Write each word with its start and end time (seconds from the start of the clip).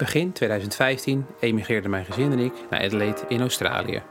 Begin 0.00 0.32
2015 0.32 1.26
emigreerden 1.40 1.90
mijn 1.90 2.04
gezin 2.04 2.32
en 2.32 2.38
ik 2.38 2.52
naar 2.70 2.80
Adelaide 2.80 3.20
in 3.28 3.40
Australië. 3.40 4.02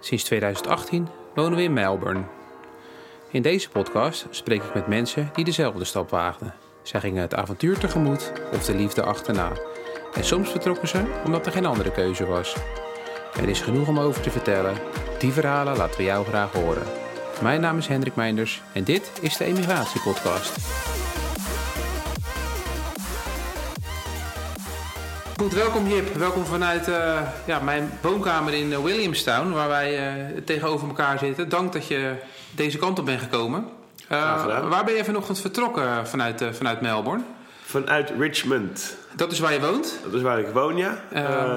Sinds 0.00 0.24
2018 0.24 1.08
wonen 1.34 1.56
we 1.56 1.62
in 1.62 1.72
Melbourne. 1.72 2.22
In 3.30 3.42
deze 3.42 3.68
podcast 3.68 4.26
spreek 4.30 4.62
ik 4.62 4.74
met 4.74 4.86
mensen 4.86 5.30
die 5.34 5.44
dezelfde 5.44 5.84
stap 5.84 6.10
waagden. 6.10 6.54
Zij 6.82 7.00
gingen 7.00 7.22
het 7.22 7.34
avontuur 7.34 7.78
tegemoet 7.78 8.32
of 8.52 8.64
de 8.64 8.74
liefde 8.74 9.02
achterna. 9.02 9.52
En 10.14 10.24
soms 10.24 10.50
vertrokken 10.50 10.88
ze 10.88 11.02
omdat 11.24 11.46
er 11.46 11.52
geen 11.52 11.66
andere 11.66 11.92
keuze 11.92 12.26
was. 12.26 12.56
Er 13.40 13.48
is 13.48 13.60
genoeg 13.60 13.88
om 13.88 13.98
over 13.98 14.22
te 14.22 14.30
vertellen. 14.30 14.74
Die 15.18 15.32
verhalen 15.32 15.76
laten 15.76 15.96
we 15.96 16.04
jou 16.04 16.26
graag 16.26 16.52
horen. 16.52 16.86
Mijn 17.42 17.60
naam 17.60 17.78
is 17.78 17.86
Hendrik 17.86 18.14
Meinders 18.14 18.62
en 18.72 18.84
dit 18.84 19.12
is 19.20 19.36
de 19.36 19.44
Emigratiepodcast. 19.44 20.56
Goed, 25.36 25.52
welkom 25.52 25.88
Jip. 25.88 26.14
Welkom 26.14 26.44
vanuit 26.44 26.88
uh, 26.88 27.20
ja, 27.46 27.58
mijn 27.58 27.90
woonkamer 28.02 28.54
in 28.54 28.70
uh, 28.70 28.78
Williamstown, 28.78 29.50
waar 29.50 29.68
wij 29.68 30.16
uh, 30.16 30.36
tegenover 30.44 30.88
elkaar 30.88 31.18
zitten. 31.18 31.48
Dank 31.48 31.72
dat 31.72 31.86
je 31.86 32.14
deze 32.50 32.78
kant 32.78 32.98
op 32.98 33.04
bent 33.04 33.20
gekomen. 33.20 33.68
waar 34.08 34.84
ben 34.84 34.94
je 34.94 35.04
vanochtend 35.04 35.40
vertrokken 35.40 36.06
vanuit, 36.06 36.44
vanuit 36.52 36.80
Melbourne? 36.80 37.22
Vanuit 37.62 38.12
Richmond. 38.18 38.96
Dat 39.16 39.32
is 39.32 39.38
waar 39.38 39.52
je 39.52 39.60
woont? 39.60 39.98
Dat 40.04 40.14
is 40.14 40.22
waar 40.22 40.38
ik 40.38 40.48
woon, 40.48 40.76
ja. 40.76 41.00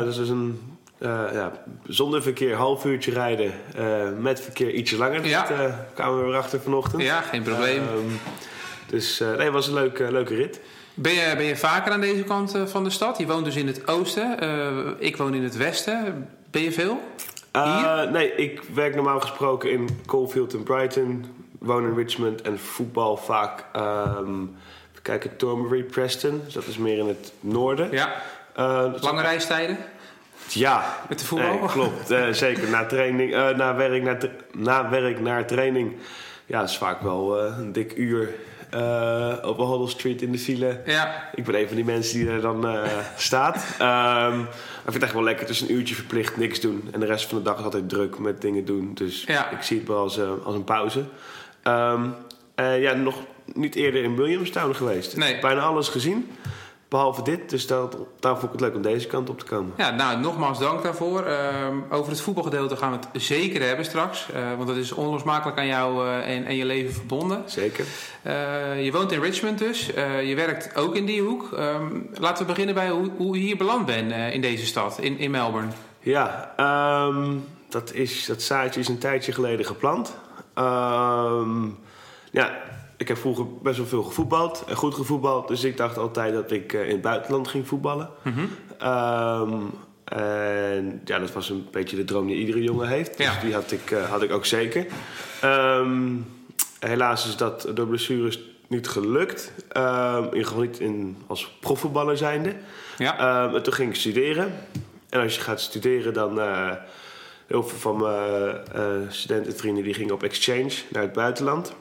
dus 0.04 0.16
dat 0.16 0.26
is 0.26 0.30
een 0.30 0.78
ja, 1.34 1.52
zonder 1.88 2.22
verkeer 2.22 2.56
half 2.56 2.86
uurtje 2.86 3.12
rijden, 3.12 3.54
met 4.22 4.42
verkeer 4.42 4.72
ietsje 4.72 4.98
langer. 4.98 5.26
Ja. 5.26 5.48
Dat 5.48 5.72
kwamen 5.94 6.24
we 6.24 6.28
erachter 6.28 6.62
vanochtend. 6.62 7.02
Ja, 7.02 7.22
geen 7.22 7.44
probleem. 7.44 7.82
Ehm, 7.82 8.32
dus 8.88 9.20
nee, 9.20 9.38
het 9.38 9.54
was 9.54 9.68
een 9.68 9.74
leuke, 9.74 10.12
leuke 10.12 10.36
rit. 10.36 10.60
Ben 11.00 11.14
je, 11.14 11.34
ben 11.36 11.46
je 11.46 11.56
vaker 11.56 11.92
aan 11.92 12.02
deze 12.02 12.24
kant 12.24 12.56
eh, 12.56 12.66
van 12.66 12.84
de 12.84 12.90
stad? 12.90 13.18
Je 13.18 13.26
woont 13.26 13.46
dus 13.46 13.56
in 13.56 13.68
het 13.68 13.88
oosten. 13.88 14.44
Uh, 14.44 14.94
ik 14.98 15.18
woon 15.18 15.34
in 15.34 15.44
het 15.44 15.58
westen. 15.58 16.30
Ben 16.52 16.62
je 16.62 16.72
veel? 16.72 17.02
Uh, 17.56 18.04
nee, 18.04 18.36
ik 18.36 18.62
werk 18.74 18.96
normaal 18.96 19.20
gesproken 19.20 19.72
in 19.72 19.90
Caulfield 20.06 20.54
en 20.54 20.64
Brighton. 20.64 21.26
Woon 21.60 21.84
in 21.84 21.96
Richmond 21.96 22.42
en 22.42 22.60
voetbal 22.60 23.18
vaak. 23.18 23.66
Um, 23.76 24.56
even 24.92 25.02
kijken, 25.02 25.38
Thornbury, 25.38 25.84
Preston. 25.84 26.42
Dus 26.46 26.54
dat 26.54 26.66
is 26.68 26.78
meer 26.78 26.98
in 26.98 27.08
het 27.08 27.34
noorden. 27.40 27.92
Ja. 27.92 28.14
Lange 29.00 29.22
reistijden? 29.22 29.78
Ja. 30.48 30.98
Met 31.10 31.20
de 31.20 31.26
voetbal? 31.26 31.60
Nee, 31.60 31.68
klopt, 31.68 32.38
zeker. 32.38 32.70
Na, 32.70 32.86
training, 32.86 33.32
na, 33.32 33.76
werk, 33.76 34.04
na, 34.04 34.18
na 34.54 34.90
werk 34.90 35.20
naar 35.20 35.48
training. 35.48 35.96
Ja, 36.46 36.60
dat 36.60 36.70
is 36.70 36.78
vaak 36.78 37.02
wel 37.02 37.42
een 37.42 37.72
dik 37.72 37.94
uur 37.96 38.34
uh, 38.74 39.34
op 39.44 39.58
Hoddle 39.58 39.88
Street 39.88 40.22
in 40.22 40.32
de 40.32 40.40
file. 40.40 40.82
Ja. 40.86 41.30
Ik 41.36 41.44
ben 41.44 41.60
een 41.60 41.68
van 41.68 41.76
die 41.76 41.86
mensen 41.86 42.20
die 42.20 42.30
er 42.30 42.42
dan 42.42 42.66
uh, 42.66 42.84
staat. 43.18 43.56
Um, 43.82 44.42
ik 44.42 44.48
vind 44.84 44.94
het 44.94 45.04
echt 45.04 45.14
wel 45.14 45.24
lekker. 45.24 45.48
Het 45.48 45.56
is 45.56 45.62
een 45.62 45.72
uurtje 45.72 45.96
verplicht 45.96 46.38
niks 46.38 46.60
doen. 46.60 46.90
En 46.92 47.00
de 47.00 47.06
rest 47.06 47.26
van 47.26 47.38
de 47.38 47.44
dag 47.44 47.58
is 47.58 47.64
altijd 47.64 47.90
druk 47.90 48.20
met 48.20 48.42
dingen 48.42 48.66
doen. 48.66 48.92
Dus 48.94 49.24
ja. 49.24 49.50
ik 49.50 49.62
zie 49.62 49.78
het 49.78 49.88
wel 49.88 49.98
als, 49.98 50.18
uh, 50.18 50.30
als 50.44 50.56
een 50.56 50.64
pauze. 50.64 51.00
Um, 51.64 52.16
ja, 52.56 52.94
nog 52.94 53.16
niet 53.54 53.76
eerder 53.76 54.04
in 54.04 54.16
Williamstown 54.16 54.74
geweest. 54.74 55.18
Nee. 55.18 55.40
Bijna 55.40 55.62
alles 55.62 55.90
gezien. 55.90 56.30
Behalve 56.90 57.22
dit, 57.22 57.50
dus 57.50 57.68
daar, 57.68 57.88
daar 58.20 58.34
vond 58.34 58.44
ik 58.44 58.52
het 58.52 58.62
leuk 58.62 58.76
om 58.76 58.82
deze 58.82 59.08
kant 59.08 59.30
op 59.30 59.40
te 59.40 59.46
komen. 59.46 59.74
Ja, 59.78 59.92
nou, 59.92 60.20
nogmaals 60.20 60.60
dank 60.60 60.84
daarvoor. 60.84 61.28
Uh, 61.28 61.68
over 61.90 62.12
het 62.12 62.22
voetbalgedeelte 62.22 62.76
gaan 62.76 62.92
we 62.92 62.98
het 62.98 63.24
zeker 63.24 63.62
hebben 63.62 63.86
straks. 63.86 64.28
Uh, 64.36 64.56
want 64.56 64.68
dat 64.68 64.78
is 64.78 64.92
onlosmakelijk 64.92 65.58
aan 65.58 65.68
jou 65.68 66.08
uh, 66.08 66.36
en, 66.36 66.46
en, 66.46 66.56
je 66.56 66.66
leven 66.66 66.94
verbonden. 66.94 67.44
Zeker. 67.46 67.86
Eh, 68.22 68.84
je 68.86 68.92
woont 68.92 69.12
in 69.12 69.22
Richmond 69.22 69.58
dus. 69.58 69.86
je 70.26 70.34
werkt 70.36 70.76
ook 70.76 70.96
in 70.96 71.06
die 71.06 71.22
hoek. 71.22 71.54
Ehm, 71.54 72.00
laten 72.14 72.46
we 72.46 72.52
beginnen 72.52 72.76
bij 72.76 72.90
hoe, 72.90 73.10
hoe 73.18 73.36
je 73.36 73.42
hier 73.42 73.58
beland 73.58 73.86
bent 73.86 74.34
in 74.34 74.42
deze 74.42 74.66
stad, 74.66 74.98
in, 75.00 75.18
in 75.18 75.32
Melbourne. 75.32 75.72
Ja, 76.00 76.54
um, 77.08 77.46
dat, 77.70 77.94
is, 77.94 78.26
dat 78.26 78.42
zaadje 78.42 78.80
is 78.80 78.88
een 78.88 78.98
tijdje 78.98 79.32
geleden 79.32 79.66
geplant. 79.66 80.18
ja, 82.32 82.52
ik 82.98 83.08
heb 83.08 83.18
vroeger 83.18 83.46
best 83.62 83.78
wel 83.78 83.86
veel 83.86 84.04
gevoetbald 84.04 84.64
en 84.68 84.76
goed 84.76 84.94
gevoetbald. 84.94 85.48
Dus 85.48 85.64
ik 85.64 85.78
dacht 85.78 85.98
altijd 85.98 86.34
dat 86.34 86.52
ik 86.52 86.74
eh, 86.74 86.84
in 86.84 86.92
het 86.92 87.02
buitenland 87.02 87.48
ging 87.48 87.68
voetballen. 87.68 88.10
Mhm. 88.22 88.46
Ehm, 88.78 89.54
en 90.04 91.02
ja, 91.06 91.20
dat 91.20 91.34
was 91.34 91.50
een 91.50 91.68
beetje 91.72 91.96
de 91.96 92.04
droom 92.04 92.28
die 92.28 92.36
iedere 92.36 92.64
jongen 92.64 92.88
heeft. 92.88 93.18
Dus 93.18 93.40
die 93.42 93.54
had 93.54 93.72
ik, 93.72 93.92
uh, 93.92 94.10
had 94.10 94.24
ik 94.24 94.32
ook 94.32 94.46
zeker. 94.46 94.86
Ehm, 95.42 96.16
helaas 96.80 97.28
is 97.28 97.36
dat 97.36 97.68
door 97.74 97.88
blessures 97.88 98.40
niet 98.68 98.88
gelukt. 98.88 99.52
Um, 99.78 100.18
in 100.18 100.24
ieder 100.24 100.46
geval 100.46 100.62
niet 100.62 100.80
in, 100.80 101.18
als 101.28 101.58
profvoetballer 101.60 102.18
zijnde. 102.18 102.56
Ja. 102.98 103.50
en 103.54 103.64
toen 103.64 103.74
ging 103.74 103.90
ik 103.90 103.96
studeren. 103.96 104.54
En 105.10 105.22
als 105.22 105.36
je 105.36 105.42
gaat 105.42 105.62
studeren, 105.62 106.14
dan... 106.14 106.40
Uh, 106.40 106.72
heel 107.48 107.64
veel 107.64 107.78
van 107.78 107.98
mijn 107.98 109.12
studentenvrienden 109.12 109.84
die 109.84 109.94
gingen 109.94 110.14
op 110.14 110.24
exchange 110.24 110.74
naar 110.90 111.02
het 111.02 111.14
buitenland. 111.14 111.74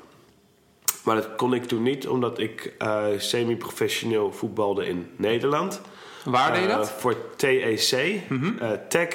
Maar 1.07 1.17
dat 1.17 1.29
kon 1.37 1.55
ik 1.55 1.65
toen 1.65 1.83
niet, 1.83 2.09
omdat 2.09 2.39
ik 2.39 2.73
uh, 2.83 3.05
semi-professioneel 3.17 4.33
voetbalde 4.33 4.87
in 4.87 5.11
Nederland. 5.17 5.81
Waar 6.25 6.53
deed 6.53 6.63
je 6.63 6.69
dat? 6.69 6.89
Uh, 6.89 6.95
voor 6.95 7.17
TEC, 7.37 8.21
mm 8.29 8.39
-hmm. 8.39 8.59
uh, 8.63 8.71
Tech, 8.89 9.09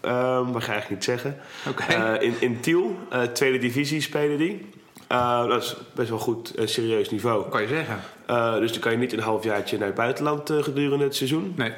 dat 0.00 0.10
ga 0.10 0.48
ik 0.48 0.68
eigenlijk 0.68 0.88
niet 0.88 1.04
zeggen. 1.04 1.36
Okay. 1.68 2.18
in, 2.18 2.34
in 2.40 2.60
Tiel, 2.60 2.98
tweede 3.32 3.58
divisie 3.58 4.00
spelen 4.00 4.38
die. 4.38 4.68
dat 5.08 5.62
is 5.62 5.76
best 5.94 6.08
wel 6.08 6.18
goed, 6.18 6.52
serieus 6.64 7.10
niveau. 7.10 7.48
Kan 7.48 7.62
je 7.62 7.68
zeggen. 7.68 8.00
dus 8.60 8.72
dan 8.72 8.80
kan 8.80 8.92
je 8.92 8.98
niet 8.98 9.12
een 9.12 9.20
halfjaartje 9.20 9.78
naar 9.78 9.86
het 9.86 9.96
buitenland 9.96 10.50
gedurende 10.60 11.04
het 11.04 11.16
seizoen. 11.16 11.54
Nee. 11.56 11.72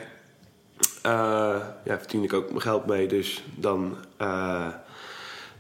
ja, 1.85 1.99
verdien 1.99 2.23
ik 2.23 2.33
ook 2.33 2.49
mijn 2.49 2.63
geld 2.63 2.87
mee, 2.87 3.07
dus 3.07 3.45
dan 3.55 3.97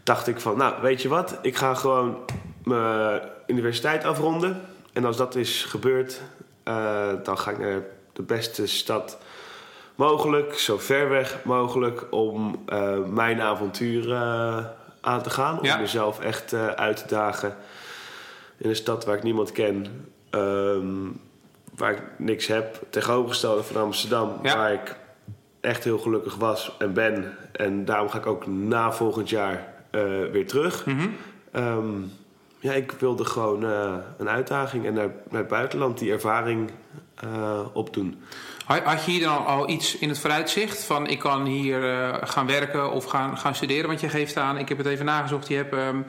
dacht 0.02 0.26
ik 0.26 0.40
van, 0.40 0.56
nou, 0.56 0.82
weet 0.82 1.02
je 1.02 1.08
wat? 1.08 1.38
Ik 1.42 1.56
ga 1.56 1.74
gewoon 1.74 2.16
mijn 2.66 3.20
universiteit 3.46 4.04
afronden. 4.04 4.60
En 4.92 5.04
als 5.04 5.16
dat 5.16 5.34
is 5.34 5.64
gebeurd, 5.64 6.20
uh, 6.64 7.08
dan 7.22 7.38
ga 7.38 7.50
ik 7.50 7.58
naar 7.58 7.82
de 8.12 8.22
beste 8.22 8.66
stad 8.66 9.18
mogelijk, 9.94 10.58
zo 10.58 10.78
ver 10.78 11.08
weg 11.08 11.44
mogelijk, 11.44 12.06
om 12.10 12.64
uh, 12.72 12.98
mijn 13.04 13.40
avontuur 13.40 14.08
uh, 14.08 14.64
aan 15.00 15.22
te 15.22 15.30
gaan. 15.30 15.60
Om 15.60 15.80
mezelf 15.80 16.20
echt 16.20 16.54
uit 16.54 16.96
te 16.96 17.06
dagen 17.06 17.56
in 18.56 18.68
een 18.68 18.76
stad 18.76 19.04
waar 19.04 19.16
ik 19.16 19.22
niemand 19.22 19.52
ken, 19.52 20.08
um, 20.30 21.20
waar 21.76 21.92
ik 21.92 22.02
niks 22.16 22.46
heb. 22.46 22.80
Tegenovergestelde 22.90 23.62
van 23.62 23.82
Amsterdam, 23.82 24.42
waar 24.42 24.72
ik 24.72 24.96
echt 25.60 25.84
heel 25.84 25.98
gelukkig 25.98 26.34
was 26.34 26.74
en 26.78 26.92
ben. 26.92 27.36
En 27.52 27.84
daarom 27.84 28.08
ga 28.08 28.18
ik 28.18 28.26
ook 28.26 28.46
na 28.46 28.92
volgend 28.92 29.28
jaar 29.28 29.74
weer 30.30 30.46
terug. 30.46 30.86
Mm 30.86 30.98
-hmm 30.98 32.10
ja, 32.66 32.72
ik 32.72 32.90
wilde 32.90 33.24
gewoon 33.24 33.64
uh, 33.64 33.94
een 34.18 34.28
uitdaging 34.28 34.86
en 34.86 34.94
naar, 34.94 35.10
naar 35.30 35.40
het 35.40 35.48
buitenland 35.48 35.98
die 35.98 36.12
ervaring 36.12 36.70
uh, 37.24 37.60
opdoen. 37.72 38.22
Had 38.64 39.04
je 39.04 39.10
hier 39.10 39.22
dan 39.22 39.46
al 39.46 39.68
iets 39.68 39.98
in 39.98 40.08
het 40.08 40.18
vooruitzicht 40.18 40.84
van 40.84 41.06
ik 41.06 41.18
kan 41.18 41.44
hier 41.44 41.82
uh, 41.82 42.14
gaan 42.20 42.46
werken 42.46 42.92
of 42.92 43.04
gaan, 43.04 43.38
gaan 43.38 43.54
studeren? 43.54 43.86
Want 43.86 44.00
je 44.00 44.08
geeft 44.08 44.36
aan, 44.36 44.58
ik 44.58 44.68
heb 44.68 44.78
het 44.78 44.86
even 44.86 45.04
nagezocht, 45.04 45.48
je 45.48 45.54
hebt 45.54 45.74
um, 45.74 46.06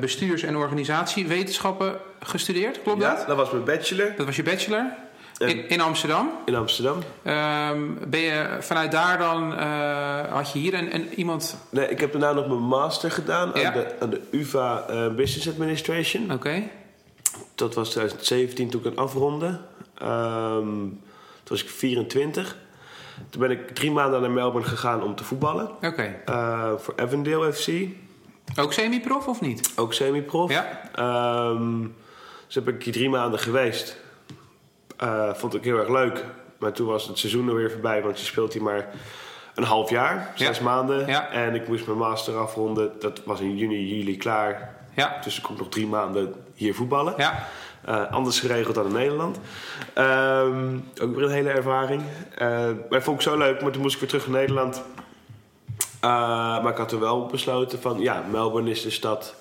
bestuurs- 0.00 0.42
en 0.42 0.56
organisatiewetenschappen 0.56 1.96
gestudeerd, 2.20 2.82
klopt 2.82 3.00
ja, 3.00 3.10
dat? 3.10 3.20
Ja, 3.20 3.26
dat 3.26 3.36
was 3.36 3.50
mijn 3.50 3.64
bachelor. 3.64 4.12
Dat 4.16 4.26
was 4.26 4.36
je 4.36 4.42
bachelor? 4.42 4.92
In, 5.38 5.68
in, 5.68 5.80
Amsterdam? 5.80 6.30
In 6.44 6.54
Amsterdam. 6.54 6.96
Um, 6.96 7.98
ben 8.08 8.20
je 8.20 8.56
vanuit 8.60 8.92
daar 8.92 9.18
dan, 9.18 9.52
uh, 9.52 10.32
had 10.32 10.52
je 10.52 10.58
hier 10.58 10.74
een, 10.74 10.94
een, 10.94 11.14
iemand... 11.14 11.56
Nee, 11.70 11.88
ik 11.88 12.00
heb 12.00 12.12
daarna 12.12 12.32
nog 12.32 12.46
mijn 12.46 12.62
master 12.62 13.10
gedaan 13.10 13.50
ja. 13.54 13.66
aan, 13.66 13.72
de, 13.72 13.94
aan 14.00 14.10
de 14.10 14.20
UvA 14.30 14.86
uh, 14.90 15.14
Business 15.14 15.48
Administration. 15.48 16.24
Oké. 16.24 16.34
Okay. 16.34 16.70
Dat 17.54 17.74
was 17.74 17.90
2017 17.90 18.70
toen 18.70 18.80
ik 18.80 18.86
het 18.86 18.96
afronde. 18.96 19.46
Um, 20.02 21.00
toen 21.42 21.56
was 21.56 21.62
ik 21.62 21.70
24. 21.70 22.56
Toen 23.30 23.40
ben 23.40 23.50
ik 23.50 23.74
drie 23.74 23.90
maanden 23.90 24.20
naar 24.20 24.30
Melbourne 24.30 24.68
gegaan 24.68 25.02
om 25.02 25.14
te 25.14 25.24
voetballen. 25.24 25.70
Oké. 25.70 25.86
Okay. 25.86 26.22
Uh, 26.28 26.72
voor 26.78 26.94
Avondale 26.96 27.52
FC. 27.52 27.68
Ook 28.56 28.72
semi-prof 28.72 29.26
of 29.26 29.40
niet? 29.40 29.72
Ook 29.76 29.94
semi-prof. 29.94 30.50
Ja. 30.50 31.48
Um, 31.48 31.94
dus 32.46 32.54
heb 32.54 32.68
ik 32.68 32.82
hier 32.82 32.92
drie 32.92 33.08
maanden 33.08 33.40
geweest. 33.40 34.04
Uh, 35.02 35.34
vond 35.34 35.54
ik 35.54 35.64
heel 35.64 35.78
erg 35.78 35.88
leuk. 35.88 36.24
Maar 36.58 36.72
toen 36.72 36.86
was 36.86 37.06
het 37.06 37.18
seizoen 37.18 37.48
alweer 37.48 37.70
voorbij, 37.70 38.02
want 38.02 38.18
je 38.18 38.24
speelt 38.24 38.52
hier 38.52 38.62
maar 38.62 38.88
een 39.54 39.64
half 39.64 39.90
jaar, 39.90 40.32
zes 40.34 40.60
maanden. 40.60 41.06
Ja. 41.06 41.30
En 41.30 41.54
ik 41.54 41.68
moest 41.68 41.86
mijn 41.86 41.98
master 41.98 42.36
afronden. 42.36 42.92
Dat 43.00 43.20
was 43.24 43.40
in 43.40 43.56
juni, 43.56 43.96
juli 43.96 44.16
klaar. 44.16 44.74
Ja. 44.94 45.18
Dus 45.24 45.36
ik 45.36 45.42
kon 45.42 45.56
nog 45.56 45.68
drie 45.68 45.86
maanden 45.86 46.34
hier 46.54 46.74
voetballen. 46.74 47.14
Ja. 47.16 47.46
Uh, 47.88 48.12
anders 48.12 48.40
geregeld 48.40 48.74
dan 48.74 48.86
in 48.86 48.92
Nederland. 48.92 49.38
Um, 49.98 50.88
ook 51.02 51.14
weer 51.14 51.24
een 51.24 51.30
hele 51.30 51.50
ervaring. 51.50 52.02
Uh, 52.38 52.68
maar 52.90 53.02
vond 53.02 53.16
ik 53.16 53.22
zo 53.22 53.36
leuk, 53.36 53.62
maar 53.62 53.70
toen 53.70 53.82
moest 53.82 53.94
ik 53.94 54.00
weer 54.00 54.08
terug 54.08 54.28
naar 54.28 54.40
Nederland. 54.40 54.82
Uh, 56.04 56.10
maar 56.62 56.68
ik 56.68 56.76
had 56.76 56.92
er 56.92 57.00
wel 57.00 57.26
besloten 57.26 57.80
van, 57.80 58.00
ja, 58.00 58.24
Melbourne 58.30 58.70
is 58.70 58.82
de 58.82 58.90
stad 58.90 59.34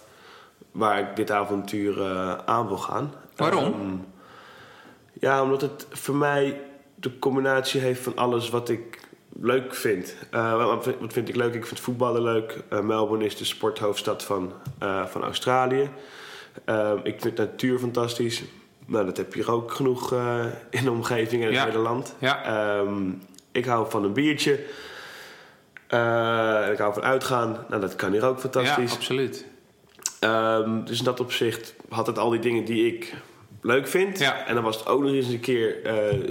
waar 0.72 1.00
ik 1.00 1.16
dit 1.16 1.32
avontuur 1.32 2.04
aan 2.46 2.68
wil 2.68 2.78
gaan. 2.78 3.14
Waarom? 3.36 3.64
Um, 3.64 4.06
ja, 5.20 5.44
omdat 5.44 5.62
het 5.62 5.88
voor 5.90 6.16
mij 6.16 6.62
de 6.96 7.20
combinatie 7.20 7.82
heeft 7.82 8.02
van 8.02 8.16
alles 8.16 8.50
wat 8.50 8.70
ik 8.70 9.00
leuk 9.42 9.76
vind. 9.76 10.16
Uh, 10.34 10.66
wat, 10.66 11.14
vind 11.14 11.30
ik 11.30 11.36
leuk? 11.36 11.54
Ik 11.54 11.66
vind 11.66 11.80
voetballen 11.80 12.22
leuk. 12.22 12.64
Uh, 12.74 12.80
Melbourne 12.80 13.26
is 13.26 13.38
de 13.38 13.46
sporthoofdstad 13.46 14.24
van, 14.24 14.54
uh, 14.84 15.06
van 15.06 15.24
Australië. 15.24 15.90
ik 17.04 17.22
vind 17.22 17.38
natuur 17.38 17.80
fantastisch. 17.80 18.44
Nou, 18.86 19.06
dat 19.06 19.18
heb 19.18 19.34
je 19.34 19.40
hier 19.40 19.52
ook 19.52 19.72
genoeg 19.72 20.14
in 20.70 20.84
de 20.84 20.92
omgeving 20.92 21.44
en 21.44 21.50
in 21.50 21.56
het 21.56 21.66
hele 21.66 21.78
land. 21.78 22.16
Ja. 22.20 22.78
Um, 22.78 23.22
ik 23.52 23.66
hou 23.66 23.90
van 23.90 24.04
een 24.04 24.14
biertje. 24.14 24.54
ik 26.72 26.78
hou 26.78 26.94
van 26.94 27.04
uitgaan. 27.04 27.66
Nou, 27.70 27.82
dat 27.82 27.96
kan 27.96 28.12
hier 28.12 28.26
ook 28.26 28.40
fantastisch. 28.40 28.92
Ja, 28.92 28.96
absoluut. 28.96 29.46
Um, 30.20 30.86
dus 30.86 30.98
in 30.98 31.04
dat 31.04 31.20
opzicht 31.20 31.76
had 31.90 32.08
het 32.08 32.18
al 32.18 32.30
die 32.30 32.40
dingen 32.40 32.66
die 32.66 32.96
ik 32.96 33.16
leuk 33.66 33.88
vind. 33.88 34.20
Ja. 34.20 34.46
En 34.46 34.56
dan 34.56 34.64
was 34.64 34.78
het 34.78 34.88
ook 34.88 35.02
nog 35.02 35.12
eens 35.12 35.28
een 35.28 35.40
keer 35.40 35.76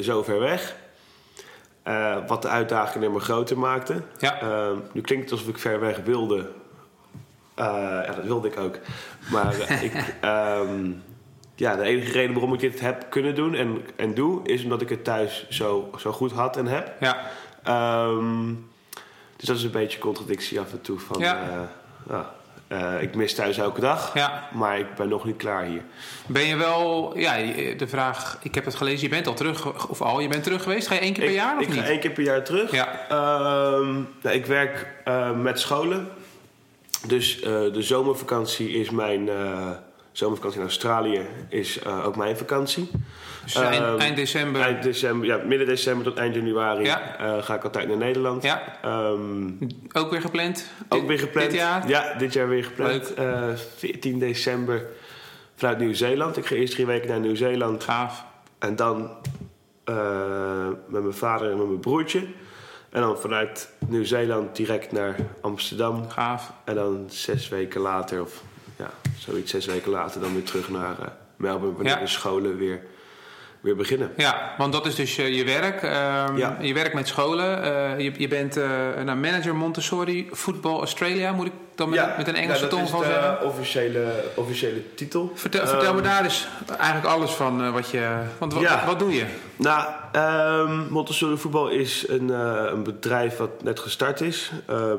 zo 0.01 0.23
ver 0.23 0.39
weg. 0.39 0.75
Uh, 1.89 2.17
wat 2.27 2.43
de 2.43 2.49
uitdaging 2.49 3.13
maar 3.13 3.21
groter 3.21 3.59
maakte. 3.59 4.03
Ja. 4.19 4.43
Uh, 4.43 4.71
nu 4.93 5.01
klinkt 5.01 5.25
het 5.25 5.33
alsof 5.33 5.49
ik 5.49 5.59
ver 5.59 5.81
weg 5.81 6.01
wilde. 6.05 6.39
Uh, 7.59 7.65
ja, 8.07 8.13
dat 8.17 8.25
wilde 8.25 8.49
ik 8.49 8.59
ook. 8.59 8.79
Maar 9.31 9.55
ik, 9.89 10.15
um, 10.25 11.03
ja, 11.55 11.77
de 11.77 11.83
enige 11.83 12.13
reden 12.13 12.33
waarom 12.33 12.55
ik 12.55 12.61
dit 12.61 12.81
heb 12.81 13.07
kunnen 13.09 13.35
doen 13.35 13.55
en, 13.55 13.85
en 13.97 14.15
doe, 14.15 14.49
is 14.49 14.63
omdat 14.63 14.81
ik 14.81 14.89
het 14.89 15.05
thuis 15.05 15.47
zo, 15.49 15.91
zo 15.99 16.13
goed 16.13 16.33
had 16.33 16.57
en 16.57 16.67
heb. 16.67 16.93
Ja. 17.01 17.31
Um, 18.07 18.71
dus 19.37 19.49
dat 19.49 19.57
is 19.57 19.63
een 19.63 19.71
beetje 19.71 19.99
contradictie 19.99 20.61
af 20.61 20.73
en 20.73 20.81
toe. 20.81 20.99
Van, 20.99 21.21
ja. 21.21 21.69
Uh, 22.11 22.19
ik 23.01 23.15
mis 23.15 23.35
thuis 23.35 23.59
elke 23.59 23.81
dag, 23.81 24.15
ja. 24.15 24.49
maar 24.53 24.79
ik 24.79 24.95
ben 24.95 25.09
nog 25.09 25.25
niet 25.25 25.37
klaar 25.37 25.65
hier. 25.65 25.83
Ben 26.27 26.47
je 26.47 26.57
wel, 26.57 27.13
ja, 27.19 27.37
de 27.77 27.87
vraag, 27.89 28.39
ik 28.43 28.55
heb 28.55 28.65
het 28.65 28.75
gelezen, 28.75 29.03
je 29.03 29.09
bent 29.09 29.27
al 29.27 29.35
terug, 29.35 29.89
of 29.89 30.03
al, 30.03 30.21
je 30.21 30.29
bent 30.29 30.43
terug 30.43 30.63
geweest? 30.63 30.87
Ga 30.87 30.95
je 30.95 31.01
één 31.01 31.13
keer 31.13 31.25
per 31.25 31.35
jaar 31.35 31.57
of 31.57 31.63
ik 31.63 31.69
niet? 31.69 31.77
Ik 31.77 31.83
ga 31.83 31.89
één 31.89 32.01
keer 32.01 32.11
per 32.11 32.23
jaar 32.23 32.45
terug. 32.45 32.71
Ja. 32.71 32.89
Uh, 33.11 33.17
nou, 34.23 34.37
ik 34.37 34.47
werk 34.47 34.87
uh, 35.09 35.31
met 35.31 35.61
scholen. 35.61 36.09
Dus 37.07 37.41
de 37.41 37.83
zomervakantie 37.83 38.71
is 38.71 38.91
mijn 38.91 39.29
zomervakantie 40.15 40.61
in 40.61 40.67
Australië, 40.67 41.27
is 41.49 41.85
ook 41.87 42.17
mijn 42.17 42.37
vakantie. 42.37 42.91
Dus 43.45 43.55
eind, 43.55 43.83
Ehm, 43.85 43.99
eind 43.99 44.17
december? 44.17 44.63
Eind 44.63 44.83
december, 44.83 45.27
ja, 45.27 45.41
midden 45.47 45.67
december 45.67 46.05
tot 46.05 46.17
eind 46.17 46.35
januari 46.35 46.85
Ja. 46.85 47.41
ga 47.41 47.55
ik 47.55 47.65
altijd 47.65 47.89
naar 47.89 47.97
Nederland. 47.97 48.43
Ja. 48.43 48.63
Um, 48.85 49.59
ook 49.93 50.11
weer 50.11 50.21
gepland? 50.21 50.71
ook 50.89 51.07
weer 51.07 51.19
gepland. 51.19 51.51
Dit 51.51 51.59
jaar? 51.59 51.89
Ja, 51.89 52.15
dit 52.19 52.33
jaar 52.33 52.49
weer 52.49 52.65
gepland. 52.65 53.19
Uh, 53.19 53.49
14 53.77 54.19
december 54.19 54.87
vanuit 55.55 55.79
Nieuw-Zeeland. 55.79 56.37
Ik 56.37 56.47
ga 56.47 56.55
eerst 56.55 56.73
drie 56.75 56.87
weken 56.87 57.09
naar 57.09 57.21
Nieuw-Zeeland. 57.21 57.85
Gaaf. 57.85 58.25
En 58.59 58.77
dan 58.77 59.11
met 60.89 61.03
mijn 61.03 61.13
vader 61.15 61.51
en 61.51 61.57
met 61.59 61.67
mijn 61.67 61.81
broertje. 61.81 62.19
En 62.91 63.01
dan 63.01 63.19
vanuit 63.19 63.69
Nieuw-Zeeland 63.87 64.57
direct 64.57 64.93
naar 64.93 65.17
Amsterdam. 65.41 66.11
Gaaf. 66.11 66.53
En 66.65 66.75
dan 66.75 67.05
zes 67.09 67.49
weken 67.49 67.81
later, 67.81 68.21
of 68.21 68.43
ja, 68.77 68.91
zoiets 69.19 69.51
zes 69.51 69.67
weken 69.67 69.91
later, 69.91 70.21
dan 70.21 70.33
weer 70.33 70.43
terug 70.43 70.69
naar 70.69 70.97
uh, 71.01 71.07
Melbourne. 71.37 71.77
Wanneer 71.77 71.99
de 71.99 72.07
scholen 72.07 72.57
weer, 72.57 72.83
weer 73.65 73.77
beginnen. 73.77 74.11
Ja, 74.17 74.55
want 74.59 74.73
dat 74.73 74.87
is 74.87 74.95
dus 74.95 75.19
uh, 75.19 75.37
je 75.37 75.45
werk. 75.45 75.83
Um, 75.83 76.37
Ja. 76.37 76.57
Je 76.61 76.75
werkt 76.75 76.95
met 76.95 77.09
scholen. 77.09 77.65
Uh, 77.65 78.01
je, 78.01 78.13
je 78.17 78.29
bent 78.29 78.57
uh, 78.57 78.65
nou, 79.05 79.19
manager 79.19 79.55
Montessori 79.55 80.29
Football 80.33 80.79
Australia, 80.79 81.33
moet 81.33 81.47
ik 81.47 81.53
dan 81.75 81.89
met, 81.89 82.17
met 82.17 82.29
een 82.29 82.35
Engelse 82.35 82.55
ja, 82.55 82.61
dat 82.61 82.71
tong 82.71 82.83
is 82.83 82.91
gewoon 82.91 83.05
de 83.05 83.11
zeggen? 83.13 83.47
officiële, 83.47 84.25
officiële 84.35 84.95
titel. 84.95 85.33
Vertel, 85.35 85.67
vertel 85.67 85.95
me 85.95 86.01
Ehm, 86.01 86.09
daar 86.09 86.23
dus 86.23 86.49
eigenlijk 86.79 87.07
alles 87.07 87.31
van 87.31 87.65
uh, 87.65 87.73
wat 87.73 87.91
je. 87.91 88.23
Want 88.39 88.53
wat, 88.53 88.85
wat 88.87 88.99
doe 88.99 89.15
je? 89.15 89.25
Nou, 89.57 89.89
ehm 90.13 90.93
Montessori 90.93 91.37
Voetbal 91.37 91.69
is 91.69 92.09
een, 92.09 92.29
een 92.73 92.83
bedrijf 92.83 93.37
wat 93.37 93.63
net 93.63 93.81
gestart 93.81 94.21
is. 94.21 94.51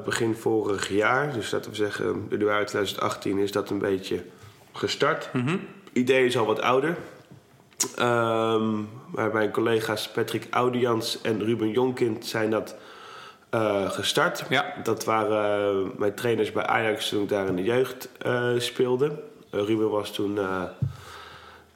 Begin 0.06 0.36
vorig 0.36 0.90
jaar. 0.90 1.34
Dus 1.34 1.52
laten 1.52 1.70
we 1.70 1.76
zeggen, 1.78 2.28
januari 2.30 2.66
2018 2.66 3.38
is 3.38 3.52
dat 3.52 3.70
een 3.70 3.80
beetje 3.80 4.24
gestart. 4.74 5.30
Mm 5.34 5.48
-hmm. 5.48 5.68
idee 5.94 6.26
is 6.26 6.38
al 6.38 6.46
wat 6.46 6.62
ouder. 6.62 6.96
Um, 8.00 8.90
maar 9.12 9.34
mijn 9.34 9.52
collega's 9.52 10.12
Patrick 10.12 10.48
Audians 10.50 11.22
en 11.22 11.44
Ruben 11.44 11.72
Jonkind 11.72 12.26
zijn 12.26 12.50
dat 12.50 12.76
uh, 13.52 13.90
gestart. 13.90 14.44
Ja. 14.50 14.74
Dat 14.84 15.04
waren 15.04 15.76
uh, 15.86 15.90
mijn 15.98 16.16
trainers 16.16 16.52
bij 16.52 16.66
Ajax 16.66 17.10
toen 17.10 17.24
ik 17.24 17.30
daar 17.30 17.48
in 17.48 17.56
de 17.56 17.64
jeugd 17.64 18.10
uh, 18.26 18.60
speelde. 18.60 19.24
Ruben 19.50 19.90
was 19.90 20.12
toen 20.12 20.40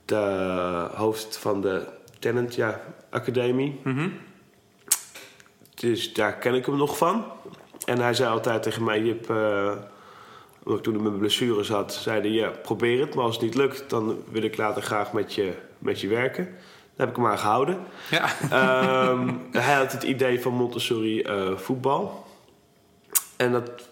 de 0.06 0.88
hoofd 0.94 1.38
van 1.38 1.62
de 1.62 1.86
Tenant 2.20 2.56
ja, 2.56 2.82
Academie. 3.10 3.80
Mm 3.84 3.98
-hmm. 3.98 4.18
Dus 5.76 6.14
daar 6.14 6.34
ken 6.34 6.54
ik 6.54 6.66
hem 6.66 6.78
nog 6.78 6.98
van. 6.98 7.26
En 7.86 8.00
hij 8.00 8.14
zei 8.14 8.30
altijd 8.30 8.64
tegen 8.64 8.84
mij, 8.84 9.02
Jip, 9.02 9.30
omdat 10.64 10.78
ik 10.78 10.84
toen 10.84 10.94
met 10.94 11.02
mijn 11.02 11.18
blessure 11.18 11.64
zat, 11.64 11.94
zeiden 11.94 12.32
ja, 12.32 12.50
probeer 12.50 13.00
het. 13.00 13.16
Maar 13.16 13.24
als 13.24 13.36
het 13.36 13.44
niet 13.44 13.56
lukt, 13.56 13.90
dan 13.90 14.24
wil 14.32 14.44
ik 14.44 14.58
later 14.58 14.82
graag 14.82 15.14
met 15.14 15.34
je, 15.34 15.54
met 15.80 16.02
je 16.02 16.08
werken. 16.08 16.46
Daar 16.46 17.08
heb 17.08 17.10
ik 17.10 17.16
hem 17.16 17.26
maar 17.26 17.38
gehouden. 17.38 17.80
Ja. 18.10 18.30
Um, 19.10 19.42
hij 19.52 19.76
had 19.76 19.92
het 19.92 20.04
idee 20.04 20.42
van 20.42 20.54
Montessori 20.54 21.22
uh, 21.22 21.58
voetbal. 21.58 22.26
En 23.38 23.52
dat 23.52 23.90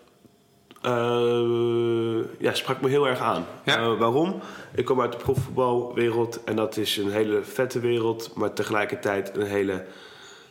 uh, 0.86 2.24
ja, 2.40 2.54
sprak 2.54 2.82
me 2.82 2.90
heel 2.90 3.08
erg 3.08 3.20
aan. 3.20 3.46
Ja. 3.64 3.82
Uh, 3.82 3.98
waarom? 4.00 4.42
Ik 4.76 4.86
kom 4.86 5.02
uit 5.02 5.12
de 5.12 5.18
profvoetbalwereld 5.18 6.44
en 6.44 6.56
dat 6.56 6.78
is 6.78 6.98
een 6.98 7.12
hele 7.12 7.44
vette 7.44 7.80
wereld, 7.80 8.32
maar 8.36 8.54
tegelijkertijd 8.54 9.36
een 9.36 9.48
hele 9.48 9.86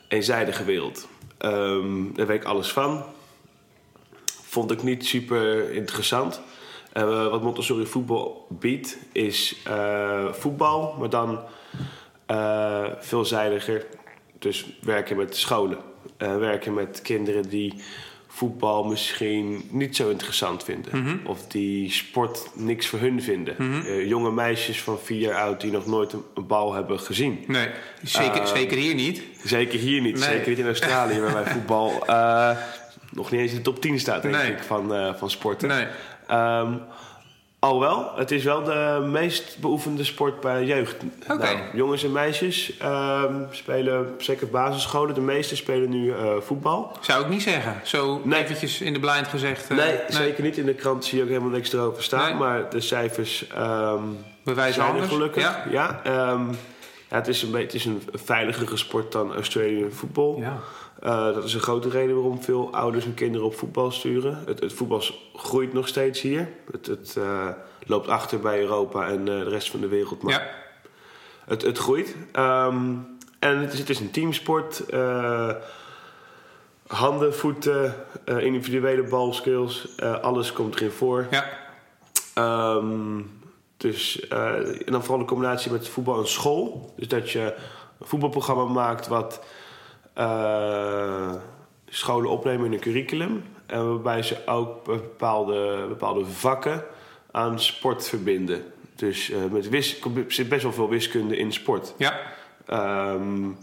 eenzijdige 0.08 0.64
wereld. 0.64 1.08
Um, 1.38 2.14
daar 2.14 2.26
weet 2.26 2.40
ik 2.40 2.46
alles 2.46 2.72
van 2.72 3.04
vond 4.56 4.70
ik 4.70 4.82
niet 4.82 5.06
super 5.06 5.70
interessant. 5.70 6.40
Uh, 6.96 7.28
wat 7.28 7.42
Montessori 7.42 7.86
voetbal 7.86 8.46
biedt 8.50 8.98
is 9.12 9.56
uh, 9.68 10.32
voetbal, 10.32 10.96
maar 10.98 11.10
dan 11.10 11.40
uh, 12.30 12.84
veelzijdiger. 12.98 13.86
Dus 14.38 14.66
werken 14.80 15.16
met 15.16 15.36
scholen. 15.36 15.78
werken 16.18 16.74
met 16.74 17.02
kinderen 17.02 17.48
die 17.48 17.74
voetbal 18.26 18.84
misschien 18.84 19.68
niet 19.70 19.96
zo 19.96 20.10
interessant 20.10 20.64
vinden. 20.64 20.98
Mm 20.98 21.06
-hmm. 21.06 21.20
Of 21.24 21.46
die 21.46 21.90
sport 21.90 22.50
niks 22.54 22.86
voor 22.86 22.98
hun 22.98 23.22
vinden. 23.22 23.54
Mm 23.58 23.80
-hmm. 23.80 24.00
jonge 24.00 24.30
meisjes 24.30 24.82
van 24.82 24.98
vier 24.98 25.20
jaar 25.20 25.40
oud 25.40 25.60
die 25.60 25.70
nog 25.70 25.86
nooit 25.86 26.12
een, 26.12 26.22
een 26.34 26.46
bal 26.46 26.72
hebben 26.74 27.00
gezien. 27.00 27.44
Nee, 27.46 27.68
zeker, 28.02 28.46
zeker 28.46 28.76
hier 28.76 28.94
niet. 28.94 29.22
Zeker 29.44 29.78
hier 29.78 30.00
niet. 30.00 30.18
Nee. 30.18 30.28
Zeker 30.28 30.48
niet 30.48 30.58
in 30.58 30.66
Australië 30.66 31.20
waar 31.24 31.32
wij 31.32 31.46
voetbal 31.46 32.04
nog 33.10 33.30
niet 33.30 33.40
eens 33.40 33.50
in 33.50 33.56
de 33.56 33.62
top 33.62 33.80
10 33.80 33.98
staat, 33.98 34.22
denk 34.22 34.34
nee. 34.34 34.52
ik, 34.52 34.62
van, 34.62 35.14
van 35.18 35.30
sporten. 35.30 35.68
Nee. 35.68 35.86
Um, 36.30 36.82
alhoewel, 37.58 38.12
het 38.16 38.30
is 38.30 38.44
wel 38.44 38.62
de 38.62 39.06
meest 39.10 39.58
beoefende 39.60 40.04
sport 40.04 40.40
bij 40.40 40.64
jeugd. 40.64 40.96
Okay. 41.30 41.54
Nou, 41.54 41.64
jongens 41.72 42.04
en 42.04 42.12
meisjes 42.12 42.72
um, 42.84 43.46
spelen, 43.50 44.14
zeker 44.18 44.48
basisscholen, 44.48 45.14
de 45.14 45.20
meeste 45.20 45.56
spelen 45.56 45.88
nu 45.88 46.06
uh, 46.06 46.16
voetbal. 46.40 46.92
Zou 47.00 47.22
ik 47.22 47.28
niet 47.28 47.42
zeggen. 47.42 47.80
Zo 47.82 48.20
Nee. 48.24 48.42
eventjes 48.42 48.80
in 48.80 48.92
de 48.92 49.00
blind 49.00 49.28
gezegd. 49.28 49.70
uh, 49.70 49.78
nee, 49.78 49.98
zeker 50.08 50.42
niet. 50.42 50.56
In 50.56 50.66
de 50.66 50.74
krant 50.74 51.04
zie 51.04 51.16
je 51.18 51.22
ook 51.24 51.30
helemaal 51.30 51.50
niks 51.50 51.72
erover 51.72 52.02
staan. 52.02 52.28
Nee. 52.28 52.34
Maar 52.38 52.70
de 52.70 52.80
cijfers 52.80 53.44
um, 53.58 54.24
Bewijzen 54.44 54.82
zijn 54.82 54.96
er 54.96 55.08
gelukkig. 55.08 55.42
Ja. 55.42 55.64
Ja, 55.70 56.00
ja, 57.16 57.22
het, 57.22 57.28
is 57.34 57.42
een 57.42 57.50
beetje, 57.50 57.66
het 57.66 57.74
is 57.74 57.84
een 57.84 58.02
veiligere 58.12 58.76
sport 58.76 59.12
dan 59.12 59.34
Australian 59.34 59.90
voetbal. 59.90 60.36
Ja. 60.38 60.58
Uh, 61.04 61.34
dat 61.34 61.44
is 61.44 61.54
een 61.54 61.60
grote 61.60 61.88
reden 61.88 62.14
waarom 62.14 62.42
veel 62.42 62.72
ouders 62.72 63.04
hun 63.04 63.14
kinderen 63.14 63.46
op 63.46 63.54
voetbal 63.54 63.90
sturen. 63.90 64.42
Het, 64.46 64.60
het 64.60 64.72
voetbal 64.72 65.02
groeit 65.34 65.72
nog 65.72 65.88
steeds 65.88 66.20
hier. 66.20 66.48
Het, 66.72 66.86
het 66.86 67.14
uh, 67.18 67.48
loopt 67.86 68.08
achter 68.08 68.40
bij 68.40 68.60
Europa 68.60 69.08
en 69.08 69.18
uh, 69.18 69.24
de 69.24 69.48
rest 69.48 69.70
van 69.70 69.80
de 69.80 69.88
wereld. 69.88 70.22
Maar 70.22 70.32
Ja. 70.32 70.50
het, 71.44 71.62
het 71.62 71.78
groeit. 71.78 72.16
Um, 72.38 73.06
en 73.38 73.58
het 73.58 73.72
is, 73.72 73.78
het 73.78 73.90
is 73.90 74.00
een 74.00 74.10
teamsport. 74.10 74.82
Handen, 76.86 77.34
voeten, 77.34 77.94
individuele 78.24 79.02
balskills. 79.02 79.88
Alles 80.20 80.52
komt 80.52 80.74
erin 80.74 80.90
voor. 80.90 81.26
Ja. 81.30 81.44
Um, 82.76 83.35
dus, 83.76 84.26
uh, 84.32 84.86
en 84.86 84.92
dan 84.92 85.00
vooral 85.00 85.18
de 85.18 85.24
combinatie 85.24 85.72
met 85.72 85.88
voetbal 85.88 86.18
en 86.18 86.28
school. 86.28 86.92
Dus 86.96 87.08
dat 87.08 87.30
je 87.30 87.54
een 87.98 88.06
voetbalprogramma 88.06 88.64
maakt 88.64 89.06
wat 89.06 89.44
uh, 90.18 91.32
scholen 91.88 92.30
opnemen 92.30 92.66
in 92.66 92.72
een 92.72 92.80
curriculum. 92.80 93.44
En 93.66 93.88
waarbij 93.88 94.22
ze 94.22 94.36
ook 94.46 94.84
bepaalde, 94.84 95.84
bepaalde 95.88 96.24
vakken 96.24 96.84
aan 97.30 97.60
sport 97.60 98.08
verbinden. 98.08 98.64
Dus 98.94 99.30
uh, 99.30 99.38
met 99.50 99.68
wis, 99.68 100.00
er 100.00 100.24
zit 100.28 100.48
best 100.48 100.62
wel 100.62 100.72
veel 100.72 100.88
wiskunde 100.88 101.36
in 101.36 101.52
sport. 101.52 101.94
Ja. 101.98 102.20
Um, 103.12 103.58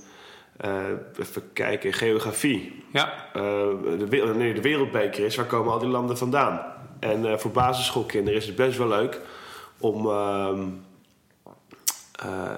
uh, 0.66 0.72
even 1.20 1.54
kijken, 1.54 1.94
geografie. 1.94 2.84
Ja. 2.92 3.14
De, 3.34 4.34
nee, 4.36 4.54
de 4.54 4.62
wereldbeker 4.62 5.26
is, 5.26 5.36
waar 5.36 5.46
komen 5.46 5.72
al 5.74 5.80
die 5.80 5.90
landen 5.90 6.18
vandaan? 6.18 6.62
En 7.00 7.40
voor 7.40 7.52
basisschoolkinderen 7.52 8.40
is 8.40 8.46
het 8.48 8.56
best 8.56 8.78
wel 8.78 8.88
leuk 8.88 9.22
om 9.84 10.08
uh, 10.08 10.58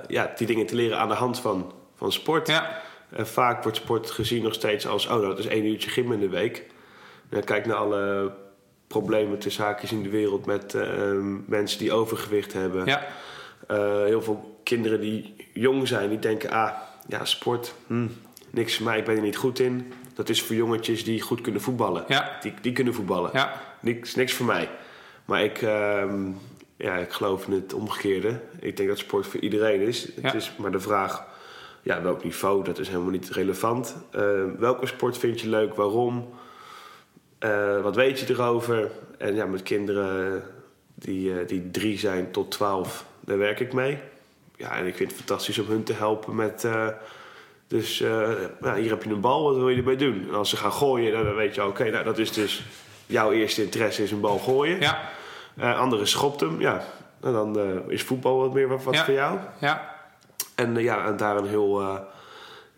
ja, 0.07 0.33
die 0.35 0.47
dingen 0.47 0.65
te 0.65 0.75
leren 0.75 0.99
aan 0.99 1.07
de 1.07 1.13
hand 1.13 1.39
van, 1.39 1.73
van 1.95 2.11
sport. 2.11 2.47
Ja. 2.47 2.81
En 3.09 3.27
vaak 3.27 3.63
wordt 3.63 3.77
sport 3.77 4.11
gezien 4.11 4.43
nog 4.43 4.53
steeds 4.53 4.87
als, 4.87 5.07
oh, 5.07 5.21
dat 5.21 5.39
is 5.39 5.45
één 5.45 5.65
uurtje 5.65 5.89
gym 5.89 6.11
in 6.11 6.19
de 6.19 6.29
week. 6.29 6.63
En 7.29 7.43
kijk 7.43 7.65
naar 7.65 7.75
alle 7.75 8.31
problemen 8.87 9.39
tussen 9.39 9.63
haakjes 9.63 9.91
in 9.91 10.03
de 10.03 10.09
wereld 10.09 10.45
met 10.45 10.73
eh, 10.73 10.87
mensen 11.45 11.79
die 11.79 11.91
overgewicht 11.91 12.53
hebben. 12.53 12.85
Ja. 12.85 13.05
Eh, 13.67 14.03
heel 14.03 14.21
veel 14.21 14.59
kinderen 14.63 15.01
die 15.01 15.35
jong 15.53 15.87
zijn, 15.87 16.09
die 16.09 16.19
denken, 16.19 16.49
ah, 16.49 16.71
ja, 17.07 17.25
sport, 17.25 17.73
hm, 17.87 18.07
niks 18.49 18.75
voor 18.75 18.85
mij, 18.85 18.97
ik 18.97 19.05
ben 19.05 19.15
er 19.15 19.21
niet 19.21 19.37
goed 19.37 19.59
in. 19.59 19.93
Dat 20.13 20.29
is 20.29 20.41
voor 20.41 20.55
jongetjes 20.55 21.03
die 21.03 21.21
goed 21.21 21.41
kunnen 21.41 21.61
voetballen. 21.61 22.03
Ja. 22.07 22.37
Die, 22.41 22.53
die 22.61 22.73
kunnen 22.73 22.93
voetballen. 22.93 23.29
Ja. 23.33 23.61
Niks, 23.79 24.15
niks 24.15 24.33
voor 24.33 24.45
mij. 24.45 24.69
Maar 25.25 25.43
ik, 25.43 25.61
ehm, 25.61 26.31
ja, 26.77 26.95
ik 26.95 27.11
geloof 27.11 27.47
in 27.47 27.53
het 27.53 27.73
omgekeerde. 27.73 28.39
Ik 28.59 28.77
denk 28.77 28.89
dat 28.89 28.97
sport 28.97 29.27
voor 29.27 29.39
iedereen 29.39 29.81
is. 29.81 30.07
Het 30.21 30.33
is 30.33 30.51
maar 30.57 30.71
de 30.71 30.79
vraag, 30.79 31.23
ja, 31.81 32.01
welk 32.01 32.23
niveau, 32.23 32.63
dat 32.63 32.79
is 32.79 32.87
helemaal 32.87 33.11
niet 33.11 33.29
relevant. 33.29 33.95
Eh, 34.11 34.43
welke 34.57 34.85
sport 34.85 35.17
vind 35.17 35.41
je 35.41 35.49
leuk, 35.49 35.75
waarom? 35.75 36.29
Eh, 37.39 37.81
wat 37.81 37.95
weet 37.95 38.19
je 38.19 38.25
erover? 38.29 38.91
En 39.17 39.35
ja, 39.35 39.45
met 39.45 39.63
kinderen 39.63 40.43
die, 40.95 41.39
eh, 41.39 41.47
die 41.47 41.71
drie 41.71 41.99
zijn 41.99 42.31
tot 42.31 42.51
twaalf, 42.51 43.05
daar 43.19 43.37
werk 43.37 43.59
ik 43.59 43.73
mee. 43.73 43.97
Ja, 44.57 44.77
en 44.77 44.85
ik 44.85 44.95
vind 44.95 45.09
het 45.09 45.17
fantastisch 45.17 45.59
om 45.59 45.67
hun 45.67 45.83
te 45.83 45.93
helpen 45.93 46.35
met... 46.35 46.67
dus 47.67 47.99
nou, 48.59 48.79
hier 48.79 48.89
heb 48.89 49.03
je 49.03 49.09
een 49.09 49.21
bal, 49.21 49.43
wat 49.43 49.55
wil 49.55 49.69
je 49.69 49.77
erbij 49.77 49.95
doen? 49.95 50.25
En 50.27 50.35
als 50.35 50.49
ze 50.49 50.57
gaan 50.57 50.71
gooien, 50.71 51.11
dan 51.11 51.23
dan 51.23 51.35
weet 51.35 51.55
je, 51.55 51.65
oké, 51.65 51.89
nou, 51.89 52.03
dat 52.03 52.17
is 52.17 52.31
dus... 52.31 52.63
Jouw 53.05 53.31
eerste 53.31 53.63
interesse 53.63 54.03
is 54.03 54.11
een 54.11 54.19
bal 54.19 54.37
gooien. 54.37 54.79
Ja. 54.79 55.09
Eh, 55.57 55.79
anderen 55.79 56.07
schopt 56.07 56.39
hem, 56.39 56.61
ja. 56.61 56.83
En 57.21 57.31
dan 57.33 57.59
eh, 57.59 57.65
is 57.87 58.03
voetbal 58.03 58.37
wat 58.37 58.53
meer 58.53 58.67
wat, 58.67 58.83
wat 58.83 58.93
Ja. 58.95 59.03
voor 59.05 59.13
jou. 59.13 59.37
Ja. 59.59 59.95
En 60.55 60.77
eh, 60.77 60.83
ja, 60.83 61.05
en 61.05 61.17
daar 61.17 61.37
een 61.37 61.47
heel... 61.47 61.81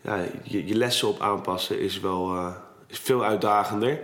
ja, 0.00 0.18
je, 0.42 0.66
je 0.66 0.74
lessen 0.74 1.08
op 1.08 1.20
aanpassen 1.20 1.80
is 1.80 2.00
wel 2.00 2.52
is 2.86 2.98
veel 2.98 3.24
uitdagender... 3.24 3.98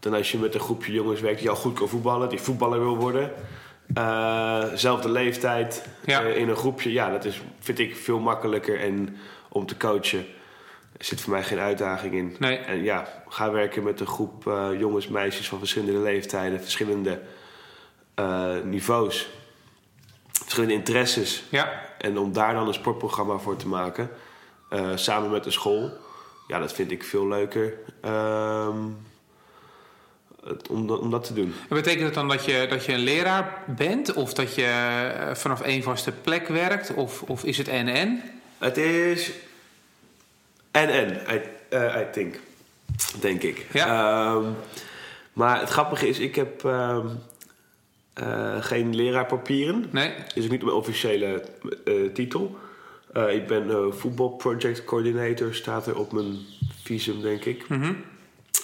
dan 0.00 0.14
als 0.14 0.32
je 0.32 0.38
met 0.38 0.54
een 0.54 0.60
groepje 0.60 0.92
jongens 0.92 1.20
werkt 1.20 1.38
die 1.38 1.50
al 1.50 1.56
goed 1.56 1.78
kan 1.78 1.88
voetballen... 1.88 2.28
die 2.28 2.40
voetballer 2.40 2.80
wil 2.80 2.96
worden. 2.96 3.32
Eh, 3.94 4.64
zelfde 4.74 5.08
leeftijd 5.08 5.88
Ja. 6.04 6.20
in 6.20 6.48
een 6.48 6.56
groepje. 6.56 6.92
Ja, 6.92 7.10
dat 7.10 7.24
is, 7.24 7.40
vind 7.58 7.78
ik 7.78 7.96
veel 7.96 8.18
makkelijker 8.18 8.80
en 8.80 9.16
om 9.48 9.66
te 9.66 9.76
coachen... 9.76 10.26
Er 10.98 11.04
zit 11.04 11.20
voor 11.20 11.32
mij 11.32 11.42
geen 11.42 11.58
uitdaging 11.58 12.14
in. 12.14 12.36
Nee. 12.38 12.56
En 12.56 12.82
ja, 12.82 13.08
ga 13.28 13.50
werken 13.50 13.82
met 13.82 14.00
een 14.00 14.06
groep 14.06 14.44
jongens, 14.78 15.08
meisjes 15.08 15.48
van 15.48 15.58
verschillende 15.58 15.98
leeftijden, 15.98 16.60
verschillende 16.60 17.20
niveaus, 18.64 19.28
verschillende 20.32 20.74
interesses. 20.74 21.44
Ja. 21.50 21.86
En 21.98 22.18
om 22.18 22.32
daar 22.32 22.54
dan 22.54 22.68
een 22.68 22.74
sportprogramma 22.74 23.36
voor 23.38 23.56
te 23.56 23.68
maken, 23.68 24.10
eh, 24.70 24.90
samen 24.94 25.30
met 25.30 25.44
de 25.44 25.50
school, 25.50 25.90
ja, 26.48 26.58
dat 26.58 26.72
vind 26.72 26.90
ik 26.90 27.04
veel 27.04 27.28
leuker 27.28 27.74
ehm, 28.00 28.76
om, 30.70 30.86
dat- 30.86 30.98
om 31.00 31.10
dat 31.10 31.24
te 31.24 31.32
doen. 31.34 31.54
En 31.68 31.76
betekent 31.76 32.04
het 32.04 32.14
dan 32.14 32.28
dat 32.28 32.44
je, 32.44 32.66
dat 32.70 32.84
je 32.84 32.92
een 32.92 32.98
leraar 32.98 33.62
bent? 33.66 34.12
Of 34.14 34.32
dat 34.34 34.54
je 34.54 34.64
eh, 34.64 35.34
vanaf 35.34 35.60
één 35.60 35.82
vaste 35.82 36.12
plek 36.12 36.48
werkt? 36.48 36.94
Of, 36.94 37.22
of 37.22 37.44
is 37.44 37.58
het 37.58 37.68
en-en? 37.68 38.22
Het 38.58 38.76
is 38.76 39.30
en, 40.70 40.88
I, 41.34 41.40
eh, 41.68 42.00
I 42.00 42.04
think. 42.12 42.40
Denk 43.20 43.42
ik. 43.42 43.66
Ja. 43.72 43.86
Ehm, 44.34 44.44
maar 45.32 45.60
het 45.60 45.68
grappige 45.68 46.08
is, 46.08 46.18
ik 46.18 46.34
heb 46.34 46.64
ehm, 46.64 47.06
eh, 48.18 48.62
geen 48.62 48.94
leraarpapieren. 48.94 49.84
Nee? 49.90 50.12
is 50.34 50.44
ook 50.44 50.50
niet 50.50 50.62
mijn 50.62 50.76
officiële 50.76 51.44
eh, 51.84 51.94
titel. 52.14 52.56
Eh, 53.12 53.34
ik 53.34 53.46
ben 53.46 53.94
voetbalproject 53.94 54.84
coordinator, 54.84 55.54
staat 55.54 55.86
er 55.86 55.98
op 55.98 56.12
mijn 56.12 56.38
visum, 56.82 57.20
denk 57.22 57.44
ik. 57.44 57.68
Mhm. 57.68 57.92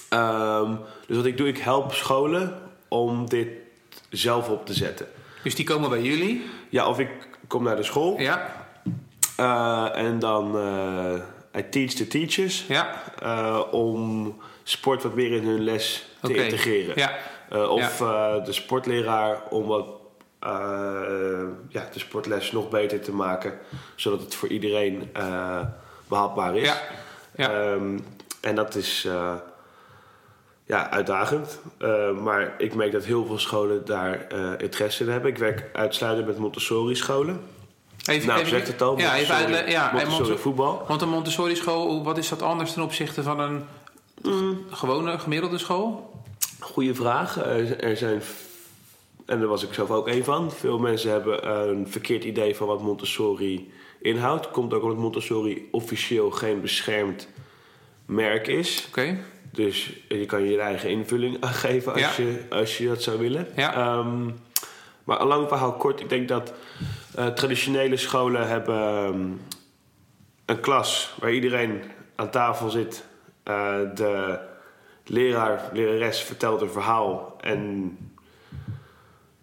Ehm, 0.08 0.74
dus 1.06 1.16
wat 1.16 1.26
ik 1.26 1.36
doe, 1.36 1.48
ik 1.48 1.58
help 1.58 1.92
scholen 1.92 2.58
om 2.88 3.28
dit 3.28 3.48
zelf 4.10 4.48
op 4.48 4.66
te 4.66 4.74
zetten. 4.74 5.06
Dus 5.42 5.54
die 5.54 5.64
komen 5.64 5.90
bij 5.90 6.02
jullie? 6.02 6.44
Ja, 6.68 6.88
of 6.88 6.98
ik 6.98 7.08
kom 7.46 7.62
naar 7.62 7.76
de 7.76 7.82
school 7.82 8.20
Ja. 8.20 8.66
en 9.94 10.18
dan 10.18 10.56
I 11.56 11.68
teach 11.70 11.90
the 11.90 12.06
teachers 12.06 12.64
Ja. 12.68 13.02
om 13.70 14.34
sport 14.62 15.02
wat 15.02 15.14
meer 15.14 15.32
in 15.32 15.44
hun 15.44 15.64
les 15.64 16.06
te 16.20 16.34
integreren. 16.34 16.92
Ja. 16.96 17.12
Eh, 17.50 17.70
of 17.70 18.00
eh, 18.00 18.44
de 18.44 18.52
sportleraar 18.52 19.42
om 19.50 19.66
wat, 19.66 19.86
eh, 20.40 20.50
ja, 21.68 21.88
de 21.92 21.98
sportles 21.98 22.52
nog 22.52 22.68
beter 22.68 23.00
te 23.00 23.12
maken, 23.12 23.58
zodat 23.94 24.20
het 24.20 24.34
voor 24.34 24.48
iedereen 24.48 25.10
eh, 25.12 25.60
behapbaar 26.08 26.56
is. 26.56 26.66
Ja. 26.66 26.76
Ja. 27.36 27.50
Ehm, 27.50 27.98
en 28.40 28.54
dat 28.54 28.74
is 28.74 29.08
ja, 30.66 30.90
uitdagend. 30.90 31.58
Maar 32.22 32.54
ik 32.58 32.74
merk 32.74 32.92
dat 32.92 33.04
heel 33.04 33.26
veel 33.26 33.38
scholen 33.38 33.84
daar 33.84 34.26
interesse 34.58 35.04
in 35.04 35.10
hebben. 35.10 35.30
Ik 35.30 35.38
werk 35.38 35.70
uitsluitend 35.72 36.26
met 36.26 36.38
Montessori-scholen. 36.38 37.40
Even, 38.06 38.28
Nou, 38.28 38.46
zegt 38.46 38.66
het 38.66 38.82
al. 38.82 38.98
Ja, 38.98 39.02
even 39.04 39.08
Montessori- 39.16 39.42
uitleggen. 39.42 39.70
Ja, 39.70 39.90
Montessori 39.92 40.22
Monte- 40.28 40.38
voetbal. 40.42 40.84
Want 40.88 41.02
een 41.02 41.08
Montessori 41.08 41.56
school, 41.56 42.04
wat 42.04 42.18
is 42.18 42.28
dat 42.28 42.42
anders 42.42 42.72
ten 42.72 42.82
opzichte 42.82 43.22
van 43.22 43.40
een 43.40 43.64
Mm. 44.22 44.64
gewone 44.70 45.18
gemiddelde 45.18 45.58
school? 45.58 46.12
Goeie 46.64 46.94
vraag. 46.94 47.36
Er, 47.80 47.96
zijn, 47.96 48.22
en 49.26 49.38
daar 49.38 49.48
was 49.48 49.62
ik 49.62 49.72
zelf 49.74 49.90
ook 49.90 50.08
een 50.08 50.24
van. 50.24 50.52
Veel 50.52 50.78
mensen 50.78 51.10
hebben 51.10 51.50
een 51.68 51.88
verkeerd 51.88 52.24
idee 52.24 52.56
van 52.56 52.66
wat 52.66 52.82
Montessori 52.82 53.72
inhoudt. 54.00 54.50
Komt 54.50 54.74
ook 54.74 54.82
omdat 54.82 54.98
Montessori 54.98 55.68
officieel 55.70 56.30
geen 56.30 56.60
beschermd 56.60 57.28
merk 58.06 58.46
is. 58.46 58.84
Oké. 58.88 59.18
Dus 59.52 59.92
je 60.08 60.26
kan 60.26 60.44
je 60.44 60.60
eigen 60.60 60.90
invulling 60.90 61.36
aangeven 61.40 61.92
als, 61.92 62.00
Ja. 62.00 62.10
je, 62.24 62.42
als 62.50 62.78
je 62.78 62.88
dat 62.88 63.02
zou 63.02 63.18
willen. 63.18 63.48
Ja. 63.56 63.74
Ehm, 63.74 64.30
maar 65.04 65.20
een 65.20 65.26
lang 65.26 65.48
verhaal 65.48 65.72
kort. 65.72 66.00
Ik 66.00 66.08
denk 66.08 66.28
dat 66.28 66.52
eh, 67.14 67.26
traditionele 67.26 67.96
scholen 67.96 68.48
hebben 68.48 68.78
ehm, 68.78 69.20
een 70.44 70.60
klas 70.60 71.14
waar 71.20 71.32
iedereen 71.32 71.82
aan 72.14 72.30
tafel 72.30 72.70
zit. 72.70 73.04
Eh, 73.42 73.76
de 73.94 74.38
leraar, 75.04 75.70
lerares 75.72 76.20
vertelt 76.20 76.60
een 76.60 76.70
verhaal 76.70 77.36
en 77.40 77.96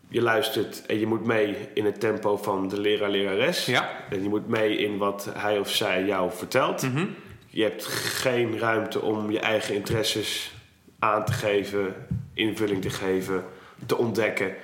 je 0.07 0.21
luistert 0.21 0.85
en 0.85 0.99
je 0.99 1.07
moet 1.07 1.25
mee 1.25 1.69
in 1.73 1.85
het 1.85 1.99
tempo 1.99 2.37
van 2.37 2.67
de 2.67 2.79
leraar, 2.79 3.09
lerares. 3.09 3.65
Ja. 3.65 3.89
En 4.09 4.23
je 4.23 4.29
moet 4.29 4.47
mee 4.47 4.77
in 4.77 4.97
wat 4.97 5.29
hij 5.33 5.59
of 5.59 5.69
zij 5.69 6.05
jou 6.05 6.31
vertelt. 6.31 6.81
Mhm. 6.81 7.05
Je 7.47 7.63
hebt 7.63 7.85
geen 7.85 8.59
ruimte 8.59 9.01
om 9.01 9.31
je 9.31 9.39
eigen 9.39 9.75
interesses 9.75 10.51
aan 10.99 11.25
te 11.25 11.31
geven, 11.31 11.95
invulling 12.33 12.81
te 12.81 12.89
geven, 12.89 13.43
te 13.85 13.97
ontdekken. 13.97 14.55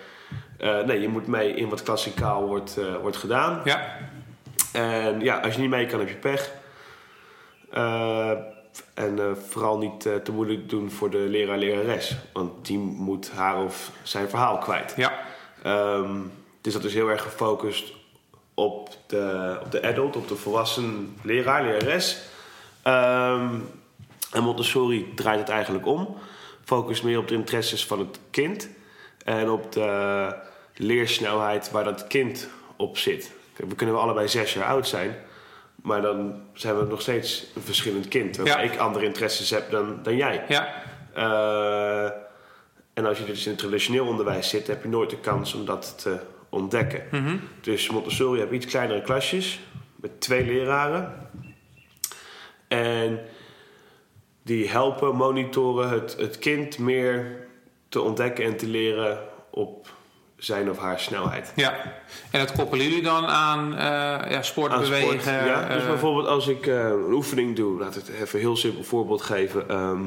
Eh, 0.58 0.84
nee, 0.84 1.02
je 1.02 1.08
moet 1.08 1.28
mee 1.28 1.54
in 1.54 1.70
wat 1.70 1.84
klassikaal 1.84 2.48
wordt, 2.48 2.78
eh, 2.78 2.96
wordt 2.96 3.18
gedaan. 3.18 3.62
Ja. 3.64 3.98
En 4.74 5.20
ja, 5.20 5.40
als 5.40 5.54
je 5.54 5.62
niet 5.62 5.70
mee 5.70 5.86
kan, 5.86 6.00
heb 6.00 6.10
je 6.10 6.16
pech. 6.16 6.52
Eh, 7.72 8.32
en 8.94 9.20
eh, 9.20 9.26
vooral 9.50 9.78
niet 9.78 10.06
eh, 10.06 10.16
te 10.16 10.32
moeilijk 10.32 10.70
doen 10.70 10.92
voor 10.92 11.10
de 11.10 11.18
leraar-lerares. 11.18 12.16
Want 12.34 12.66
die 12.66 12.78
moet 12.78 13.32
haar 13.32 13.64
of 13.64 13.92
zijn 14.04 14.30
verhaal 14.30 14.58
kwijt. 14.58 14.94
Ja. 14.96 15.20
Ehm, 15.64 16.20
dus 16.62 16.74
dat 16.74 16.84
is 16.84 16.94
heel 16.94 17.10
erg 17.10 17.22
gefocust 17.22 17.94
op 18.54 18.90
de, 19.08 19.58
op 19.64 19.72
de 19.72 19.84
adult, 19.84 20.16
op 20.16 20.28
de 20.28 20.36
volwassen 20.36 21.16
leraar, 21.22 21.64
lerares. 21.64 22.22
Ehm, 22.82 23.60
en 24.32 24.44
Montessori 24.44 25.14
draait 25.16 25.40
het 25.40 25.50
eigenlijk 25.50 25.86
om. 25.86 26.16
Focust 26.64 27.04
meer 27.04 27.18
op 27.18 27.28
de 27.28 27.36
interesses 27.36 27.86
van 27.86 28.00
het 28.00 28.20
kind. 28.30 28.70
En 29.24 29.50
op 29.50 29.72
de 29.72 30.36
leersnelheid 30.76 31.72
waar 31.72 31.84
dat 31.84 32.08
kind 32.08 32.50
op 32.76 32.98
zit. 32.98 33.32
Kijk, 33.54 33.70
we 33.70 33.76
kunnen 33.76 34.00
allebei 34.00 34.28
zes 34.28 34.54
jaar 34.54 34.68
oud 34.68 34.88
zijn. 34.88 35.16
Maar 35.88 36.02
dan 36.02 36.42
zijn 36.54 36.78
we 36.78 36.86
nog 36.86 37.02
steeds 37.02 37.46
een 37.56 37.62
verschillend 37.62 38.08
kind. 38.08 38.36
Waarbij 38.38 38.66
Ja. 38.66 38.72
ik 38.72 38.80
andere 38.80 39.06
interesses 39.06 39.50
heb 39.50 39.72
dan, 39.72 40.00
dan 40.04 40.16
jij. 40.16 40.44
Ja. 40.48 40.84
Eh, 41.14 42.12
en 42.94 43.06
als 43.06 43.18
je 43.18 43.26
dus 43.26 43.46
in 43.46 43.52
het 43.52 43.60
traditioneel 43.60 44.06
onderwijs 44.08 44.50
zit, 44.50 44.68
heb 44.68 44.84
je 44.84 44.90
nooit 44.90 45.10
de 45.10 45.20
kans 45.20 45.54
om 45.54 45.66
dat 45.66 46.02
te 46.02 46.18
ontdekken. 46.50 47.04
Mhm. 47.12 47.36
Dus 47.62 47.90
Montessori 47.90 48.40
heeft 48.40 48.52
iets 48.52 48.66
kleinere 48.66 49.02
klasjes 49.02 49.60
met 49.96 50.22
twee 50.22 50.46
leraren. 50.46 51.30
En 52.68 53.20
die 54.44 54.70
helpen, 54.70 55.16
monitoren 55.16 55.90
het, 55.90 56.16
het 56.18 56.40
kind 56.40 56.78
meer 56.78 57.48
te 57.90 58.02
ontdekken 58.02 58.46
en 58.46 58.58
te 58.58 58.68
leren 58.68 59.20
op 59.50 59.88
zijn 60.38 60.70
of 60.70 60.78
haar 60.78 61.00
snelheid. 61.00 61.52
Ja. 61.56 61.74
En 62.32 62.40
dat 62.40 62.52
koppelen 62.52 62.86
jullie 62.86 63.04
dan 63.04 63.26
aan 63.26 63.76
eh, 63.76 64.32
ja, 64.32 64.42
sport, 64.42 64.72
Aan 64.72 64.86
sport, 64.86 65.02
bewegen? 65.02 65.46
ja. 65.46 65.68
Dus 65.68 65.82
eh, 65.82 65.88
bijvoorbeeld 65.88 66.28
als 66.28 66.48
ik 66.48 66.68
eh, 66.68 66.86
een 66.86 67.14
oefening 67.14 67.56
doe, 67.56 67.80
laat 67.80 67.96
ik 67.96 68.08
even 68.08 68.28
een 68.40 68.46
heel 68.46 68.58
simpel 68.58 68.84
voorbeeld 68.84 69.22
geven. 69.22 69.70
ehm 69.70 70.02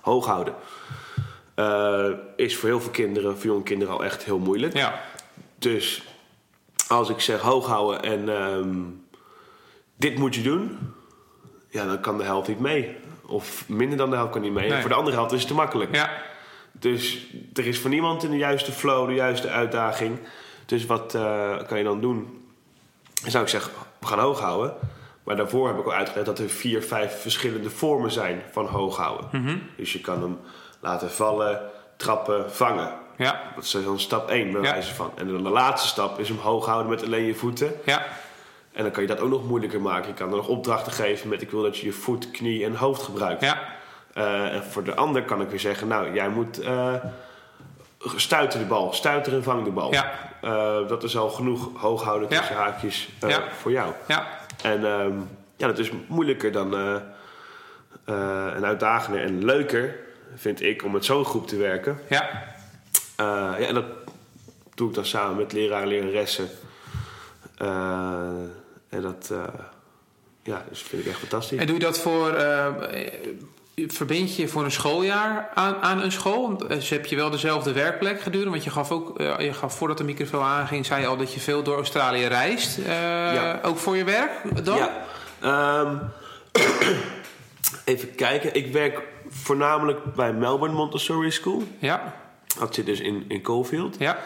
hooghouden. 0.00 0.54
Eh, 1.54 2.08
is 2.36 2.56
voor 2.56 2.68
heel 2.68 2.80
veel 2.80 2.90
kinderen, 2.90 3.36
voor 3.36 3.46
jonge 3.46 3.62
kinderen 3.62 3.94
al 3.94 4.04
echt 4.04 4.24
heel 4.24 4.38
moeilijk. 4.38 4.76
ja. 4.76 5.00
Dus 5.58 6.02
als 6.88 7.08
ik 7.08 7.20
zeg 7.20 7.40
hooghouden 7.40 8.02
en 8.02 8.28
ehm, 8.28 8.74
dit 9.96 10.18
moet 10.18 10.34
je 10.34 10.42
doen. 10.42 10.78
ja, 11.70 11.84
dan 11.86 12.00
kan 12.00 12.18
de 12.18 12.24
helft 12.24 12.48
niet 12.48 12.60
mee. 12.60 12.96
Of 13.26 13.68
minder 13.68 13.98
dan 13.98 14.10
de 14.10 14.16
helft 14.16 14.32
kan 14.32 14.40
niet 14.40 14.52
mee. 14.52 14.72
En 14.72 14.80
voor 14.80 14.90
de 14.90 14.96
andere 14.96 15.16
helft 15.16 15.32
is 15.32 15.38
het 15.38 15.48
te 15.48 15.54
makkelijk. 15.54 15.94
Ja, 15.94 16.10
Dus 16.78 17.26
er 17.54 17.66
is 17.66 17.78
voor 17.80 17.90
niemand 17.90 18.24
in 18.24 18.30
de 18.30 18.36
juiste 18.36 18.72
flow, 18.72 19.08
de 19.08 19.14
juiste 19.14 19.48
uitdaging. 19.48 20.18
Dus 20.66 20.86
wat 20.86 21.14
eh, 21.14 21.56
kan 21.66 21.78
je 21.78 21.84
dan 21.84 22.00
doen? 22.00 22.44
Dan 23.22 23.30
zou 23.30 23.44
ik 23.44 23.50
zeggen, 23.50 23.72
we 23.98 24.06
gaan 24.06 24.18
hoog 24.18 24.40
houden. 24.40 24.74
Maar 25.24 25.36
daarvoor 25.36 25.68
heb 25.68 25.78
ik 25.78 25.84
al 25.84 25.92
uitgelegd 25.92 26.26
dat 26.26 26.38
er 26.38 26.48
vier, 26.48 26.82
vijf 26.82 27.20
verschillende 27.20 27.70
vormen 27.70 28.10
zijn 28.10 28.42
van 28.52 28.66
hoog 28.66 28.96
houden. 28.96 29.28
Mhm. 29.32 29.56
Dus 29.76 29.92
je 29.92 30.00
kan 30.00 30.22
hem 30.22 30.38
laten 30.80 31.10
vallen, 31.10 31.60
trappen, 31.96 32.52
vangen. 32.52 32.92
ja, 33.16 33.42
Dat 33.54 33.64
is 33.64 33.70
dan 33.70 34.00
stap 34.00 34.30
1 34.30 34.52
bij 34.52 34.62
Ja. 34.62 34.70
wijze 34.72 34.94
van. 34.94 35.10
En 35.14 35.28
dan 35.28 35.42
de 35.42 35.48
laatste 35.50 35.88
stap 35.88 36.18
is 36.18 36.28
hem 36.28 36.38
hoog 36.38 36.66
houden 36.66 36.90
met 36.90 37.04
alleen 37.04 37.24
je 37.24 37.34
voeten. 37.34 37.72
ja, 37.84 38.06
En 38.72 38.82
dan 38.82 38.92
kan 38.92 39.02
je 39.02 39.08
dat 39.08 39.20
ook 39.20 39.30
nog 39.30 39.44
moeilijker 39.48 39.80
maken. 39.80 40.08
Je 40.08 40.14
kan 40.14 40.30
er 40.30 40.36
nog 40.36 40.48
opdrachten 40.48 40.92
geven 40.92 41.28
met 41.28 41.42
ik 41.42 41.50
wil 41.50 41.62
dat 41.62 41.78
je 41.78 41.86
je 41.86 41.92
voet, 41.92 42.30
knie 42.30 42.64
en 42.64 42.74
hoofd 42.74 43.02
gebruikt. 43.02 43.40
ja, 43.42 43.62
Eh, 44.16 44.54
en 44.54 44.64
voor 44.64 44.84
de 44.84 44.94
ander 44.94 45.22
kan 45.24 45.40
ik 45.40 45.48
weer 45.48 45.60
zeggen, 45.60 45.88
nou, 45.88 46.14
jij 46.14 46.28
moet 46.28 46.58
eh 46.60 46.94
stuiten 48.16 48.58
de 48.58 48.64
bal. 48.66 48.92
Stuiter 48.92 49.32
en 49.32 49.42
vang 49.42 49.64
de 49.64 49.70
bal. 49.70 49.92
Ja. 49.92 50.12
Eh, 50.42 50.88
dat 50.88 51.02
is 51.02 51.16
al 51.16 51.28
genoeg 51.30 51.70
hoog 51.80 52.02
houden 52.02 52.28
Ja. 52.30 52.38
tussen 52.38 52.56
haakjes 52.56 53.08
Ja. 53.20 53.42
voor 53.60 53.70
jou. 53.70 53.92
ja, 54.08 54.26
En 54.62 54.84
ehm, 54.86 55.12
ja, 55.56 55.66
dat 55.66 55.78
is 55.78 55.90
moeilijker 56.06 56.52
dan 56.52 56.74
en 58.54 58.64
uitdagender 58.64 59.22
en 59.22 59.44
leuker, 59.44 59.96
vind 60.34 60.62
ik, 60.62 60.84
om 60.84 60.92
met 60.92 61.04
zo'n 61.04 61.24
groep 61.24 61.46
te 61.46 61.56
werken. 61.56 61.98
ja. 62.08 62.28
Ja, 63.16 63.56
en 63.56 63.74
dat 63.74 63.84
doe 64.74 64.88
ik 64.88 64.94
dan 64.94 65.06
samen 65.06 65.36
met 65.36 65.52
leraren 65.52 65.82
en 65.82 65.88
leraressen. 66.04 66.48
En 68.88 69.02
dat 69.02 69.32
ja, 70.42 70.62
dus 70.68 70.82
vind 70.82 71.02
ik 71.02 71.08
echt 71.08 71.18
fantastisch. 71.18 71.58
En 71.60 71.66
doe 71.66 71.74
je 71.76 71.82
dat 71.82 71.98
voor... 71.98 72.34
verbind 73.86 74.36
je 74.36 74.48
voor 74.48 74.64
een 74.64 74.70
schooljaar 74.70 75.50
aan, 75.54 75.76
aan 75.82 76.02
een 76.02 76.12
school? 76.12 76.56
Dus 76.56 76.88
heb 76.88 77.06
je 77.06 77.16
wel 77.16 77.30
dezelfde 77.30 77.72
werkplek 77.72 78.20
gedurende? 78.20 78.50
Want 78.50 78.64
je 78.64 78.70
gaf 78.70 78.90
ook, 78.90 79.18
eh, 79.20 79.38
je 79.38 79.52
gaf 79.52 79.74
voordat 79.76 79.98
de 79.98 80.04
microfoon 80.04 80.42
aanging, 80.44 80.86
zei 80.86 81.00
je 81.00 81.06
al 81.06 81.16
dat 81.16 81.32
je 81.34 81.40
veel 81.40 81.62
door 81.62 81.76
Australië 81.76 82.24
reist. 82.26 82.78
Eh, 82.78 82.84
Ja. 83.34 83.60
Ook 83.62 83.78
voor 83.78 83.96
je 83.96 84.04
werk 84.04 84.64
dan? 84.64 84.76
Ja. 84.76 84.90
Ehm, 85.40 85.96
even 87.84 88.14
kijken. 88.14 88.54
Ik 88.54 88.72
werk 88.72 89.02
voornamelijk 89.28 90.14
bij 90.14 90.32
Melbourne 90.32 90.76
Montessori 90.76 91.30
School. 91.30 91.62
Ja, 91.78 92.14
Dat 92.58 92.74
zit 92.74 92.86
dus 92.86 93.00
in, 93.00 93.24
in 93.28 93.42
Caulfield. 93.42 93.96
ja, 93.98 94.18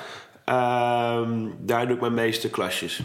Ehm, 0.45 1.47
daar 1.59 1.87
doe 1.87 1.95
ik 1.95 2.01
mijn 2.01 2.15
meeste 2.15 2.51
klasjes. 2.51 3.01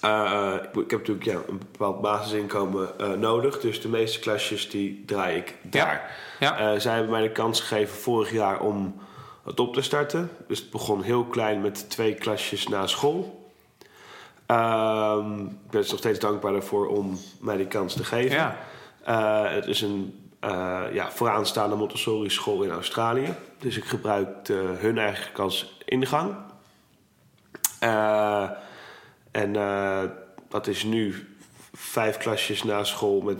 Eh, 0.00 0.54
ik 0.72 0.82
ik 0.82 0.90
heb 0.90 0.98
natuurlijk 0.98 1.24
ja, 1.24 1.40
een 1.48 1.58
bepaald 1.58 2.00
basisinkomen 2.00 2.98
eh, 2.98 3.10
nodig. 3.10 3.60
Dus 3.60 3.80
de 3.80 3.88
meeste 3.88 4.18
klasjes 4.18 4.70
die 4.70 5.04
draai 5.06 5.36
ik 5.36 5.54
daar. 5.62 6.10
ja, 6.40 6.58
Eh, 6.58 6.80
zij 6.80 6.92
hebben 6.94 7.10
mij 7.12 7.22
de 7.22 7.32
kans 7.32 7.60
gegeven 7.60 7.96
vorig 7.96 8.30
jaar 8.30 8.60
om 8.60 9.00
het 9.44 9.60
op 9.60 9.74
te 9.74 9.82
starten. 9.82 10.30
Dus 10.48 10.58
het 10.58 10.70
begon 10.70 11.02
heel 11.02 11.24
klein 11.24 11.60
met 11.60 11.90
twee 11.90 12.14
klasjes 12.14 12.68
na 12.68 12.86
school. 12.86 13.50
Ehm, 14.46 15.38
ik 15.40 15.70
ben 15.70 15.80
dus 15.80 15.90
nog 15.90 15.98
steeds 15.98 16.18
dankbaar 16.18 16.52
daarvoor 16.52 16.86
om 16.86 17.18
mij 17.40 17.56
die 17.56 17.66
kans 17.66 17.94
te 17.94 18.04
geven. 18.04 18.36
ja. 18.36 18.56
Eh, 19.04 19.50
het 19.54 19.66
is 19.66 19.80
een 19.82 20.26
eh, 20.40 20.82
ja, 20.92 21.10
vooraanstaande 21.10 21.76
Montessori 21.76 22.30
school 22.30 22.62
in 22.62 22.70
Australië. 22.70 23.34
Dus 23.58 23.76
ik 23.76 23.84
gebruik 23.84 24.48
eh, 24.48 24.56
hun 24.78 24.98
eigenlijk 24.98 25.38
als 25.38 25.78
ingang. 25.84 26.34
Eh, 27.78 28.50
en 29.42 29.56
eh, 29.56 30.02
dat 30.48 30.66
is 30.66 30.82
nu 30.84 31.28
vijf 31.74 32.16
klasjes 32.16 32.62
na 32.62 32.84
school 32.84 33.20
met 33.20 33.38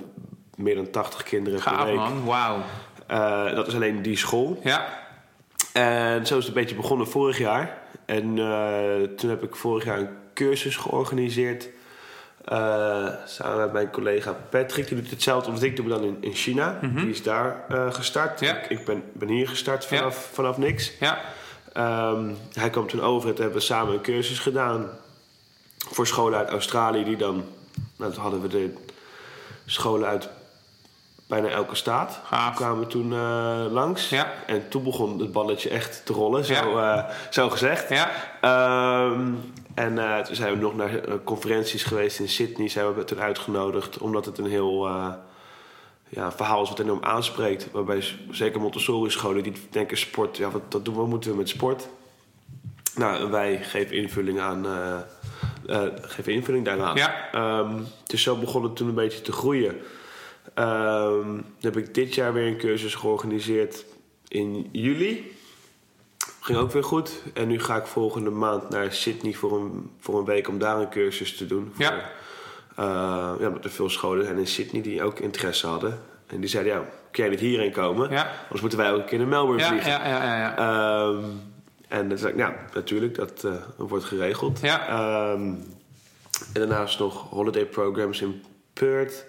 meer 0.57 0.75
dan 0.75 0.91
80 0.91 1.23
kinderen 1.23 1.61
per 1.63 1.85
week. 1.85 1.95
man, 1.95 2.25
wauw. 2.25 2.59
Eh, 3.07 3.55
dat 3.55 3.67
is 3.67 3.75
alleen 3.75 4.03
die 4.03 4.17
school. 4.17 4.61
Ja, 4.63 4.87
En 5.73 6.27
zo 6.27 6.39
is 6.39 6.47
het 6.47 6.55
een 6.57 6.61
beetje 6.63 6.77
begonnen 6.77 7.09
vorig 7.09 7.39
jaar. 7.39 7.79
En 8.05 8.39
eh, 8.39 9.03
toen 9.17 9.31
heb 9.31 9.43
ik 9.43 9.57
vorig 9.57 9.85
jaar 9.85 9.99
een 9.99 10.09
cursus 10.35 10.77
georganiseerd. 10.77 11.69
samen 13.27 13.57
met 13.59 13.73
mijn 13.73 13.91
collega 13.91 14.33
Patrick. 14.51 14.89
Die 14.89 14.97
doet 15.03 15.11
hetzelfde 15.11 15.53
wat 15.53 15.63
ik 15.63 15.77
doe, 15.77 15.87
maar 15.87 15.99
dan 15.99 16.07
in, 16.07 16.17
in 16.21 16.33
China. 16.35 16.79
Die 16.95 17.09
is 17.11 17.23
daar 17.23 17.65
gestart. 17.91 18.41
Mhm. 18.41 18.45
Ja. 18.51 18.57
Ik, 18.57 18.69
ik 18.79 18.85
ben, 18.85 19.03
ben 19.13 19.29
hier 19.29 19.49
gestart 19.49 19.87
Ja. 19.89 19.97
vanaf, 19.97 20.31
vanaf 20.33 20.59
niks. 20.59 20.93
ja, 21.01 21.19
Ehm, 21.73 22.31
hij 22.53 22.71
kwam 22.71 22.87
toen 22.87 23.01
over. 23.03 23.29
Het 23.29 23.39
hebben 23.39 23.57
we 23.57 23.63
samen 23.63 23.95
een 23.95 24.01
cursus 24.01 24.39
gedaan. 24.39 24.89
Voor 25.91 26.07
scholen 26.07 26.39
uit 26.39 26.49
Australië. 26.49 27.05
Die 27.05 27.17
dan... 27.17 27.45
Nou, 27.97 28.13
toen 28.13 28.23
hadden 28.23 28.41
we 28.41 28.49
de 28.49 28.75
scholen 29.67 30.09
uit 30.09 30.29
bijna 31.27 31.49
elke 31.49 31.75
staat. 31.75 32.21
Gaaf. 32.25 32.55
Kwamen 32.57 32.89
toen 32.89 33.13
eh, 33.13 33.65
langs. 33.71 34.09
Ja. 34.09 34.33
En 34.47 34.69
toen 34.69 34.83
begon 34.83 35.19
het 35.19 35.33
balletje 35.33 35.69
echt 35.69 36.07
te 36.07 36.13
rollen. 36.13 36.45
Zo, 36.45 36.53
Ja. 36.55 36.97
eh, 36.97 37.15
zo 37.31 37.51
gezegd. 37.51 37.89
ja, 37.89 38.11
Ehm, 38.41 39.33
en 39.75 39.99
eh, 39.99 40.19
toen 40.19 40.35
zijn 40.35 40.53
we 40.55 40.59
nog 40.61 40.77
naar 40.77 41.01
conferenties 41.25 41.83
geweest 41.83 42.19
in 42.19 42.29
Sydney. 42.29 42.69
Zijn 42.69 42.95
we 42.95 43.05
toen 43.05 43.21
uitgenodigd. 43.21 43.99
Omdat 43.99 44.25
het 44.25 44.39
een 44.39 44.47
heel 44.51 44.89
ja, 46.09 46.33
verhaal 46.33 46.63
is 46.63 46.69
wat 46.69 46.79
enorm 46.79 47.05
aanspreekt. 47.05 47.71
Waarbij 47.71 48.05
zeker 48.31 48.61
Montessori 48.61 49.11
scholen 49.11 49.43
die 49.43 49.53
denken 49.71 49.99
sport. 49.99 50.37
Ja, 50.37 50.51
wat, 50.51 50.63
wat, 50.71 50.85
doen 50.85 50.97
we, 50.97 51.07
moeten 51.07 51.31
we 51.31 51.37
met 51.37 51.49
sport? 51.49 51.89
Nou, 52.95 53.31
wij 53.31 53.59
geven 53.63 53.97
invulling 53.97 54.41
aan... 54.41 54.67
eh, 55.69 55.83
geven 56.01 56.33
invulling 56.33 56.65
daaraan. 56.65 56.97
Ja. 56.97 57.67
Dus 58.07 58.23
zo 58.23 58.37
begon 58.37 58.63
het 58.63 58.77
toen 58.77 58.89
een 58.89 58.95
beetje 58.95 59.21
te 59.21 59.33
groeien. 59.33 59.77
Ehm, 60.55 61.25
dan 61.25 61.45
heb 61.61 61.77
ik 61.77 61.95
dit 61.95 62.15
jaar 62.15 62.33
weer 62.33 62.47
een 62.47 62.57
cursus 62.57 62.95
georganiseerd 62.95 63.85
in 64.29 64.69
juli. 64.73 65.35
Ging 66.41 66.59
ook 66.59 66.73
weer 66.73 66.85
goed. 66.85 67.23
En 67.35 67.49
nu 67.49 67.61
ga 67.61 67.77
ik 67.77 67.87
volgende 67.87 68.31
maand 68.31 68.71
naar 68.71 68.93
Sydney 68.93 69.33
voor 69.33 69.61
een, 69.61 69.91
voor 70.01 70.19
een 70.19 70.25
week 70.25 70.49
om 70.49 70.59
daar 70.59 70.81
een 70.81 70.89
cursus 70.89 71.37
te 71.37 71.47
doen. 71.47 71.73
Ja. 71.77 71.89
Voor, 71.89 71.99
eh, 72.85 73.35
ja, 73.41 73.47
omdat 73.47 73.65
er 73.65 73.71
veel 73.71 73.91
scholen 73.91 74.25
zijn 74.25 74.39
in 74.39 74.47
Sydney 74.47 74.83
die 74.83 75.03
ook 75.03 75.19
interesse 75.19 75.67
hadden. 75.67 76.01
En 76.27 76.41
die 76.41 76.49
zeiden, 76.49 76.73
ja, 76.73 76.79
kun 77.11 77.23
jij 77.23 77.29
niet 77.29 77.41
hierheen 77.41 77.73
komen? 77.73 78.11
ja, 78.11 78.31
Anders 78.43 78.61
moeten 78.61 78.79
wij 78.79 78.93
ook 78.93 78.99
een 78.99 79.05
keer 79.05 79.19
naar 79.19 79.29
Melbourne 79.29 79.63
ja, 79.63 79.69
vliegen. 79.69 79.91
ja, 79.91 80.09
ja, 80.09 80.25
ja, 80.25 80.39
ja. 80.39 80.57
Ehm, 80.57 81.25
en 81.89 82.09
dan 82.09 82.19
zei 82.19 82.33
ik, 82.33 82.39
ja, 82.39 82.55
natuurlijk, 82.75 83.15
dat 83.15 83.45
eh, 83.45 83.53
wordt 83.77 84.05
geregeld. 84.05 84.61
Ja. 84.61 84.89
Ehm, 84.89 85.43
en 86.53 86.53
daarnaast 86.53 86.99
nog 86.99 87.31
holiday 87.31 87.65
programs 87.65 88.21
in 88.21 88.43
Perth. 88.73 89.27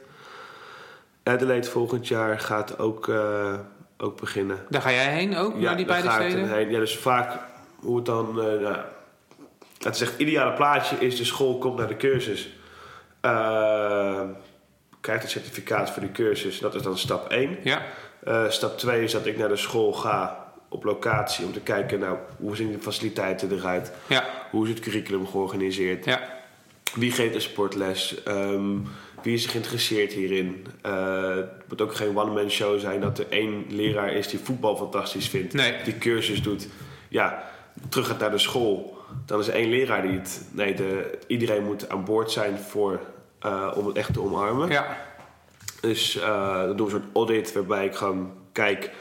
Adelaide 1.23 1.67
volgend 1.67 2.07
jaar 2.07 2.39
gaat 2.39 2.79
ook, 2.79 3.07
eh, 3.07 3.53
ook 3.97 4.19
beginnen. 4.19 4.57
Daar 4.69 4.81
ga 4.81 4.91
jij 4.91 5.13
heen 5.13 5.37
ook, 5.37 5.59
naar 5.59 5.77
die 5.77 5.85
beide 5.85 6.11
steden? 6.11 6.53
heen. 6.53 6.69
Ja, 6.69 6.79
dus 6.79 6.97
vaak 6.97 7.39
hoe 7.79 7.95
het 7.95 8.05
dan... 8.05 8.41
eh 8.41 8.59
nou, 8.59 8.77
het 9.77 9.97
zegt, 9.97 10.11
het 10.11 10.21
ideale 10.21 10.53
plaatje 10.53 10.95
is 10.95 11.17
de 11.17 11.25
school 11.25 11.57
komt 11.57 11.77
naar 11.77 11.87
de 11.87 11.97
cursus. 11.97 12.49
Eh, 13.21 14.21
krijgt 15.01 15.21
het 15.21 15.31
certificaat 15.31 15.89
voor 15.89 16.01
de 16.01 16.11
cursus. 16.11 16.59
Dat 16.59 16.75
is 16.75 16.81
dan 16.81 16.97
stap 16.97 17.31
1. 17.31 17.57
Ja, 17.63 17.81
stap 18.49 18.77
2 18.77 19.03
is 19.03 19.11
dat 19.11 19.25
ik 19.25 19.37
naar 19.37 19.49
de 19.49 19.55
school 19.55 19.93
ga 19.93 20.46
op 20.77 20.83
locatie 20.83 21.45
om 21.45 21.53
te 21.53 21.59
kijken, 21.59 21.99
nou, 21.99 22.17
hoe 22.39 22.55
zien 22.55 22.71
de 22.71 22.79
faciliteiten 22.79 23.51
eruit? 23.51 23.91
ja, 24.07 24.23
Hoe 24.51 24.63
is 24.63 24.69
het 24.69 24.79
curriculum 24.79 25.27
georganiseerd? 25.27 26.05
ja, 26.05 26.35
Wie 26.95 27.11
geeft 27.11 27.35
een 27.35 27.41
sportles? 27.41 28.23
Ehm, 28.23 28.75
wie 29.23 29.33
is 29.33 29.45
geïnteresseerd 29.45 30.13
hierin? 30.13 30.67
Eh, 30.81 31.35
het 31.35 31.69
moet 31.69 31.81
ook 31.81 31.95
geen 31.95 32.17
one-man 32.17 32.49
show 32.49 32.79
zijn 32.79 33.01
dat 33.01 33.19
er 33.19 33.25
één 33.29 33.65
leraar 33.69 34.11
is 34.13 34.27
die 34.27 34.39
voetbal 34.39 34.75
fantastisch 34.77 35.27
vindt, 35.27 35.53
Nee. 35.53 35.73
die 35.83 35.97
cursus 35.97 36.41
doet. 36.41 36.67
Ja, 37.09 37.43
terug 37.89 38.07
gaat 38.07 38.19
naar 38.19 38.31
de 38.31 38.37
school. 38.37 38.97
Dan 39.25 39.39
is 39.39 39.47
er 39.47 39.53
één 39.53 39.69
leraar 39.69 40.01
die 40.01 40.11
het. 40.11 40.47
Nee, 40.51 40.73
de, 40.73 41.17
iedereen 41.27 41.63
moet 41.63 41.89
aan 41.89 42.03
boord 42.05 42.31
zijn 42.31 42.57
voor, 42.57 42.99
eh, 43.39 43.71
om 43.75 43.85
het 43.87 43.97
echt 43.97 44.13
te 44.13 44.21
omarmen. 44.21 44.69
ja, 44.69 44.97
Dus 45.81 46.17
eh 46.17 46.61
dan 46.61 46.77
doen 46.77 46.87
we 46.87 46.93
een 46.95 47.01
soort 47.01 47.13
audit 47.15 47.53
waarbij 47.53 47.85
ik 47.85 47.95
gewoon 47.95 48.31
kijk 48.51 48.91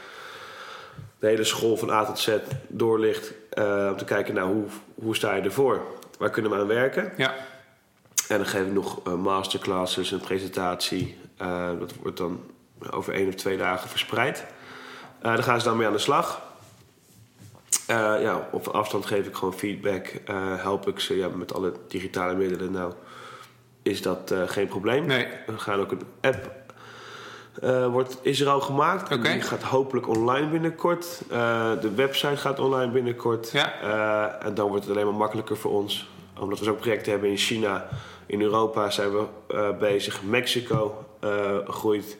de 1.19 1.27
hele 1.27 1.43
school 1.43 1.77
van 1.77 1.89
A 1.89 2.05
tot 2.05 2.19
Z 2.19 2.37
doorlicht. 2.67 3.33
eh, 3.49 3.87
om 3.91 3.97
te 3.97 4.05
kijken, 4.05 4.33
nou, 4.33 4.53
hoe, 4.53 4.65
hoe 4.95 5.15
sta 5.15 5.33
je 5.35 5.41
ervoor? 5.41 5.81
Waar 6.17 6.29
kunnen 6.29 6.51
we 6.51 6.57
aan 6.57 6.67
werken? 6.67 7.13
ja, 7.17 7.33
En 8.27 8.37
dan 8.37 8.45
geef 8.45 8.65
ik 8.65 8.73
nog 8.73 8.99
eh, 9.05 9.13
masterclasses, 9.13 10.11
een 10.11 10.19
presentatie. 10.19 11.17
Eh, 11.37 11.69
dat 11.79 11.93
wordt 12.01 12.17
dan 12.17 12.39
over 12.91 13.13
één 13.13 13.27
of 13.27 13.33
twee 13.35 13.57
dagen 13.57 13.89
verspreid. 13.89 14.45
Eh 15.21 15.33
daar 15.33 15.43
gaan 15.43 15.59
ze 15.59 15.67
dan 15.67 15.77
mee 15.77 15.87
aan 15.87 15.93
de 15.93 15.99
slag. 15.99 16.45
Ja, 17.87 18.47
op 18.51 18.67
afstand 18.67 19.05
geef 19.05 19.27
ik 19.27 19.35
gewoon 19.35 19.53
feedback. 19.53 20.13
help 20.57 20.87
ik 20.87 20.99
ze 20.99 21.17
ja, 21.17 21.27
met 21.27 21.53
alle 21.53 21.73
digitale 21.87 22.35
middelen. 22.35 22.71
Nou, 22.71 22.93
is 23.81 24.01
dat 24.01 24.33
geen 24.45 24.67
probleem. 24.67 25.05
nee, 25.05 25.27
We 25.45 25.57
gaan 25.57 25.79
ook 25.79 25.91
een 25.91 26.01
app. 26.21 26.51
Eh, 27.61 27.87
wordt, 27.87 28.17
is 28.21 28.41
er 28.41 28.49
al 28.49 28.61
gemaakt. 28.61 29.13
Oké. 29.13 29.31
Die 29.31 29.41
gaat 29.41 29.61
hopelijk 29.61 30.07
online 30.07 30.47
binnenkort. 30.47 31.21
Eh, 31.29 31.71
de 31.81 31.93
website 31.95 32.37
gaat 32.37 32.59
online 32.59 32.91
binnenkort. 32.91 33.51
Ja. 33.51 33.73
Eh, 33.81 34.45
en 34.47 34.53
dan 34.53 34.67
wordt 34.67 34.83
het 34.85 34.93
alleen 34.93 35.05
maar 35.05 35.15
makkelijker 35.15 35.57
voor 35.57 35.71
ons. 35.71 36.09
Omdat 36.39 36.59
we 36.59 36.65
zo'n 36.65 36.75
project 36.75 37.05
hebben 37.05 37.29
in 37.29 37.37
China. 37.37 37.87
In 38.25 38.41
Europa 38.41 38.89
zijn 38.89 39.11
we 39.11 39.25
bezig. 39.79 40.23
Mexico. 40.23 41.05
groeit. 41.67 42.17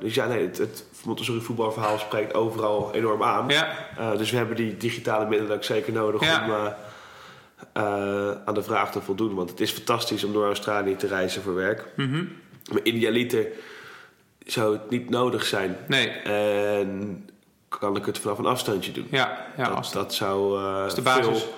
Dus 0.00 0.14
ja, 0.14 0.26
nee, 0.26 0.46
het, 0.46 0.58
het 0.58 0.84
Montessori 1.04 1.40
voetbalverhaal 1.40 1.98
spreekt 1.98 2.34
overal 2.34 2.90
enorm 2.94 3.22
aan. 3.22 3.48
Ja, 3.48 3.68
dus 4.16 4.30
we 4.30 4.36
hebben 4.36 4.56
die 4.56 4.76
digitale 4.76 5.28
middelen 5.28 5.56
ook 5.56 5.64
zeker 5.64 5.92
nodig 5.92 6.24
Ja. 6.24 6.44
om 6.44 6.74
aan 8.44 8.54
de 8.54 8.62
vraag 8.62 8.92
te 8.92 9.00
voldoen. 9.00 9.34
Want 9.34 9.50
het 9.50 9.60
is 9.60 9.70
fantastisch 9.70 10.24
om 10.24 10.32
door 10.32 10.44
Australië 10.46 10.96
te 10.96 11.06
reizen 11.06 11.42
voor 11.42 11.54
werk. 11.54 11.84
mhm. 11.96 12.24
Maar 12.72 12.82
idealiter 12.82 13.46
zou 14.46 14.72
het 14.72 14.90
niet 14.90 15.10
nodig 15.10 15.44
zijn. 15.44 15.76
nee. 15.86 16.08
En 16.08 17.28
kan 17.68 17.96
ik 17.96 18.04
het 18.06 18.18
vanaf 18.18 18.38
een 18.38 18.46
afstandje 18.46 18.92
doen. 18.92 19.06
Ja, 19.10 19.46
ja 19.56 19.74
dat, 19.74 19.90
dat 19.92 20.14
zou 20.14 20.58
eh, 20.64 20.84
is 20.86 20.94
de 20.94 21.02
basis. 21.02 21.24
veel, 21.42 21.52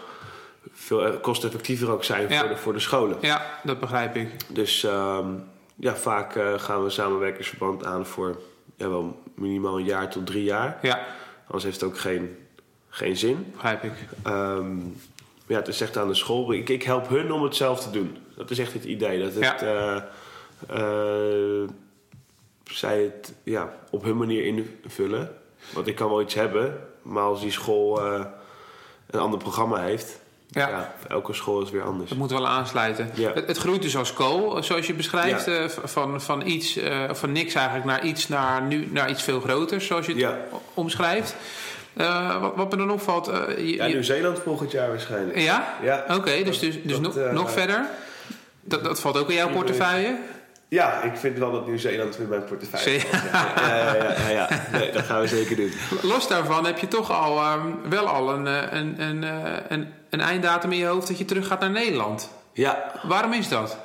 veel 0.73 1.07
eh, 1.07 1.21
kosteffectiever 1.21 1.91
ook 1.91 2.05
zijn 2.05 2.29
Ja. 2.29 2.39
voor, 2.41 2.49
de, 2.49 2.57
voor 2.57 2.73
de 2.73 2.79
scholen. 2.81 3.17
ja, 3.21 3.61
dat 3.63 3.81
begrijp 3.81 4.17
ik. 4.17 4.29
Dus 4.55 4.85
ehm, 4.85 5.27
ja, 5.77 5.95
vaak 5.97 6.37
eh, 6.37 6.59
gaan 6.59 6.85
we 6.85 6.91
samenwerkingsverband 6.91 7.85
aan 7.85 8.07
voor 8.07 8.41
ja, 8.77 8.89
wel 8.89 9.23
minimaal 9.35 9.79
een 9.79 9.85
jaar 9.85 10.11
tot 10.11 10.27
drie 10.27 10.45
jaar. 10.45 10.79
Ja, 10.83 11.01
Anders 11.47 11.65
heeft 11.65 11.81
het 11.81 11.91
ook 11.91 11.99
geen, 11.99 12.37
geen 12.89 13.17
zin. 13.17 13.47
begrijp 13.53 13.83
ik. 13.85 13.93
Ehm, 14.23 14.77
ja, 15.47 15.57
het 15.57 15.69
is 15.69 15.81
echt 15.81 15.97
aan 15.97 16.09
de 16.09 16.15
school. 16.15 16.53
Ik, 16.53 16.69
ik 16.69 16.83
help 16.83 17.09
hun 17.09 17.33
om 17.33 17.43
het 17.43 17.57
zelf 17.57 17.81
te 17.81 17.91
doen. 17.91 18.17
Dat 18.37 18.51
is 18.51 18.59
echt 18.59 18.73
het 18.73 18.85
idee. 18.85 19.19
Dat 19.23 19.35
het, 19.35 19.43
Ja. 19.43 19.57
eh, 19.97 20.03
eh, 20.69 21.69
zij 22.65 23.03
het 23.03 23.33
ja, 23.43 23.73
op 23.91 24.05
hun 24.05 24.17
manier 24.17 24.45
invullen. 24.45 25.35
Want 25.73 25.87
ik 25.87 25.95
kan 25.95 26.09
wel 26.09 26.21
iets 26.23 26.35
hebben, 26.35 26.79
maar 27.03 27.23
als 27.23 27.41
die 27.41 27.51
school 27.53 28.05
eh, 28.05 28.25
een 29.11 29.21
ander 29.21 29.39
programma 29.39 29.81
heeft, 29.81 30.21
Ja. 30.49 30.69
ja. 30.69 30.95
elke 31.09 31.33
school 31.33 31.63
is 31.63 31.71
weer 31.71 31.83
anders. 31.83 32.09
Dat 32.09 32.19
moet 32.19 32.31
wel 32.31 32.49
aansluiten. 32.49 33.11
Ja. 33.15 33.33
Het, 33.33 33.47
het 33.47 33.57
groeit 33.59 33.83
dus 33.83 33.97
als 33.97 34.13
kool, 34.13 34.63
zoals 34.63 34.87
je 34.87 34.95
beschrijft. 34.95 35.45
Ja. 35.47 35.53
eh, 35.59 35.69
van, 35.69 36.21
van, 36.21 36.47
iets, 36.47 36.79
van 37.11 37.33
niks 37.33 37.55
eigenlijk 37.55 37.87
naar 37.87 38.05
iets, 38.05 38.29
naar, 38.29 38.63
nu, 38.63 38.89
naar 38.91 39.11
iets 39.11 39.23
veel 39.23 39.41
groters, 39.41 39.87
zoals 39.87 40.07
je 40.07 40.15
het 40.25 40.35
omschrijft. 40.75 41.37
Eh, 41.93 42.41
wat, 42.41 42.53
wat 42.57 42.71
me 42.71 42.77
dan 42.77 42.91
opvalt... 42.91 43.27
je- 43.27 43.75
Ja, 43.75 43.87
Nieuw-Zeeland 43.87 44.39
volgend 44.39 44.71
jaar 44.71 44.89
waarschijnlijk. 44.89 45.39
ja? 45.39 45.75
Ja. 45.83 46.05
Oké, 46.09 46.43
dus, 46.43 46.59
dus, 46.59 46.83
dus 46.83 47.01
dat, 47.01 47.15
nog, 47.15 47.33
nog 47.33 47.51
verder? 47.51 47.87
Dat, 48.61 48.85
dat 48.85 49.01
valt 49.01 49.17
ook 49.19 49.29
in 49.29 49.35
jouw 49.37 49.51
portefeuille? 49.51 50.19
Ja, 50.71 51.03
ik 51.03 51.17
vind 51.17 51.39
wel 51.39 51.53
dat 51.53 51.67
Nieuw-Zeeland 51.67 52.19
in 52.19 52.29
mijn 52.29 52.45
portefeuille 52.45 53.01
valt, 53.01 53.23
Ja, 53.23 53.67
ja, 53.67 53.95
ja, 53.95 54.15
ja, 54.19 54.29
ja. 54.29 54.49
Nee, 54.73 54.93
dat 54.93 55.03
gaan 55.03 55.21
we 55.21 55.27
zeker 55.27 55.57
doen. 55.57 55.73
Los 56.03 56.29
daarvan 56.29 56.67
heb 56.67 56.79
je 56.79 56.89
toch 56.89 57.11
al 57.13 57.39
ehm, 57.39 57.67
wel 57.89 58.07
al 58.07 58.31
een, 58.31 58.47
eh, 58.47 58.63
een, 58.71 59.03
een, 59.03 59.25
eh, 59.25 59.53
een, 59.69 59.89
een 60.11 60.21
einddatum 60.21 60.73
in 60.73 60.79
je 60.79 60.87
hoofd 60.87 61.09
dat 61.09 61.19
je 61.19 61.25
terug 61.25 61.47
gaat 61.47 61.61
naar 61.61 61.71
Nederland. 61.71 62.31
Ja, 62.53 62.91
Waarom 63.03 63.33
is 63.33 63.49
dat? 63.49 63.79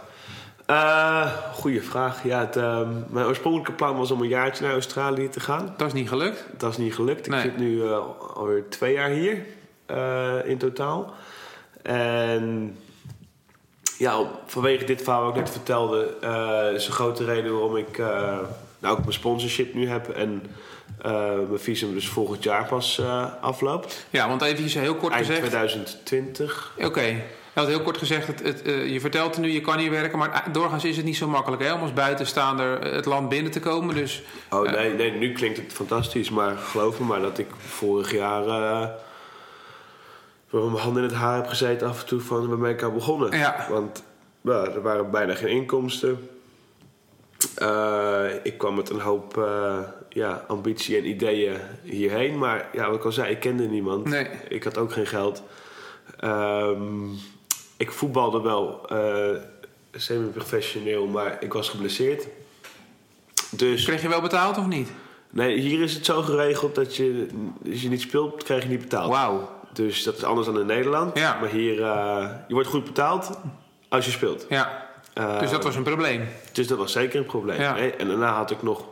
Eh 0.65 1.31
goeie 1.53 1.81
vraag. 1.81 2.23
Ja, 2.23 2.39
het, 2.39 2.55
ehm, 2.55 2.89
mijn 3.09 3.25
oorspronkelijke 3.25 3.73
plan 3.73 3.97
was 3.97 4.11
om 4.11 4.21
een 4.21 4.27
jaartje 4.27 4.63
naar 4.63 4.73
Australië 4.73 5.29
te 5.29 5.39
gaan. 5.39 5.73
Dat 5.77 5.87
is 5.87 5.93
niet 5.93 6.09
gelukt. 6.09 6.45
Dat 6.57 6.71
is 6.71 6.77
niet 6.77 6.95
gelukt. 6.95 7.27
Nee. 7.27 7.43
Ik 7.43 7.45
zit 7.45 7.57
nu 7.57 7.83
eh, 7.83 7.99
alweer 8.33 8.69
twee 8.69 8.93
jaar 8.93 9.09
hier 9.09 9.45
in 10.45 10.57
totaal. 10.57 11.13
En 11.81 12.77
ja, 13.97 14.31
vanwege 14.45 14.85
dit 14.85 15.01
verhaal 15.01 15.21
wat 15.21 15.35
ik 15.35 15.41
net 15.41 15.49
vertelde, 15.49 16.17
eh, 16.21 16.73
is 16.73 16.87
een 16.87 16.93
grote 16.93 17.25
reden 17.25 17.51
waarom 17.51 17.77
ik 17.77 17.97
eh, 17.97 18.37
nou 18.79 18.93
ook 18.93 18.99
mijn 18.99 19.13
sponsorship 19.13 19.73
nu 19.73 19.87
heb 19.87 20.09
en 20.09 20.43
eh, 21.01 21.11
mijn 21.47 21.59
visum 21.59 21.93
dus 21.93 22.07
volgend 22.07 22.43
jaar 22.43 22.65
pas 22.65 23.01
afloopt. 23.41 24.05
Ja, 24.09 24.27
want 24.27 24.41
even 24.41 24.81
heel 24.81 24.95
kort 24.95 25.13
Eind 25.13 25.25
gezegd. 25.25 25.47
2020. 25.47 26.73
Oké. 26.83 27.23
Je 27.53 27.61
had 27.61 27.69
heel 27.69 27.81
kort 27.81 27.97
gezegd, 27.97 28.27
het, 28.27 28.43
het, 28.43 28.61
je 28.65 28.99
vertelt 28.99 29.37
nu, 29.37 29.51
je 29.51 29.61
kan 29.61 29.77
hier 29.77 29.91
werken, 29.91 30.17
maar 30.17 30.43
doorgaans 30.51 30.85
is 30.85 30.95
het 30.95 31.05
niet 31.05 31.17
zo 31.17 31.27
makkelijk 31.27 31.63
hè, 31.63 31.73
om 31.73 31.81
als 31.81 31.93
buitenstaander 31.93 32.93
het 32.93 33.05
land 33.05 33.29
binnen 33.29 33.51
te 33.51 33.59
komen. 33.59 33.95
Dus 33.95 34.23
Oh 34.49 34.71
nee, 34.71 34.93
nee, 34.93 35.11
nu 35.11 35.33
klinkt 35.33 35.57
het 35.57 35.73
fantastisch, 35.73 36.29
maar 36.29 36.57
geloof 36.57 36.99
me 36.99 37.05
maar 37.05 37.21
dat 37.21 37.37
ik 37.37 37.47
vorig 37.57 38.11
jaar 38.11 38.43
voor 40.47 40.71
mijn 40.71 40.83
handen 40.83 41.03
in 41.03 41.09
het 41.09 41.17
haar 41.17 41.35
heb 41.35 41.47
gezeten 41.47 41.87
af 41.87 42.01
en 42.01 42.07
toe 42.07 42.19
van 42.19 42.47
waar 42.47 42.57
ben 42.57 42.69
ik 42.69 42.83
aan 42.83 42.93
begonnen. 42.93 43.37
Ja. 43.37 43.67
Want 43.69 44.03
ja, 44.41 44.63
er 44.63 44.81
waren 44.81 45.11
bijna 45.11 45.35
geen 45.35 45.49
inkomsten. 45.49 46.29
Eh, 47.55 48.25
ik 48.43 48.57
kwam 48.57 48.75
met 48.75 48.89
een 48.89 48.99
hoop 48.99 49.37
eh, 49.37 49.79
ja, 50.09 50.45
ambitie 50.47 50.97
en 50.97 51.07
ideeën 51.07 51.57
hierheen, 51.83 52.37
maar 52.37 52.69
ja, 52.73 52.87
wat 52.89 52.95
ik 52.95 53.05
al 53.05 53.11
zei, 53.11 53.31
ik 53.31 53.39
kende 53.39 53.67
niemand. 53.67 54.05
nee. 54.05 54.27
Ik 54.49 54.63
had 54.63 54.77
ook 54.77 54.91
geen 54.91 55.07
geld. 55.07 55.43
Ehm, 56.19 57.11
ik 57.77 57.91
voetbalde 57.91 58.41
wel 58.41 58.89
eh, 58.89 59.41
semi-professioneel, 59.91 61.05
maar 61.07 61.37
ik 61.39 61.53
was 61.53 61.69
geblesseerd. 61.69 62.27
Dus 63.51 63.85
Kreeg 63.85 64.01
je 64.01 64.09
wel 64.09 64.21
betaald 64.21 64.57
of 64.57 64.67
niet? 64.67 64.89
Nee, 65.29 65.57
hier 65.57 65.81
is 65.81 65.93
het 65.93 66.05
zo 66.05 66.21
geregeld 66.21 66.75
dat 66.75 66.95
je, 66.95 67.27
als 67.71 67.81
je 67.81 67.89
niet 67.89 68.01
speelt, 68.01 68.43
krijg 68.43 68.63
je 68.63 68.69
niet 68.69 68.81
betaald. 68.81 69.11
Wauw. 69.11 69.49
Dus 69.75 70.03
dat 70.03 70.17
is 70.17 70.23
anders 70.23 70.47
dan 70.47 70.59
in 70.59 70.65
Nederland. 70.65 71.17
Ja. 71.17 71.37
Maar 71.39 71.49
hier, 71.49 71.83
eh, 71.83 72.29
je 72.47 72.53
wordt 72.53 72.69
goed 72.69 72.83
betaald 72.83 73.39
als 73.89 74.05
je 74.05 74.11
speelt. 74.11 74.45
Ja, 74.49 74.83
Eh, 75.13 75.39
dus 75.39 75.51
dat 75.51 75.63
was 75.63 75.75
een 75.75 75.83
probleem. 75.83 76.27
dus 76.51 76.67
dat 76.67 76.77
was 76.77 76.91
zeker 76.91 77.19
een 77.19 77.25
probleem. 77.25 77.59
Ja. 77.61 77.77
En 77.77 78.07
daarna 78.07 78.33
had 78.33 78.51
ik 78.51 78.61
nog 78.63 78.85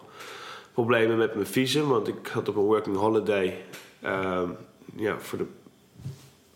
problemen 0.74 1.17
met 1.17 1.34
mijn 1.36 1.48
visum, 1.48 1.88
want 1.88 2.08
ik 2.08 2.28
had 2.34 2.50
op 2.50 2.56
een 2.56 2.62
working 2.63 2.96
holiday. 2.98 3.58
ehm, 4.02 4.48
ja, 4.96 5.15
voor 5.19 5.38
de 5.38 5.46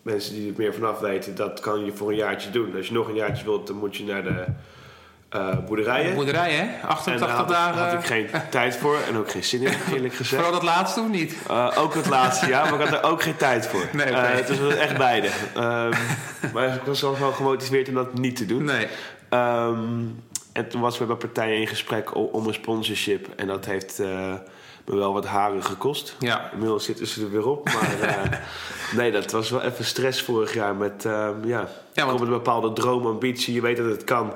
mensen 0.01 0.33
die 0.33 0.47
er 0.49 0.53
meer 0.57 0.73
vanaf 0.73 0.99
weten, 0.99 1.35
dat 1.35 1.59
kan 1.59 1.85
je 1.85 1.91
voor 1.91 2.09
een 2.09 2.15
jaartje 2.15 2.49
doen. 2.49 2.75
Als 2.75 2.87
je 2.87 2.93
nog 2.93 3.07
een 3.07 3.15
jaartje 3.15 3.43
wilt, 3.45 3.67
dan 3.67 3.75
moet 3.75 3.95
je 3.95 4.03
naar 4.03 4.23
de 4.23 4.45
eh, 5.29 5.57
boerderijen. 5.65 6.15
Boerderij 6.15 6.51
hè? 6.53 6.61
en 6.61 6.69
daar 6.81 6.89
88 6.89 7.29
had, 7.31 7.45
ik- 7.45 7.47
dagen. 7.55 7.83
had 7.83 7.93
ik 7.93 8.05
geen 8.05 8.29
tijd 8.49 8.75
voor 8.77 8.97
en 9.07 9.17
ook 9.17 9.31
geen 9.31 9.43
zin 9.43 9.61
in, 9.61 9.73
eerlijk 9.93 10.13
gezegd. 10.13 10.35
Vooral 10.43 10.51
dat 10.59 10.63
laatste 10.69 10.99
of 10.99 11.07
niet? 11.09 11.35
Uh, 11.51 11.71
ook 11.77 11.93
het 11.93 12.07
laatste 12.09 12.47
jaar, 12.47 12.63
maar 12.71 12.81
ik 12.81 12.87
had 12.89 13.03
er 13.03 13.09
ook 13.09 13.21
geen 13.21 13.35
tijd 13.35 13.67
voor. 13.67 13.85
Nee, 13.93 14.05
oké. 14.07 14.15
Uh, 14.15 14.29
het 14.35 14.59
was 14.59 14.75
echt 14.75 14.97
beide. 14.97 15.27
Um, 15.57 15.91
maar 16.53 16.73
ik 16.75 16.81
was 16.85 17.01
wel 17.01 17.13
gemotiveerd 17.31 17.87
om 17.87 17.93
dat 17.93 18.13
niet 18.13 18.35
te 18.35 18.45
doen. 18.45 18.63
Nee. 18.63 18.87
Um, 19.29 20.23
en 20.53 20.67
toen 20.69 20.81
was 20.81 20.97
we 20.97 21.05
bij 21.05 21.15
partijen 21.15 21.59
in 21.59 21.67
gesprek 21.67 22.15
om 22.15 22.47
een 22.47 22.53
sponsorship. 22.53 23.27
En 23.35 23.47
dat 23.47 23.65
heeft 23.65 23.99
uh, 23.99 24.07
me 24.85 24.95
wel 24.95 25.13
wat 25.13 25.25
haren 25.25 25.63
gekost. 25.63 26.15
Ja. 26.19 26.49
Inmiddels 26.51 26.85
zitten 26.85 27.07
ze 27.07 27.21
er 27.21 27.31
weer 27.31 27.47
op. 27.47 27.65
Maar 27.65 27.95
uh, 28.01 28.37
nee, 28.99 29.11
dat 29.11 29.31
was 29.31 29.49
wel 29.49 29.61
even 29.61 29.85
stress 29.85 30.21
vorig 30.21 30.53
jaar. 30.53 30.75
Met, 30.75 31.05
um, 31.05 31.45
ja, 31.45 31.67
Ja, 31.93 32.05
want- 32.05 32.19
met 32.19 32.27
een 32.27 32.33
bepaalde 32.33 32.73
droomambitie. 32.73 33.53
Je 33.53 33.61
weet 33.61 33.77
dat 33.77 33.85
het 33.85 34.03
kan. 34.03 34.33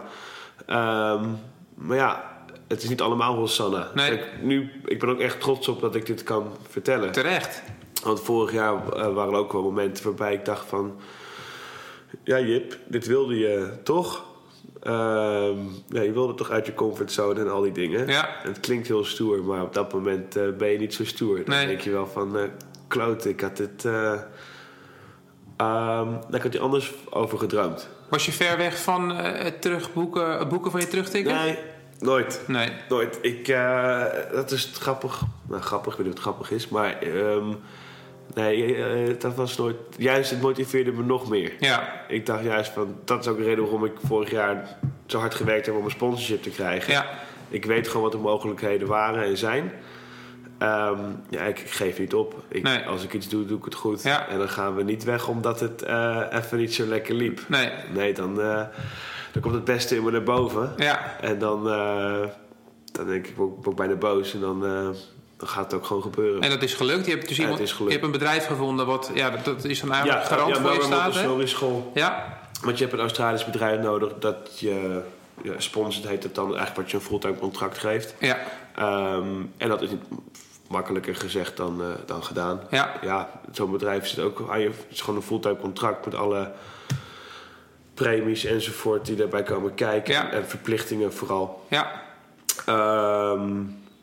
Um, 0.71 1.37
maar 1.75 1.97
ja, 1.97 2.37
het 2.67 2.83
is 2.83 2.89
niet 2.89 3.01
allemaal 3.01 3.35
Hosanna. 3.35 3.91
Nee. 3.93 4.07
Kijk, 4.17 4.27
nu, 4.41 4.71
ik 4.85 4.99
ben 4.99 5.09
ook 5.09 5.19
echt 5.19 5.39
trots 5.39 5.67
op 5.67 5.81
dat 5.81 5.95
ik 5.95 6.05
dit 6.05 6.23
kan 6.23 6.55
vertellen. 6.69 7.11
Terecht. 7.11 7.61
Want 8.03 8.21
vorig 8.21 8.51
jaar 8.51 8.73
uh, 8.73 9.13
waren 9.13 9.33
er 9.33 9.39
ook 9.39 9.51
wel 9.51 9.61
momenten 9.63 10.03
waarbij 10.03 10.33
ik 10.33 10.45
dacht 10.45 10.65
van... 10.65 10.99
Ja, 12.23 12.39
Jip, 12.39 12.77
dit 12.87 13.07
wilde 13.07 13.37
je 13.37 13.73
toch? 13.83 14.23
Uh, 14.83 14.91
ja, 15.87 16.01
je 16.01 16.11
wilde 16.13 16.33
toch 16.33 16.49
uit 16.49 16.65
je 16.65 16.73
comfortzone 16.73 17.39
en 17.39 17.51
al 17.51 17.61
die 17.61 17.71
dingen. 17.71 18.07
Ja. 18.07 18.41
En 18.43 18.49
het 18.49 18.59
klinkt 18.59 18.87
heel 18.87 19.05
stoer, 19.05 19.43
maar 19.43 19.61
op 19.61 19.73
dat 19.73 19.93
moment 19.93 20.37
uh, 20.37 20.49
ben 20.57 20.67
je 20.67 20.77
niet 20.77 20.93
zo 20.93 21.05
stoer. 21.05 21.35
Dan 21.45 21.55
Nee. 21.55 21.67
denk 21.67 21.81
je 21.81 21.91
wel 21.91 22.07
van, 22.07 22.37
uh, 22.37 22.43
kloot, 22.87 23.25
ik 23.25 23.41
had 23.41 23.57
dit... 23.57 23.83
Um, 25.57 26.19
ik 26.31 26.41
had 26.41 26.53
hier 26.53 26.61
anders 26.61 26.93
over 27.09 27.37
gedroomd. 27.37 27.89
Was 28.11 28.25
je 28.25 28.31
ver 28.31 28.57
weg 28.57 28.81
van 28.81 29.11
uh, 29.11 29.17
het 29.21 29.61
terugboeken, 29.61 30.37
het 30.39 30.49
boeken 30.49 30.71
van 30.71 30.79
je 30.79 30.87
terugtikken? 30.87 31.35
Nee, 31.35 31.57
nooit. 31.99 32.41
Nee. 32.47 32.69
Nooit. 32.89 33.19
Ik, 33.21 33.47
uh, 33.47 34.03
dat 34.31 34.51
is 34.51 34.71
grappig. 34.73 35.21
Nou, 35.47 35.61
grappig, 35.61 35.91
ik 35.93 35.99
weet 35.99 36.07
niet 36.07 36.19
grappig 36.19 36.51
is, 36.51 36.67
maar... 36.67 37.03
Um, 37.03 37.59
Nee, 38.33 38.77
uh, 38.77 39.19
dat 39.19 39.35
was 39.35 39.57
nooit. 39.57 39.75
Juist, 39.97 40.29
het 40.29 40.41
motiveerde 40.41 40.91
me 40.91 41.03
nog 41.03 41.29
meer. 41.29 41.53
Ja. 41.59 42.05
Ik 42.07 42.25
dacht 42.25 42.43
juist 42.43 42.71
van. 42.71 42.95
Dat 43.05 43.19
is 43.19 43.27
ook 43.27 43.37
de 43.37 43.43
reden 43.43 43.63
waarom 43.63 43.85
ik 43.85 43.93
vorig 44.05 44.31
jaar 44.31 44.77
zo 45.05 45.19
hard 45.19 45.35
gewerkt 45.35 45.65
heb 45.65 45.75
om 45.75 45.85
een 45.85 45.91
sponsorship 45.91 46.43
te 46.43 46.49
krijgen. 46.49 46.93
Ja. 46.93 47.05
Ik 47.49 47.65
weet 47.65 47.87
gewoon 47.87 48.01
wat 48.01 48.11
de 48.11 48.17
mogelijkheden 48.17 48.87
waren 48.87 49.23
en 49.23 49.37
zijn. 49.37 49.71
Um, 50.61 51.23
ja, 51.29 51.41
ik, 51.41 51.59
ik, 51.59 51.71
geef 51.71 51.99
niet 51.99 52.13
op. 52.13 52.35
Ik, 52.47 52.63
nee. 52.63 52.85
Als 52.85 53.03
ik 53.03 53.13
iets 53.13 53.29
doe, 53.29 53.45
doe 53.45 53.57
ik 53.57 53.65
het 53.65 53.75
goed. 53.75 54.03
Ja. 54.03 54.27
En 54.27 54.37
dan 54.37 54.49
gaan 54.49 54.75
we 54.75 54.83
niet 54.83 55.03
weg 55.03 55.27
omdat 55.27 55.59
het 55.59 55.83
uh, 55.87 56.21
even 56.31 56.57
niet 56.57 56.73
zo 56.73 56.85
lekker 56.85 57.15
liep. 57.15 57.41
Nee. 57.47 57.71
Nee, 57.93 58.13
dan, 58.13 58.39
uh, 58.39 58.61
dan 59.31 59.41
komt 59.41 59.53
het 59.53 59.63
beste 59.63 59.95
in 59.95 60.03
me 60.03 60.11
naar 60.11 60.23
boven. 60.23 60.73
Ja. 60.77 61.19
En 61.21 61.39
dan, 61.39 61.67
uh, 61.67 62.27
dan 62.91 63.07
denk 63.07 63.27
ik, 63.27 63.35
word 63.35 63.67
ik 63.67 63.75
bijna 63.75 63.95
boos. 63.95 64.33
En 64.33 64.39
dan 64.39 64.63
dan 65.41 65.49
gaat 65.49 65.63
het 65.63 65.73
ook 65.73 65.85
gewoon 65.85 66.01
gebeuren. 66.01 66.41
En 66.41 66.49
dat 66.49 66.61
is 66.61 66.73
gelukt. 66.73 67.05
Je 67.05 67.11
hebt 67.11 67.27
dus 67.27 67.39
iemand, 67.39 67.69
ja, 67.69 67.75
je 67.85 67.91
hebt 67.91 68.03
een 68.03 68.11
bedrijf 68.11 68.45
gevonden 68.45 68.85
wat, 68.85 69.11
ja, 69.13 69.29
dat, 69.29 69.45
dat 69.45 69.63
is 69.63 69.79
dan 69.79 69.91
eigenlijk 69.91 70.23
ja, 70.23 70.27
garant 70.27 70.55
ja, 70.55 70.61
voor 70.61 70.73
je 70.73 70.81
staat. 70.81 71.03
Montessori 71.03 71.47
school. 71.47 71.91
Ja. 71.93 72.39
Want 72.61 72.77
je 72.77 72.83
hebt 72.83 72.95
een 72.95 73.01
Australisch 73.01 73.45
bedrijf 73.45 73.81
nodig 73.81 74.13
dat 74.19 74.59
je 74.59 75.01
ja, 75.41 75.53
sponsort 75.57 76.07
heet 76.07 76.23
het 76.23 76.35
dan 76.35 76.45
eigenlijk 76.45 76.75
wat 76.75 76.91
je 76.91 76.97
een 76.97 77.03
fulltime 77.03 77.37
contract 77.37 77.77
geeft. 77.77 78.15
Ja. 78.19 78.37
Um, 79.15 79.53
en 79.57 79.69
dat 79.69 79.81
is 79.81 79.89
niet 79.89 80.01
makkelijker 80.71 81.15
gezegd 81.15 81.57
dan, 81.57 81.81
uh, 81.81 81.87
dan 82.05 82.23
gedaan. 82.23 82.61
Ja. 82.69 82.91
Ja, 83.01 83.29
zo'n 83.51 83.71
bedrijf 83.71 84.07
zit 84.07 84.19
ook 84.19 84.47
aan 84.49 84.59
je. 84.59 84.67
Het 84.67 84.85
is 84.89 85.01
gewoon 85.01 85.15
een 85.15 85.25
fulltime 85.25 85.57
contract 85.57 86.05
met 86.05 86.15
alle 86.15 86.51
premies 87.93 88.45
enzovoort 88.45 89.05
die 89.05 89.15
daarbij 89.15 89.43
komen 89.43 89.73
kijken. 89.73 90.13
Ja. 90.13 90.31
En 90.31 90.47
verplichtingen 90.47 91.13
vooral. 91.13 91.65
Ja, 91.67 92.01
Ehm, 92.65 93.51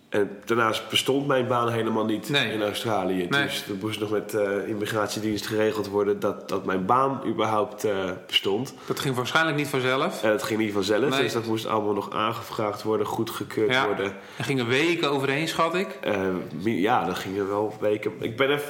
en 0.09 0.31
daarnaast 0.45 0.89
bestond 0.89 1.27
mijn 1.27 1.47
baan 1.47 1.69
helemaal 1.73 2.05
niet 2.05 2.29
Nee. 2.29 2.53
in 2.53 2.63
Australië. 2.63 3.27
Nee. 3.31 3.43
Dus 3.43 3.65
er 3.69 3.75
moest 3.81 4.01
nog 4.01 4.11
met 4.11 4.35
eh 4.35 4.69
immigratiedienst 4.69 5.47
geregeld 5.47 5.89
worden 5.89 6.21
dat, 6.21 6.49
dat 6.49 6.65
mijn 6.65 6.85
baan 6.87 7.21
überhaupt 7.27 7.85
eh, 7.85 7.97
bestond. 8.27 8.75
dat 8.87 9.01
ging 9.01 9.15
waarschijnlijk 9.15 9.57
niet 9.57 9.69
vanzelf. 9.69 10.23
En 10.23 10.31
het 10.31 10.43
ging 10.43 10.61
niet 10.61 10.73
vanzelf, 10.73 11.09
Nee. 11.11 11.23
dus 11.23 11.33
dat 11.33 11.45
moest 11.45 11.67
allemaal 11.67 11.93
nog 11.95 12.13
aangevraagd 12.13 12.83
worden, 12.83 13.07
goedgekeurd 13.07 13.73
Ja. 13.73 13.87
worden. 13.87 14.13
Er 14.37 14.45
gingen 14.45 14.67
weken 14.67 15.11
overheen, 15.11 15.49
schat 15.49 15.75
ik. 15.75 15.99
Eh, 16.03 16.21
ja, 16.65 17.05
dat 17.05 17.19
gingen 17.19 17.49
wel 17.49 17.77
weken. 17.81 18.13
Ik 18.21 18.37
ben 18.37 18.51
er 18.51 18.63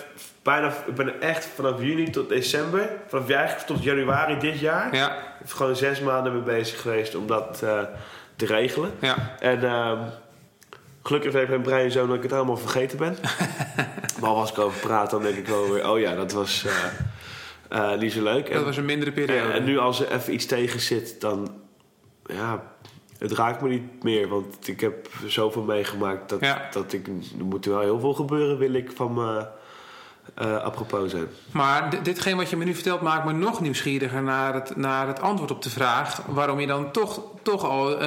bijna, 0.43 0.73
ik 0.87 0.95
ben 0.95 1.07
er 1.07 1.19
echt 1.19 1.45
vanaf 1.55 1.81
juni 1.83 2.11
tot 2.11 2.29
december, 2.29 2.91
vanaf 3.09 3.29
eigenlijk 3.31 3.67
tot 3.67 3.83
januari 3.83 4.39
dit 4.39 4.59
jaar, 4.59 4.95
Ja, 4.95 5.17
gewoon 5.47 5.77
zes 5.77 6.01
maanden 6.01 6.33
mee 6.33 6.43
bezig 6.43 6.81
geweest 6.81 7.15
om 7.15 7.27
dat 7.27 7.59
te 8.37 8.47
regelen. 8.47 8.91
ja. 9.01 9.37
En 9.41 9.65
ehm, 9.65 9.99
gelukkig 11.03 11.33
heeft 11.33 11.49
mijn 11.49 11.63
brein 11.63 11.91
zo 11.91 12.07
dat 12.07 12.17
ik 12.17 12.23
het 12.23 12.31
helemaal 12.31 12.57
vergeten 12.57 12.99
ben. 12.99 13.17
maar 14.21 14.31
als 14.31 14.51
ik 14.51 14.59
over 14.59 14.81
praat, 14.81 15.11
dan 15.11 15.23
denk 15.23 15.37
ik 15.37 15.47
wel 15.47 15.73
weer, 15.73 15.91
oh 15.91 15.99
ja, 15.99 16.15
dat 16.15 16.33
was 16.33 16.65
eh, 16.65 17.93
eh, 17.93 17.99
niet 18.01 18.13
zo 18.13 18.23
leuk. 18.23 18.47
Dat 18.47 18.59
En, 18.59 18.65
was 18.65 18.77
een 18.77 18.85
mindere 18.85 19.13
periode. 19.13 19.41
en, 19.41 19.53
en 19.53 19.65
nu 19.65 19.79
als 19.79 20.01
er 20.01 20.13
even 20.13 20.33
iets 20.33 20.47
tegen 20.47 20.81
zit, 20.81 21.21
dan, 21.21 21.49
ja, 22.27 22.73
het 23.19 23.33
raakt 23.33 23.63
me 23.63 23.69
niet 23.69 24.03
meer. 24.03 24.29
Want 24.29 24.69
ik 24.69 24.81
heb 24.81 25.09
zoveel 25.27 25.63
meegemaakt 25.63 26.29
dat, 26.29 26.41
Ja. 26.41 26.69
dat 26.73 26.93
ik, 26.93 27.07
er 27.39 27.45
moet 27.45 27.65
wel 27.65 27.81
heel 27.81 28.01
veel 28.01 28.15
gebeuren, 28.15 28.59
wil 28.59 28.73
ik 28.75 28.91
van 28.95 29.15
me 29.15 29.47
eh, 30.35 30.57
apropos 30.65 31.11
zijn. 31.11 31.27
Maar 31.51 31.91
dit- 31.91 32.05
ditgene 32.05 32.37
wat 32.37 32.51
je 32.51 32.57
me 32.57 32.65
nu 32.65 32.75
vertelt 32.75 33.01
maakt 33.01 33.25
me 33.25 33.33
nog 33.33 33.61
nieuwsgieriger 33.61 34.23
naar 34.23 34.55
het, 34.55 34.77
naar 34.77 35.07
het 35.07 35.21
antwoord 35.21 35.51
op 35.51 35.63
de 35.63 35.71
vraag 35.71 36.21
waarom 36.27 36.61
je 36.61 36.67
dan 36.67 36.91
toch, 36.93 37.21
toch 37.43 37.65
al 37.65 37.91
eh, 37.93 37.99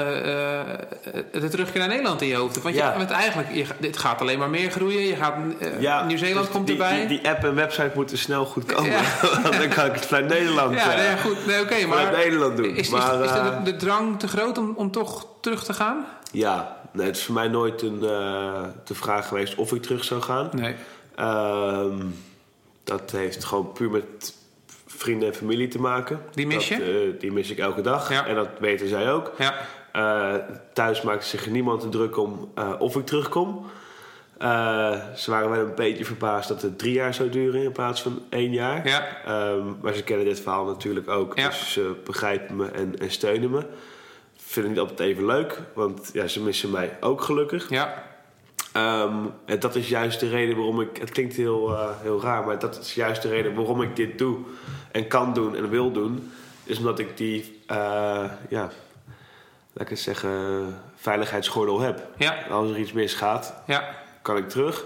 de 1.32 1.48
terugkeer 1.50 1.80
naar 1.80 1.90
Nederland 1.90 2.22
in 2.22 2.28
je 2.28 2.36
hoofd 2.36 2.52
hebt. 2.52 2.64
Want, 2.64 2.76
Ja. 2.76 2.92
je, 2.92 2.98
want 2.98 3.10
eigenlijk, 3.10 3.54
je, 3.54 3.66
dit 3.80 3.98
gaat 3.98 4.22
alleen 4.22 4.40
maar 4.40 4.50
meer 4.50 4.72
groeien. 4.72 5.02
Je 5.02 5.16
gaat, 5.16 5.34
eh, 5.60 6.06
Nieuw-Zeeland 6.06 6.46
dus 6.46 6.56
komt 6.56 6.68
die, 6.68 6.76
erbij. 6.76 7.08
Die, 7.08 7.20
die 7.20 7.30
app 7.30 7.44
en 7.44 7.56
website 7.56 7.92
moeten 7.96 8.18
snel 8.18 8.46
goed 8.46 8.66
komen. 8.66 8.92
Ja. 8.92 9.02
Want 9.44 9.58
dan 9.58 9.68
kan 9.70 9.86
ik 9.86 9.94
het 9.94 10.06
vanuit 10.06 10.28
Nederland, 10.28 10.76
ja, 10.76 10.96
nee, 10.96 11.18
goed. 11.18 11.46
Nee, 11.46 11.62
oké, 11.62 11.76
vanuit 11.80 11.90
maar 12.12 12.18
Nederland 12.20 12.58
doen. 12.58 12.66
is, 12.66 12.78
is, 12.78 12.90
maar, 12.90 13.22
is 13.24 13.32
de, 13.32 13.38
eh, 13.40 13.64
de 13.64 13.76
drang 13.76 14.20
te 14.20 14.28
groot 14.28 14.58
om, 14.58 14.74
om 14.76 14.92
toch 14.92 15.26
terug 15.42 15.64
te 15.64 15.74
gaan? 15.74 16.06
Ja, 16.32 16.78
nee, 16.92 17.06
het 17.06 17.16
is 17.18 17.24
voor 17.24 17.34
mij 17.34 17.48
nooit 17.48 17.82
een, 17.82 18.00
de 18.00 18.94
vraag 18.94 19.28
geweest 19.28 19.56
of 19.56 19.72
ik 19.74 19.82
terug 19.82 20.04
zou 20.04 20.22
gaan. 20.22 20.50
Nee. 20.52 20.76
Ehm, 21.16 22.06
dat 22.84 23.12
heeft 23.12 23.44
gewoon 23.46 23.72
puur 23.72 23.90
met 23.90 24.36
vrienden 24.88 25.28
en 25.28 25.36
familie 25.36 25.68
te 25.68 25.80
maken. 25.82 26.22
Die 26.34 26.48
mis 26.48 26.56
Dat, 26.70 26.78
je? 26.78 27.12
eh, 27.14 27.20
die 27.20 27.32
mis 27.32 27.50
ik 27.50 27.58
elke 27.58 27.82
dag. 27.82 28.10
Ja. 28.12 28.26
En 28.26 28.36
dat 28.36 28.50
weten 28.60 28.88
zij 28.88 29.12
ook. 29.12 29.32
Ja, 29.38 29.54
Eh, 29.92 30.34
thuis 30.74 31.02
maakt 31.02 31.26
zich 31.26 31.48
niemand 31.50 31.82
te 31.82 31.90
druk 31.90 32.18
om 32.18 32.52
eh, 32.56 32.72
of 32.80 32.96
ik 32.96 33.06
terugkom. 33.06 33.66
Ze 35.16 35.24
waren 35.26 35.50
wel 35.50 35.60
een 35.60 35.76
beetje 35.76 36.06
verbaasd 36.06 36.48
dat 36.48 36.62
het 36.62 36.78
drie 36.80 36.94
jaar 36.94 37.14
zou 37.14 37.30
duren 37.30 37.64
in 37.64 37.72
plaats 37.72 38.02
van 38.02 38.22
één 38.30 38.52
jaar. 38.54 38.88
ja, 38.88 39.08
Ehm, 39.26 39.68
maar 39.82 39.94
ze 39.94 40.04
kennen 40.04 40.26
dit 40.26 40.40
verhaal 40.40 40.66
natuurlijk 40.66 41.10
ook. 41.10 41.36
Dus 41.36 41.72
ze 41.72 41.96
begrijpen 42.06 42.56
me 42.56 42.68
en, 42.68 43.00
en 43.00 43.12
steunen 43.12 43.50
me. 43.50 43.66
Vinden 44.38 44.72
het 44.72 44.82
niet 44.82 44.90
altijd 44.90 45.10
even 45.10 45.26
leuk, 45.26 45.60
want 45.74 46.10
ja, 46.14 46.28
ze 46.28 46.42
missen 46.42 46.72
mij 46.72 46.98
ook 47.00 47.22
gelukkig. 47.22 47.70
ja, 47.70 48.04
Ehm, 48.72 49.16
en 49.46 49.60
dat 49.60 49.76
is 49.76 49.90
juist 49.90 50.20
de 50.20 50.30
reden 50.30 50.56
waarom 50.56 50.82
ik. 50.82 50.98
Het 50.98 51.10
klinkt 51.10 51.36
heel, 51.36 51.74
eh, 51.74 51.90
heel 52.02 52.22
raar, 52.22 52.46
maar 52.46 52.60
dat 52.60 52.80
is 52.80 52.94
juist 52.94 53.22
de 53.22 53.30
reden 53.30 53.54
waarom 53.54 53.82
ik 53.82 53.96
dit 53.96 54.18
doe 54.18 54.38
en 54.92 55.08
kan 55.08 55.34
doen 55.34 55.56
en 55.56 55.70
wil 55.70 55.92
doen. 55.92 56.32
Is 56.64 56.78
omdat 56.78 57.00
ik 57.00 57.18
die, 57.18 57.62
eh, 57.68 57.76
ja, 58.50 58.70
laat 59.74 59.84
ik 59.84 59.90
het 59.90 60.00
zeggen, 60.00 60.32
veiligheidsgordel 60.96 61.80
heb. 61.80 62.08
ja, 62.18 62.38
Als 62.50 62.70
er 62.70 62.78
iets 62.78 62.92
misgaat, 62.92 63.54
ja, 63.68 63.96
kan 64.22 64.38
ik 64.38 64.50
terug. 64.50 64.86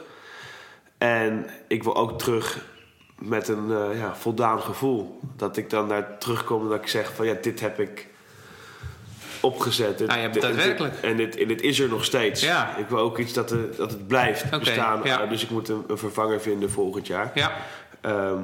En 0.98 1.50
ik 1.67 1.84
wil 1.84 1.95
ook 1.95 2.19
terug 2.19 2.65
met 3.19 3.48
een 3.48 3.71
eh, 3.71 4.00
ja, 4.00 4.15
voldaan 4.15 4.62
gevoel. 4.62 5.19
Dat 5.36 5.58
ik 5.58 5.69
dan 5.69 5.88
daar 5.88 6.17
terugkom 6.17 6.62
en 6.62 6.69
dat 6.69 6.80
ik 6.82 6.88
zeg 6.88 7.13
van 7.13 7.26
ja, 7.26 7.34
dit 7.41 7.60
heb 7.60 7.80
ik 7.80 8.08
opgezet. 9.46 9.98
Dit- 9.98 10.08
Ah, 10.10 10.16
je 10.16 10.22
hebt 10.22 10.34
het 10.36 10.44
daadwerkelijk. 10.44 10.96
en, 11.02 11.18
dit, 11.18 11.38
en 11.38 11.48
dit 11.48 11.62
is 11.62 11.80
er 11.80 11.90
nog 11.90 12.06
steeds. 12.06 12.42
Ja. 12.42 12.78
Ik 12.78 12.88
wil 12.88 12.98
ook 12.98 13.18
iets 13.18 13.34
dat, 13.34 13.50
dat 13.78 13.92
het 13.92 14.08
blijft 14.08 14.60
bestaan. 14.60 15.02
ja. 15.04 15.24
Uh, 15.24 15.30
dus 15.30 15.44
ik 15.44 15.50
moet 15.50 15.70
een, 15.70 15.84
een 15.88 15.98
vervanger 15.98 16.42
vinden 16.42 16.72
volgend 16.72 17.08
jaar. 17.08 17.32
ja. 17.34 17.52
Ehm, 18.02 18.40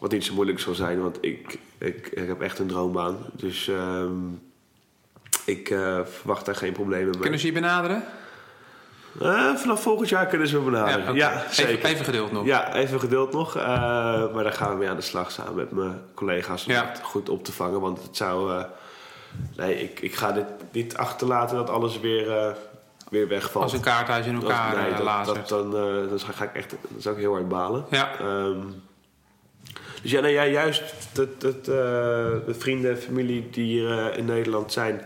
wat 0.00 0.10
niet 0.10 0.24
zo 0.24 0.34
moeilijk 0.34 0.60
zal 0.60 0.74
zijn, 0.74 1.00
want 1.02 1.18
ik, 1.20 1.58
ik, 1.78 2.06
ik 2.06 2.26
heb 2.28 2.40
echt 2.40 2.58
een 2.58 2.66
droombaan. 2.66 3.16
Dus 3.32 3.68
ehm, 3.68 4.12
ik 5.44 5.70
eh, 5.70 5.98
verwacht 6.04 6.46
daar 6.46 6.54
geen 6.56 6.72
problemen 6.72 7.10
mee. 7.10 7.20
Kunnen 7.20 7.40
ze 7.40 7.46
je 7.46 7.52
benaderen? 7.52 8.04
Eh, 9.20 9.54
vanaf 9.54 9.82
volgend 9.82 10.08
jaar 10.08 10.26
kunnen 10.26 10.48
ze 10.48 10.58
me 10.58 10.64
benaderen. 10.64 11.14
Ja, 11.14 11.44
zeker. 11.50 11.72
Even, 11.74 11.88
even 11.88 12.04
geduld 12.04 12.32
nog. 12.32 12.44
Ja, 12.44 12.74
even 12.74 13.00
geduld 13.00 13.32
nog. 13.32 13.56
Eh, 13.56 13.62
maar 14.32 14.42
daar 14.42 14.52
gaan 14.52 14.70
we 14.70 14.76
mee 14.76 14.88
aan 14.88 14.96
de 14.96 15.02
slag 15.02 15.30
samen 15.30 15.54
met 15.54 15.70
mijn 15.70 16.00
collega's 16.14 16.66
om 16.66 16.72
Ja. 16.72 16.86
het 16.88 17.00
goed 17.02 17.28
op 17.28 17.44
te 17.44 17.52
vangen. 17.52 17.80
Want 17.80 18.02
het 18.02 18.16
zou... 18.16 18.64
nee, 19.56 19.82
ik, 19.82 20.00
ik 20.00 20.14
ga 20.14 20.32
dit 20.32 20.44
niet 20.72 20.96
achterlaten 20.96 21.56
dat 21.56 21.70
alles 21.70 22.00
weer, 22.00 22.36
eh, 22.36 22.52
weer 23.10 23.28
wegvalt. 23.28 23.64
Als 23.64 23.72
een 23.72 23.80
kaarthuis 23.80 24.26
in 24.26 24.34
elkaar 24.34 24.74
Dat- 24.74 24.80
nee, 24.82 24.92
eh, 24.92 25.24
dat, 25.26 25.34
dat, 25.36 25.48
dan, 25.48 25.76
eh, 25.76 26.08
dan 26.08 26.20
ga 26.20 26.44
ik 26.44 26.54
echt... 26.54 26.70
Dan 26.70 27.00
zou 27.00 27.14
ik 27.14 27.20
heel 27.20 27.32
hard 27.32 27.48
balen. 27.48 27.84
Ja, 27.90 28.18
Ehm, 28.18 28.60
dus 30.02 30.10
ja, 30.10 30.20
nee, 30.20 30.32
ja 30.32 30.46
juist 30.46 30.82
dat, 31.12 31.40
dat, 31.40 31.64
de 31.64 32.54
vrienden 32.58 32.90
en 32.90 32.98
familie 32.98 33.48
die 33.50 33.64
hier 33.64 34.16
in 34.16 34.24
Nederland 34.24 34.72
zijn. 34.72 35.00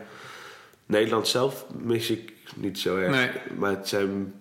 Nederland 0.87 1.29
zelf 1.29 1.65
mis 1.83 2.11
ik 2.11 2.33
niet 2.57 2.79
zo 2.79 2.97
erg. 2.97 3.11
Nee. 3.11 3.31
Maar 3.57 3.71
het 3.71 3.89
zijn. 3.89 4.35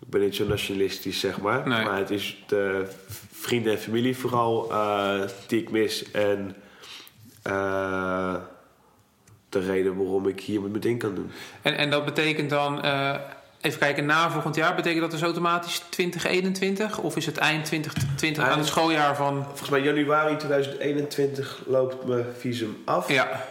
Ik 0.00 0.08
ben 0.08 0.20
niet 0.20 0.34
zo 0.34 0.46
nationalistisch, 0.46 1.20
zeg 1.20 1.40
maar. 1.40 1.68
Nee. 1.68 1.84
Maar 1.84 1.98
het 1.98 2.10
is 2.10 2.42
de 2.46 2.86
vrienden 3.32 3.72
en 3.72 3.78
familie 3.78 4.16
vooral 4.16 4.72
die 5.46 5.60
ik 5.60 5.70
mis. 5.70 6.10
En 6.10 6.56
de 9.50 9.58
reden 9.60 9.96
waarom 9.96 10.26
ik 10.28 10.40
hier 10.40 10.60
met 10.60 10.70
mijn 10.70 10.82
ding 10.82 10.98
kan 10.98 11.14
doen. 11.14 11.30
en, 11.62 11.76
en 11.76 11.90
dat 11.90 12.04
betekent 12.04 12.50
dan, 12.50 12.82
eh, 12.82 13.14
even 13.60 13.78
kijken, 13.78 14.06
na 14.06 14.30
volgend 14.30 14.54
jaar, 14.54 14.74
betekent 14.74 15.00
dat 15.00 15.10
dus 15.10 15.22
automatisch 15.22 15.82
2021? 15.90 16.98
Of 16.98 17.16
is 17.16 17.26
het 17.26 17.36
eind 17.36 17.64
2020 17.64 18.44
aan 18.44 18.58
het 18.58 18.66
schooljaar 18.66 19.16
van... 19.16 19.44
Volgens 19.44 19.68
mij 19.68 19.80
januari 19.80 20.36
2021 20.36 21.62
loopt 21.66 22.06
mijn 22.06 22.24
visum 22.38 22.76
af. 22.84 23.08
Ja, 23.12 23.44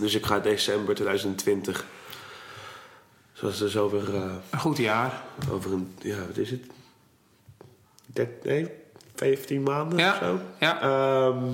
Dus 0.00 0.14
ik 0.14 0.26
ga 0.26 0.38
december 0.38 0.94
2020. 0.94 1.84
Zoals 3.32 3.58
dus 3.58 3.76
over, 3.76 4.14
eh, 4.14 4.22
een 4.50 4.58
goed 4.58 4.76
jaar. 4.76 5.22
over 5.50 5.72
een, 5.72 5.94
ja, 5.98 6.16
wat 6.26 6.36
is 6.36 6.50
het? 6.50 6.62
13, 8.06 8.36
nee, 8.50 8.68
15 9.14 9.62
maanden 9.62 9.98
Ja, 9.98 10.12
of 10.12 10.18
zo. 10.18 10.40
ja. 10.60 10.80
Ehm, 10.80 11.44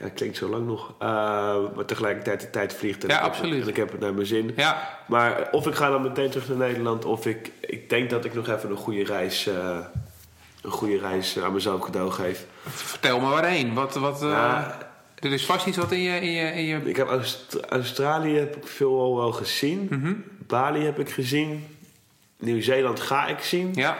ja, 0.00 0.08
klinkt 0.14 0.36
zo 0.36 0.48
lang 0.48 0.66
nog. 0.66 0.94
Ehm, 0.98 1.62
maar 1.74 1.84
tegelijkertijd 1.84 2.40
de 2.40 2.50
tijd 2.50 2.74
vliegt 2.74 3.02
en, 3.04 3.08
Ja, 3.08 3.16
ik 3.16 3.22
heb- 3.22 3.32
absoluut. 3.32 3.62
en 3.62 3.68
ik 3.68 3.76
heb 3.76 3.90
het 3.90 4.00
naar 4.00 4.14
mijn 4.14 4.26
zin. 4.26 4.52
Ja, 4.56 4.98
Maar 5.06 5.48
of 5.50 5.66
ik 5.66 5.74
ga 5.74 5.90
dan 5.90 6.02
meteen 6.02 6.30
terug 6.30 6.48
naar 6.48 6.56
Nederland, 6.56 7.04
of 7.04 7.26
ik, 7.26 7.50
ik 7.60 7.90
denk 7.90 8.10
dat 8.10 8.24
ik 8.24 8.34
nog 8.34 8.48
even 8.48 8.70
een 8.70 8.76
goede 8.76 9.04
reis, 9.04 9.46
eh, 9.46 9.78
een 10.62 10.70
goede 10.70 10.98
reis 10.98 11.38
aan 11.38 11.52
mezelf 11.52 11.84
cadeau 11.84 12.10
geef. 12.10 12.44
vertel 12.66 13.20
me 13.20 13.28
waarheen. 13.28 13.74
Wat, 13.74 13.94
wat, 13.94 14.22
eh. 14.22 14.64
Er 15.18 15.32
is 15.32 15.46
vast 15.46 15.66
iets 15.66 15.76
wat 15.76 15.92
in 15.92 16.00
je... 16.02 16.20
In 16.20 16.30
je, 16.32 16.52
in 16.52 16.64
je... 16.64 16.80
Ik 16.84 16.96
heb 16.96 17.08
Aust- 17.08 17.60
Australië 17.68 18.36
heb 18.38 18.56
ik 18.56 18.66
veel 18.66 18.98
al 19.00 19.16
wel 19.16 19.32
gezien. 19.32 19.86
Mhm. 19.90 20.12
Bali 20.46 20.84
heb 20.84 20.98
ik 20.98 21.10
gezien. 21.10 21.66
Nieuw-Zeeland 22.38 23.00
ga 23.00 23.26
ik 23.26 23.38
zien. 23.40 23.70
Ja, 23.74 23.96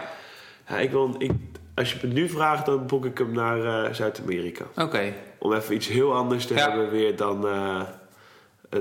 Ja, 0.68 0.78
ik 0.78 0.90
wil, 0.90 1.14
ik, 1.18 1.30
als 1.74 1.92
je 1.92 1.98
het 2.00 2.12
nu 2.12 2.28
vraagt, 2.28 2.66
dan 2.66 2.86
boek 2.86 3.04
ik 3.04 3.18
hem 3.18 3.32
naar 3.32 3.84
eh, 3.84 3.92
Zuid-Amerika. 3.94 4.64
oké. 4.76 5.12
Om 5.40 5.52
even 5.52 5.74
iets 5.74 5.88
heel 5.88 6.14
anders 6.14 6.46
te 6.46 6.54
Ja. 6.54 6.60
hebben 6.68 6.90
weer 6.90 7.16
dan 7.16 7.46
eh, 7.46 7.80
eh, 8.70 8.80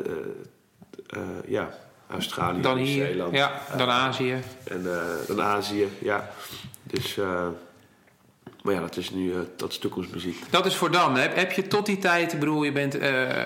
eh, 1.07 1.21
ja, 1.47 1.69
Australië, 2.09 2.61
Dan 2.61 2.77
hier, 2.77 2.95
Nieuw-Zeeland. 2.97 3.35
ja, 3.35 3.61
dan 3.77 3.89
Azië. 3.89 4.35
En 4.63 4.87
dan 5.27 5.41
Azië, 5.41 5.87
ja. 5.99 6.29
Dus, 6.83 7.15
maar 8.63 8.73
ja, 8.73 8.79
dat 8.79 8.97
is 8.97 9.09
nu 9.09 9.33
dat 9.55 9.69
is 9.71 9.77
toekomstmuziek. 9.77 10.43
Dat 10.49 10.65
is 10.65 10.75
voor 10.75 10.91
dan. 10.91 11.17
Heb, 11.17 11.35
heb 11.35 11.51
je 11.51 11.67
tot 11.67 11.85
die 11.85 11.97
tijd, 11.97 12.33
ik 12.33 12.39
bedoel, 12.39 12.63
je 12.63 12.71
bent 12.71 12.97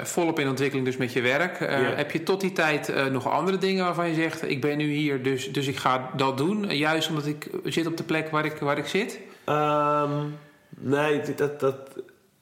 volop 0.07 0.39
in 0.39 0.47
ontwikkeling 0.47 0.85
dus 0.85 0.97
met 0.97 1.13
je 1.13 1.21
werk. 1.21 1.59
Ja. 1.59 1.67
Heb 1.69 2.11
je 2.11 2.23
tot 2.23 2.41
die 2.41 2.51
tijd 2.51 3.11
nog 3.11 3.27
andere 3.29 3.57
dingen 3.57 3.85
waarvan 3.85 4.09
je 4.09 4.15
zegt, 4.15 4.49
ik 4.49 4.61
ben 4.61 4.77
nu 4.77 4.91
hier, 4.91 5.23
dus, 5.23 5.51
dus 5.51 5.67
ik 5.67 5.77
ga 5.77 6.09
dat 6.15 6.37
doen. 6.37 6.75
Juist 6.75 7.09
omdat 7.09 7.25
ik 7.25 7.49
zit 7.63 7.87
op 7.87 7.97
de 7.97 8.03
plek 8.03 8.29
waar 8.29 8.45
ik, 8.45 8.57
waar 8.57 8.77
ik 8.77 8.87
zit. 8.87 9.19
Ehm, 9.43 10.11
nee, 10.69 11.21
dat, 11.35 11.59
dat, 11.59 11.75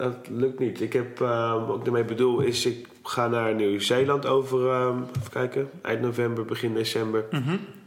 dat 0.01 0.15
lukt 0.29 0.59
niet. 0.59 0.81
Ik 0.81 0.93
heb, 0.93 1.21
ehm, 1.21 1.65
wat 1.65 1.77
ik 1.77 1.83
daarmee 1.83 2.03
bedoel, 2.03 2.39
is 2.39 2.65
ik 2.65 2.87
ga 3.03 3.27
naar 3.27 3.55
Nieuw-Zeeland 3.55 4.25
over, 4.25 4.69
ehm, 4.69 4.97
even 5.19 5.31
kijken, 5.31 5.69
eind 5.81 6.01
november, 6.01 6.45
begin 6.45 6.73
december. 6.73 7.25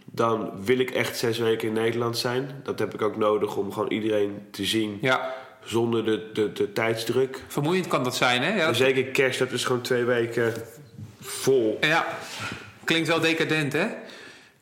Dan 0.05 0.50
wil 0.64 0.79
ik 0.79 0.90
echt 0.90 1.18
zes 1.18 1.38
weken 1.38 1.68
in 1.68 1.74
Nederland 1.74 2.18
zijn. 2.18 2.48
Dat 2.62 2.79
heb 2.79 2.94
ik 2.94 3.03
ook 3.03 3.16
nodig 3.16 3.57
om 3.57 3.72
gewoon 3.72 3.90
iedereen 3.90 4.38
te 4.50 4.64
zien. 4.64 4.98
Ja, 5.00 5.35
zonder 5.64 6.05
de, 6.05 6.31
de, 6.33 6.53
de 6.53 6.72
tijdsdruk. 6.72 7.42
Vermoeiend 7.48 7.87
kan 7.87 8.05
dat 8.05 8.16
zijn, 8.16 8.42
hè? 8.42 8.57
Ja, 8.57 8.72
zeker 8.72 9.05
kerst, 9.05 9.38
dat 9.38 9.53
is 9.53 9.64
gewoon 9.64 9.83
twee 9.83 10.05
weken 10.05 10.53
vol. 11.20 11.79
ja. 11.81 12.07
Klinkt 12.85 13.09
wel 13.09 13.20
decadent, 13.20 13.72
hè? 13.72 13.87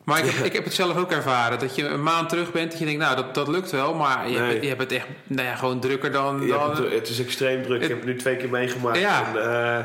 Maar 0.04 0.18
ik 0.18 0.30
heb, 0.30 0.44
ik 0.44 0.52
heb 0.52 0.64
het 0.64 0.74
zelf 0.74 0.96
ook 0.96 1.10
ervaren. 1.10 1.58
Dat 1.58 1.76
je 1.76 1.86
een 1.86 2.02
maand 2.02 2.28
terug 2.28 2.52
bent. 2.52 2.70
Dat 2.70 2.78
je 2.78 2.84
denkt, 2.84 3.00
nou, 3.00 3.16
dat, 3.16 3.34
dat 3.34 3.48
lukt 3.48 3.70
wel. 3.70 3.94
Maar 3.94 4.28
je, 4.30 4.38
Nee. 4.38 4.50
hebt, 4.50 4.62
je 4.62 4.68
hebt 4.68 4.80
het 4.80 4.92
echt 4.92 5.06
nou 5.26 5.48
ja, 5.48 5.54
gewoon 5.54 5.80
drukker 5.80 6.12
dan... 6.12 6.46
Dan 6.46 6.70
het, 6.70 6.92
het 6.92 7.08
is 7.08 7.20
extreem 7.20 7.62
druk. 7.62 7.74
Het- 7.74 7.82
ik 7.82 7.88
heb 7.88 7.98
het 7.98 8.06
nu 8.06 8.16
twee 8.16 8.36
keer 8.36 8.48
meegemaakt. 8.50 8.98
Ja. 8.98 9.26
En, 9.34 9.42
eh, 9.78 9.84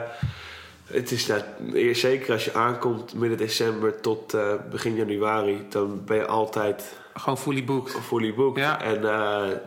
het 0.87 1.11
is 1.11 1.27
nou, 1.27 1.41
eerst 1.73 2.01
zeker 2.01 2.33
als 2.33 2.45
je 2.45 2.53
aankomt 2.53 3.13
midden 3.13 3.37
december 3.37 3.99
tot 4.01 4.33
eh, 4.33 4.53
begin 4.71 4.95
januari, 4.95 5.65
dan 5.69 6.01
ben 6.05 6.17
je 6.17 6.25
altijd 6.25 6.83
gewoon 7.13 7.37
fully 7.37 7.63
booked. 7.63 7.95
fully 8.07 8.33
booked. 8.33 8.63
Ja. 8.63 8.81
En 8.81 9.09
eh, 9.13 9.57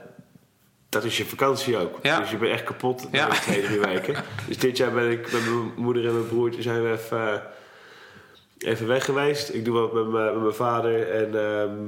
dat 0.89 1.05
is 1.05 1.17
je 1.17 1.25
vakantie 1.25 1.77
ook. 1.77 1.99
Ja. 2.03 2.21
Dus 2.21 2.31
je 2.31 2.37
bent 2.37 2.53
echt 2.53 2.65
kapot 2.65 3.11
na 3.13 3.29
de 3.29 3.37
twee, 3.41 3.63
drie 3.63 3.81
weken. 3.81 4.15
Dus 4.49 4.59
dit 4.59 4.77
jaar 4.77 4.93
ben 4.93 5.11
ik 5.11 5.33
met 5.33 5.45
mijn 5.45 5.73
moeder 5.77 6.07
en 6.07 6.13
mijn 6.13 6.29
broertje 6.29 6.63
zijn 6.63 6.83
we 6.83 6.91
even, 6.93 7.33
eh, 7.33 7.39
even 8.65 8.87
weg 8.87 9.05
geweest. 9.05 9.55
Ik 9.55 9.65
doe 9.65 9.79
wat 9.81 9.93
met 9.93 10.09
mijn, 10.09 10.33
met 10.33 10.43
mijn 10.43 10.55
vader 10.55 11.11
en 11.11 11.41
ehm, 11.41 11.79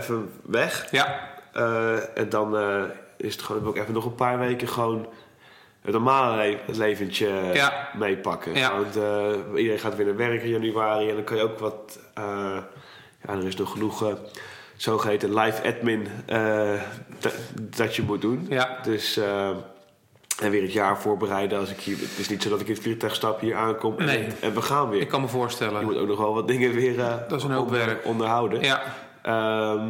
even 0.00 0.30
weg. 0.42 0.88
Ja, 0.90 1.36
Eh, 1.52 2.16
en 2.18 2.28
dan 2.28 2.56
eh, 2.56 2.82
is 3.16 3.32
het 3.32 3.42
gewoon 3.42 3.66
ook 3.66 3.76
even 3.76 3.92
nog 3.94 4.04
een 4.04 4.14
paar 4.14 4.38
weken 4.38 4.68
gewoon 4.68 5.06
het 5.82 5.92
normale 5.92 6.36
le- 6.36 6.58
het 6.66 6.76
leventje 6.76 7.28
Ja. 7.52 7.88
meepakken. 7.96 8.54
Ja. 8.54 8.76
Want 8.76 8.96
eh, 8.96 9.30
iedereen 9.56 9.78
gaat 9.78 9.96
weer 9.96 10.06
naar 10.06 10.16
werk 10.16 10.42
in 10.42 10.48
januari 10.50 11.08
en 11.08 11.14
dan 11.14 11.24
kan 11.24 11.36
je 11.36 11.42
ook 11.42 11.58
wat. 11.58 11.98
eh, 12.14 12.24
ja, 13.26 13.32
er 13.32 13.46
is 13.46 13.56
nog 13.56 13.70
genoeg 13.70 14.02
eh, 14.08 14.14
zogeheten 14.76 15.34
live 15.34 15.62
admin 15.62 16.06
eh, 16.26 16.82
dat- 17.18 17.36
dat 17.54 17.96
je 17.96 18.02
moet 18.02 18.20
doen. 18.20 18.46
ja. 18.48 18.78
Dus. 18.82 19.20
En 20.42 20.50
weer 20.50 20.62
het 20.62 20.72
jaar 20.72 21.00
voorbereiden 21.00 21.58
als 21.58 21.70
ik 21.70 21.80
hier. 21.80 21.96
Het 21.98 22.18
is 22.18 22.28
niet 22.28 22.42
zo 22.42 22.48
dat 22.50 22.60
ik 22.60 22.66
in 22.66 22.72
het 22.74 22.82
vliegtuig 22.82 23.14
stap 23.14 23.40
hier 23.40 23.54
aankom 23.54 23.94
en, 23.98 24.06
Nee. 24.06 24.26
en 24.40 24.54
we 24.54 24.62
gaan 24.62 24.88
weer. 24.90 25.00
Ik 25.00 25.08
kan 25.08 25.20
me 25.20 25.26
Je 25.26 25.32
voorstellen. 25.32 25.84
moet 25.84 25.96
ook 25.96 26.08
nog 26.08 26.18
wel 26.18 26.34
wat 26.34 26.48
dingen 26.48 26.72
weer 26.72 27.00
eh, 27.00 27.14
Dat 27.28 27.38
is 27.38 27.44
een 27.44 27.50
hoop 27.50 27.66
onder- 27.66 27.86
werk. 27.86 28.04
onderhouden. 28.04 28.60
Ja, 28.62 28.82
Ehm, 29.22 29.88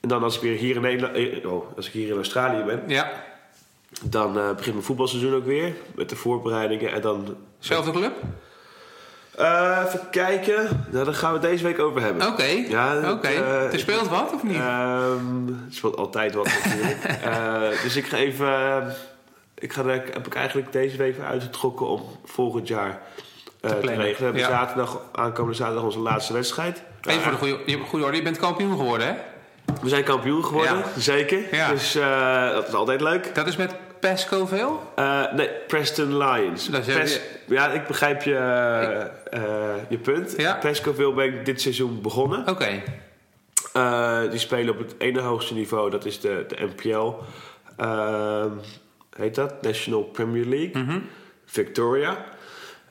en 0.00 0.08
dan 0.08 0.22
als 0.22 0.36
ik 0.36 0.42
weer 0.42 0.56
hier 0.56 0.74
in 0.76 0.82
Nederland, 0.82 1.14
eh, 1.16 1.52
oh, 1.52 1.76
als 1.76 1.86
ik 1.86 1.92
hier 1.92 2.08
in 2.08 2.14
Australië 2.16 2.62
ben, 2.64 2.82
ja. 2.86 3.10
dan 4.04 4.38
eh, 4.38 4.48
begint 4.54 4.74
mijn 4.74 4.86
voetbalseizoen 4.86 5.34
ook 5.34 5.44
weer 5.44 5.72
met 5.94 6.08
de 6.08 6.16
voorbereidingen. 6.16 6.92
En 6.92 7.00
dan. 7.00 7.36
Zelfde 7.58 7.90
club? 7.90 8.12
Eh, 9.36 9.82
even 9.86 10.10
kijken. 10.10 10.86
Nou, 10.90 11.04
daar 11.04 11.14
gaan 11.14 11.32
we 11.32 11.38
het 11.38 11.48
deze 11.50 11.64
week 11.64 11.78
over 11.78 12.00
hebben. 12.02 12.26
Oké. 12.26 12.44
Ja, 12.68 13.10
Oké. 13.12 13.26
eh, 13.28 13.72
er 13.72 13.78
speelt 13.78 14.08
wat, 14.08 14.32
of 14.34 14.42
niet? 14.42 14.56
Ehm, 14.56 15.46
het 15.46 15.74
speelt 15.74 15.96
altijd 15.96 16.34
wat 16.34 16.44
natuurlijk. 16.64 17.18
Dus 17.84 17.96
ik 17.96 18.06
ga 18.06 18.16
even. 18.16 18.94
Ik 19.62 19.72
ga, 19.72 19.84
heb 19.86 20.26
ik 20.26 20.34
eigenlijk 20.34 20.72
deze 20.72 20.96
week 20.96 21.16
weer 21.16 21.26
uitgetrokken 21.26 21.86
om 21.86 22.02
volgend 22.24 22.68
jaar 22.68 23.00
eh, 23.60 23.70
te, 23.70 23.76
plannen. 23.76 24.04
regelen. 24.04 24.32
We 24.32 24.38
hebben 24.38 24.42
Ja. 24.42 24.48
zaterdag, 24.48 25.00
aankomende 25.12 25.56
zaterdag 25.56 25.84
onze 25.84 25.98
laatste 25.98 26.32
wedstrijd. 26.32 26.82
Even 27.02 27.22
voor 27.22 27.32
de 27.32 27.38
goede, 27.38 27.58
je- 27.66 27.78
goede 27.78 28.04
orde, 28.04 28.16
je 28.16 28.22
bent 28.22 28.38
kampioen 28.38 28.76
geworden, 28.76 29.06
hè? 29.06 29.14
We 29.82 29.88
zijn 29.88 30.04
kampioen 30.04 30.44
geworden, 30.44 30.76
Ja. 30.76 30.84
zeker. 31.00 31.38
Ja. 31.56 31.68
Dus 31.70 31.94
eh, 31.94 32.50
dat 32.52 32.68
is 32.68 32.74
altijd 32.74 33.00
leuk. 33.00 33.34
Dat 33.34 33.46
is 33.46 33.56
met 33.56 33.74
Pesco 34.00 34.46
veel? 34.46 34.82
Eh, 34.94 35.32
nee, 35.32 35.48
Preston 35.66 36.18
Lions. 36.18 36.66
Dat 36.68 36.86
is- 36.86 36.94
Pes- 36.94 37.20
ja, 37.46 37.68
ik 37.68 37.86
begrijp 37.86 38.22
je, 38.22 38.34
eh, 39.30 39.40
je 39.88 39.98
punt. 39.98 40.34
Ja. 40.36 40.54
Pescoville 40.54 41.12
ben 41.12 41.24
ik 41.24 41.44
dit 41.44 41.60
seizoen 41.60 42.00
begonnen. 42.02 42.48
Oké. 42.48 42.82
Die 44.30 44.38
spelen 44.38 44.74
op 44.74 44.78
het 44.78 44.94
ene 44.98 45.20
hoogste 45.20 45.54
niveau, 45.54 45.90
dat 45.90 46.04
is 46.04 46.20
de, 46.20 46.44
de 46.48 46.56
NPL. 46.74 47.12
Heet 49.16 49.34
dat? 49.34 49.62
National 49.62 50.02
Premier 50.02 50.44
League. 50.44 50.82
Mhm. 50.82 50.98
Victoria. 51.44 52.24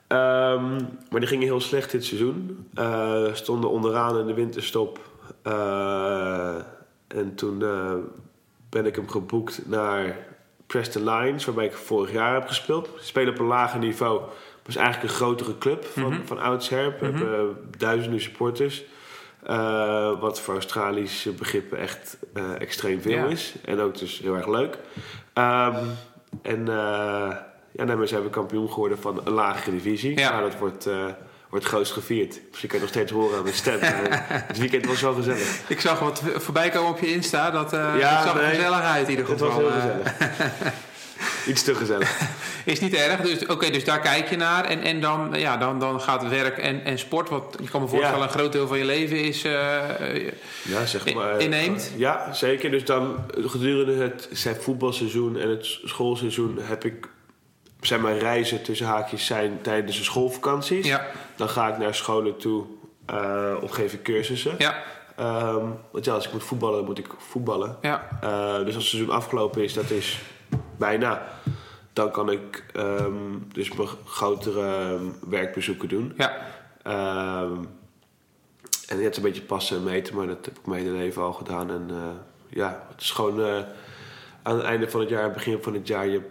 Ehm, 0.08 0.72
maar 1.10 1.20
die 1.20 1.28
gingen 1.28 1.48
heel 1.48 1.62
slecht 1.62 1.92
dit 1.92 2.06
seizoen. 2.06 2.68
Eh, 2.74 3.34
stonden 3.34 3.70
onderaan 3.70 4.20
in 4.20 4.26
de 4.28 4.34
winterstop. 4.34 5.00
Eh, 5.42 6.56
en 7.08 7.36
toen 7.36 7.62
eh, 7.64 7.94
ben 8.70 8.86
ik 8.86 8.96
hem 8.96 9.10
geboekt 9.10 9.62
naar 9.66 10.18
Preston 10.68 11.04
Lions, 11.10 11.46
waarbij 11.46 11.66
ik 11.66 11.74
vorig 11.74 12.12
jaar 12.12 12.34
heb 12.34 12.48
gespeeld. 12.48 12.90
Ze 13.00 13.06
spelen 13.06 13.34
op 13.34 13.40
een 13.40 13.46
lager 13.46 13.80
niveau. 13.80 14.22
Het 14.22 14.66
was 14.66 14.76
eigenlijk 14.76 15.10
een 15.10 15.16
grotere 15.16 15.58
club 15.58 15.86
van, 15.86 16.14
van 16.26 16.40
oudsher. 16.40 16.96
We 17.00 17.06
hebben 17.06 17.58
duizenden 17.78 18.22
supporters. 18.22 18.84
Wat 20.20 20.40
voor 20.42 20.54
Australische 20.54 21.32
begrippen 21.32 21.78
echt 21.78 22.18
extreem 22.58 23.02
veel 23.02 23.12
Ja. 23.12 23.26
is. 23.26 23.54
En 23.66 23.80
ook 23.80 23.98
dus 23.98 24.20
heel 24.20 24.36
erg 24.36 24.48
leuk. 24.48 24.78
Ehm, 25.34 25.86
en 26.42 26.68
eh 26.68 27.36
ja, 27.74 27.86
daarmee 27.86 28.08
zijn 28.08 28.24
we 28.24 28.30
kampioen 28.30 28.70
geworden 28.70 29.00
van 29.00 29.22
een 29.24 29.34
lagere 29.34 29.72
divisie. 29.72 30.20
Ja. 30.20 30.32
Maar 30.32 30.42
dat 30.42 30.58
wordt, 30.58 30.86
eh, 30.86 31.06
wordt 31.50 31.66
grootst 31.66 31.94
gevierd. 31.94 32.40
Misschien 32.50 32.70
kan 32.70 32.78
je 32.80 32.84
nog 32.86 32.94
steeds 32.94 33.12
horen 33.12 33.38
aan 33.38 33.44
mijn 33.44 33.56
stem. 33.56 33.78
het 34.52 34.58
weekend 34.58 34.86
was 34.86 35.02
wel 35.02 35.14
gezellig. 35.14 35.60
Ik 35.68 35.82
zag 35.82 36.00
wat 36.00 36.22
voorbij 36.36 36.70
komen 36.70 36.90
op 36.90 37.00
je 37.00 37.14
Insta. 37.14 37.52
Dat, 37.52 37.74
eh 37.74 37.80
Ja, 37.98 38.16
het 38.16 38.24
zag 38.28 38.36
nee. 38.36 38.50
gezellig 38.50 38.82
uit 38.82 39.04
in 39.04 39.10
ieder 39.10 39.30
Het 39.30 39.40
was 39.40 39.54
geval. 39.54 39.72
heel 39.72 39.80
gezellig. 39.82 40.74
Iets 41.48 41.64
te 41.64 41.76
gezellig. 41.76 42.20
Is 42.66 42.80
niet 42.80 42.94
erg. 42.94 43.22
Dus, 43.22 43.46
Oké, 43.46 43.70
dus 43.70 43.84
daar 43.84 44.00
kijk 44.00 44.30
je 44.30 44.36
naar. 44.38 44.66
En, 44.66 44.82
en 44.82 45.02
dan, 45.02 45.30
ja, 45.34 45.58
dan, 45.58 45.80
dan 45.80 46.02
gaat 46.02 46.28
werk 46.30 46.58
en, 46.58 46.84
en 46.84 47.00
sport, 47.00 47.30
wat 47.30 47.58
ik 47.62 47.70
kan 47.70 47.82
me 47.82 47.88
voorstellen 47.88 48.18
Ja. 48.20 48.24
een 48.26 48.30
groot 48.32 48.52
deel 48.52 48.68
van 48.68 48.78
je 48.78 48.86
leven 48.86 49.24
is... 49.24 49.44
eh, 49.44 50.16
eh, 50.26 50.32
Ja, 50.64 50.86
zeg 50.86 51.14
maar. 51.14 51.40
inneemt? 51.40 51.92
Ja, 51.98 52.34
zeker. 52.34 52.72
Dus 52.72 52.86
dan 52.86 53.16
gedurende 53.36 54.04
het 54.04 54.30
zeg, 54.32 54.62
voetbalseizoen 54.64 55.38
en 55.40 55.50
het 55.50 55.66
schoolseizoen 55.84 56.58
heb 56.62 56.86
ik. 56.86 57.08
Zijn 57.82 58.02
mijn 58.02 58.20
reizen 58.20 58.62
tussen 58.64 58.86
haakjes 58.88 59.26
zijn 59.26 59.60
tijdens 59.62 59.98
de 59.98 60.04
schoolvakanties. 60.04 60.88
ja, 60.88 61.08
Dan 61.36 61.50
ga 61.50 61.68
ik 61.68 61.78
naar 61.78 61.96
scholen 61.96 62.38
toe 62.38 62.66
eh 63.06 63.54
of 63.62 63.72
geef 63.72 63.94
ik 63.94 64.04
cursussen. 64.04 64.56
ja, 64.58 64.84
Ehm, 65.18 65.66
want 65.92 66.06
ja, 66.06 66.14
als 66.14 66.26
ik 66.26 66.32
moet 66.34 66.44
voetballen, 66.44 66.76
dan 66.78 66.86
moet 66.86 66.98
ik 66.98 67.08
voetballen. 67.18 67.78
ja, 67.82 68.08
Eh, 68.22 68.56
dus 68.66 68.66
als 68.66 68.76
het 68.76 68.84
seizoen 68.84 69.10
afgelopen 69.10 69.64
is, 69.64 69.74
dat 69.74 69.90
is 69.90 70.20
bijna. 70.78 71.28
Dan 71.94 72.12
kan 72.12 72.32
ik 72.32 72.66
ehm, 72.74 73.38
dus 73.54 73.72
mijn 73.72 73.90
grotere 74.06 74.66
ehm, 74.66 75.06
werkbezoeken 75.30 75.90
doen. 75.90 76.14
ja. 76.18 76.38
Ehm, 76.84 77.64
en 78.88 78.98
het 79.04 79.12
is 79.12 79.18
een 79.18 79.24
beetje 79.24 79.42
passen 79.42 79.78
en 79.78 79.84
meten, 79.84 80.16
maar 80.16 80.28
dat 80.28 80.46
heb 80.46 80.58
ik 80.58 80.66
mijn 80.66 80.84
hele 80.84 80.98
leven 80.98 81.22
al 81.22 81.34
gedaan. 81.34 81.70
En 81.70 81.86
eh, 81.90 82.10
ja, 82.50 82.86
het 82.92 83.02
is 83.02 83.12
gewoon 83.12 83.42
eh, 83.42 83.58
aan 84.42 84.56
het 84.56 84.64
einde 84.64 84.90
van 84.90 85.00
het 85.00 85.10
jaar, 85.10 85.32
begin 85.32 85.62
van 85.62 85.74
het 85.74 85.88
jaar, 85.88 86.08
je 86.08 86.22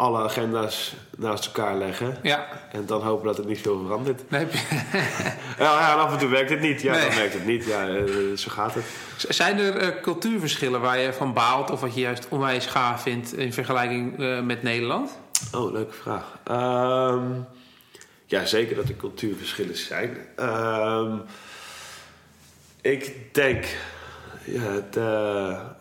alle 0.00 0.22
agenda's 0.22 0.94
naast 1.16 1.46
elkaar 1.46 1.76
leggen. 1.76 2.16
ja. 2.22 2.46
En 2.72 2.86
dan 2.86 3.02
hopen 3.02 3.26
dat 3.26 3.36
het 3.36 3.46
niet 3.46 3.60
veel 3.60 3.80
verandert. 3.86 4.22
Je- 4.30 4.36
Ja, 5.58 5.92
en 5.92 5.98
af 5.98 6.12
en 6.12 6.18
toe 6.18 6.28
werkt 6.28 6.50
het 6.50 6.60
niet. 6.60 6.82
Ja, 6.82 6.92
Nee. 6.92 7.06
dan 7.08 7.16
werkt 7.16 7.32
het 7.34 7.46
niet. 7.46 7.64
Ja, 7.64 7.88
eh, 7.88 8.04
zo 8.36 8.50
gaat 8.50 8.74
het. 8.74 8.84
Zijn 9.28 9.58
er 9.58 9.76
eh, 9.76 10.02
cultuurverschillen 10.02 10.80
waar 10.80 10.98
je 10.98 11.12
van 11.12 11.32
baalt 11.32 11.70
of 11.70 11.80
wat 11.80 11.94
je 11.94 12.00
juist 12.00 12.26
onwijs 12.28 12.66
gaaf 12.66 13.02
vindt 13.02 13.32
in 13.36 13.52
vergelijking 13.52 14.18
eh, 14.20 14.40
met 14.40 14.62
Nederland? 14.62 15.18
Oh, 15.54 15.72
leuke 15.72 15.92
vraag. 15.94 16.24
Ehm, 16.44 17.24
ja, 18.26 18.44
zeker 18.44 18.76
dat 18.76 18.88
er 18.88 18.96
cultuurverschillen 18.96 19.76
zijn. 19.76 20.16
Ehm, 20.36 21.16
ik 22.80 23.34
denk, 23.34 23.64
ja, 24.44 24.60
het 24.60 24.98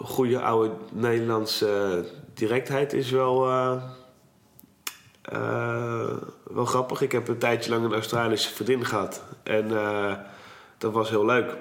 goede 0.09 0.39
oude 0.41 0.71
Nederlandse 0.91 2.05
directheid 2.33 2.93
is 2.93 3.09
wel, 3.11 3.47
eh, 5.31 6.11
wel 6.43 6.65
grappig. 6.65 7.01
Ik 7.01 7.11
heb 7.11 7.27
een 7.27 7.37
tijdje 7.37 7.71
lang 7.71 7.85
een 7.85 7.93
Australische 7.93 8.53
vriendin 8.53 8.85
gehad. 8.85 9.23
En 9.43 9.77
eh, 9.77 10.13
dat 10.77 10.93
was 10.93 11.09
heel 11.09 11.25
leuk. 11.25 11.55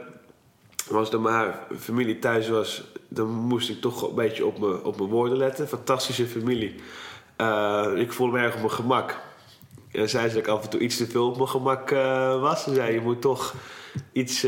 Maar 0.91 0.99
Als 0.99 1.13
er 1.13 1.21
maar 1.21 1.67
familie 1.79 2.19
thuis 2.19 2.49
was, 2.49 2.85
dan 3.09 3.29
moest 3.29 3.69
ik 3.69 3.81
toch 3.81 4.09
een 4.09 4.15
beetje 4.15 4.47
op 4.47 4.59
mijn, 4.59 4.83
op 4.85 4.97
mijn 4.99 5.11
woorden 5.11 5.39
letten. 5.39 5.69
Fantastische 5.69 6.27
familie. 6.27 6.75
Eh, 7.37 7.87
ik 7.97 8.13
voelde 8.13 8.33
me 8.37 8.43
erg 8.43 8.55
op 8.55 8.61
mijn 8.61 8.71
gemak. 8.71 9.19
En 9.93 10.09
zei 10.09 10.29
ze 10.29 10.35
dat 10.35 10.45
ik 10.45 10.51
af 10.51 10.63
en 10.63 10.71
toe 10.71 10.81
iets 10.81 10.97
te 10.97 11.07
veel 11.07 11.29
op 11.29 11.37
mijn 11.37 11.49
gemak 11.49 11.91
was. 12.41 12.63
Ze 12.63 12.75
zei, 12.75 12.93
je 12.93 13.01
moet 13.01 13.21
toch 13.21 13.55
iets 14.13 14.47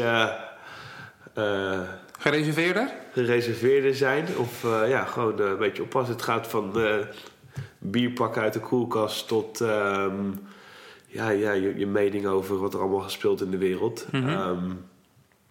Gereserveerder? 2.18 2.90
gereserveerder 3.12 3.94
zijn. 3.94 4.26
Of 4.36 4.62
ja, 4.62 5.04
gewoon 5.04 5.40
een 5.40 5.58
beetje 5.58 5.82
oppassen. 5.82 6.14
Het 6.14 6.24
gaat 6.24 6.46
van 6.46 6.72
eh 7.82 7.90
bierpakken 7.90 8.42
uit 8.42 8.52
de 8.52 8.60
koelkast 8.60 9.28
tot 9.28 9.60
ehm, 9.60 10.30
ja, 11.06 11.28
ja, 11.28 11.52
je, 11.52 11.78
je 11.78 11.86
mening 11.86 12.26
over 12.26 12.58
wat 12.58 12.74
er 12.74 12.80
allemaal 12.80 13.00
gespeeld 13.00 13.40
in 13.40 13.50
de 13.50 13.58
wereld. 13.58 14.06
Mhm. 14.10 14.28
Ehm, 14.28 14.70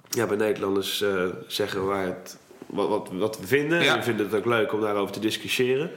ja, 0.10 0.26
bij 0.26 0.38
Nederlanders 0.38 1.02
eh, 1.02 1.26
zeggen 1.48 1.86
waar 1.86 2.06
het, 2.06 2.38
wat, 2.66 2.88
wat, 2.88 3.10
wat 3.12 3.40
we 3.40 3.48
vinden. 3.48 3.84
Ja. 3.84 3.92
En 3.92 3.98
we 3.98 4.04
vinden 4.04 4.26
het 4.26 4.36
ook 4.36 4.46
leuk 4.46 4.74
om 4.74 4.82
daarover 4.82 5.14
te 5.14 5.20
discussiëren. 5.20 5.92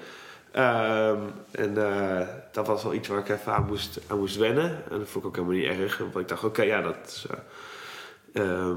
Ehm, 0.51 1.19
en 1.51 1.87
eh, 1.87 2.27
dat 2.53 2.67
was 2.67 2.83
wel 2.83 2.95
iets 2.95 3.09
waar 3.09 3.19
ik 3.19 3.29
even 3.29 3.55
aan 3.55 3.67
moest, 3.67 4.01
aan 4.07 4.19
moest 4.19 4.37
wennen. 4.37 4.83
En 4.91 4.99
dat 4.99 5.09
vond 5.09 5.25
ik 5.25 5.31
ook 5.31 5.37
helemaal 5.37 5.57
niet 5.57 5.81
erg. 5.81 5.99
Want 5.99 6.17
ik 6.17 6.29
dacht, 6.29 6.45
oké, 6.45 6.63
ja, 6.63 6.81
dat 6.81 6.97
is, 7.07 7.27
eh, 8.33 8.71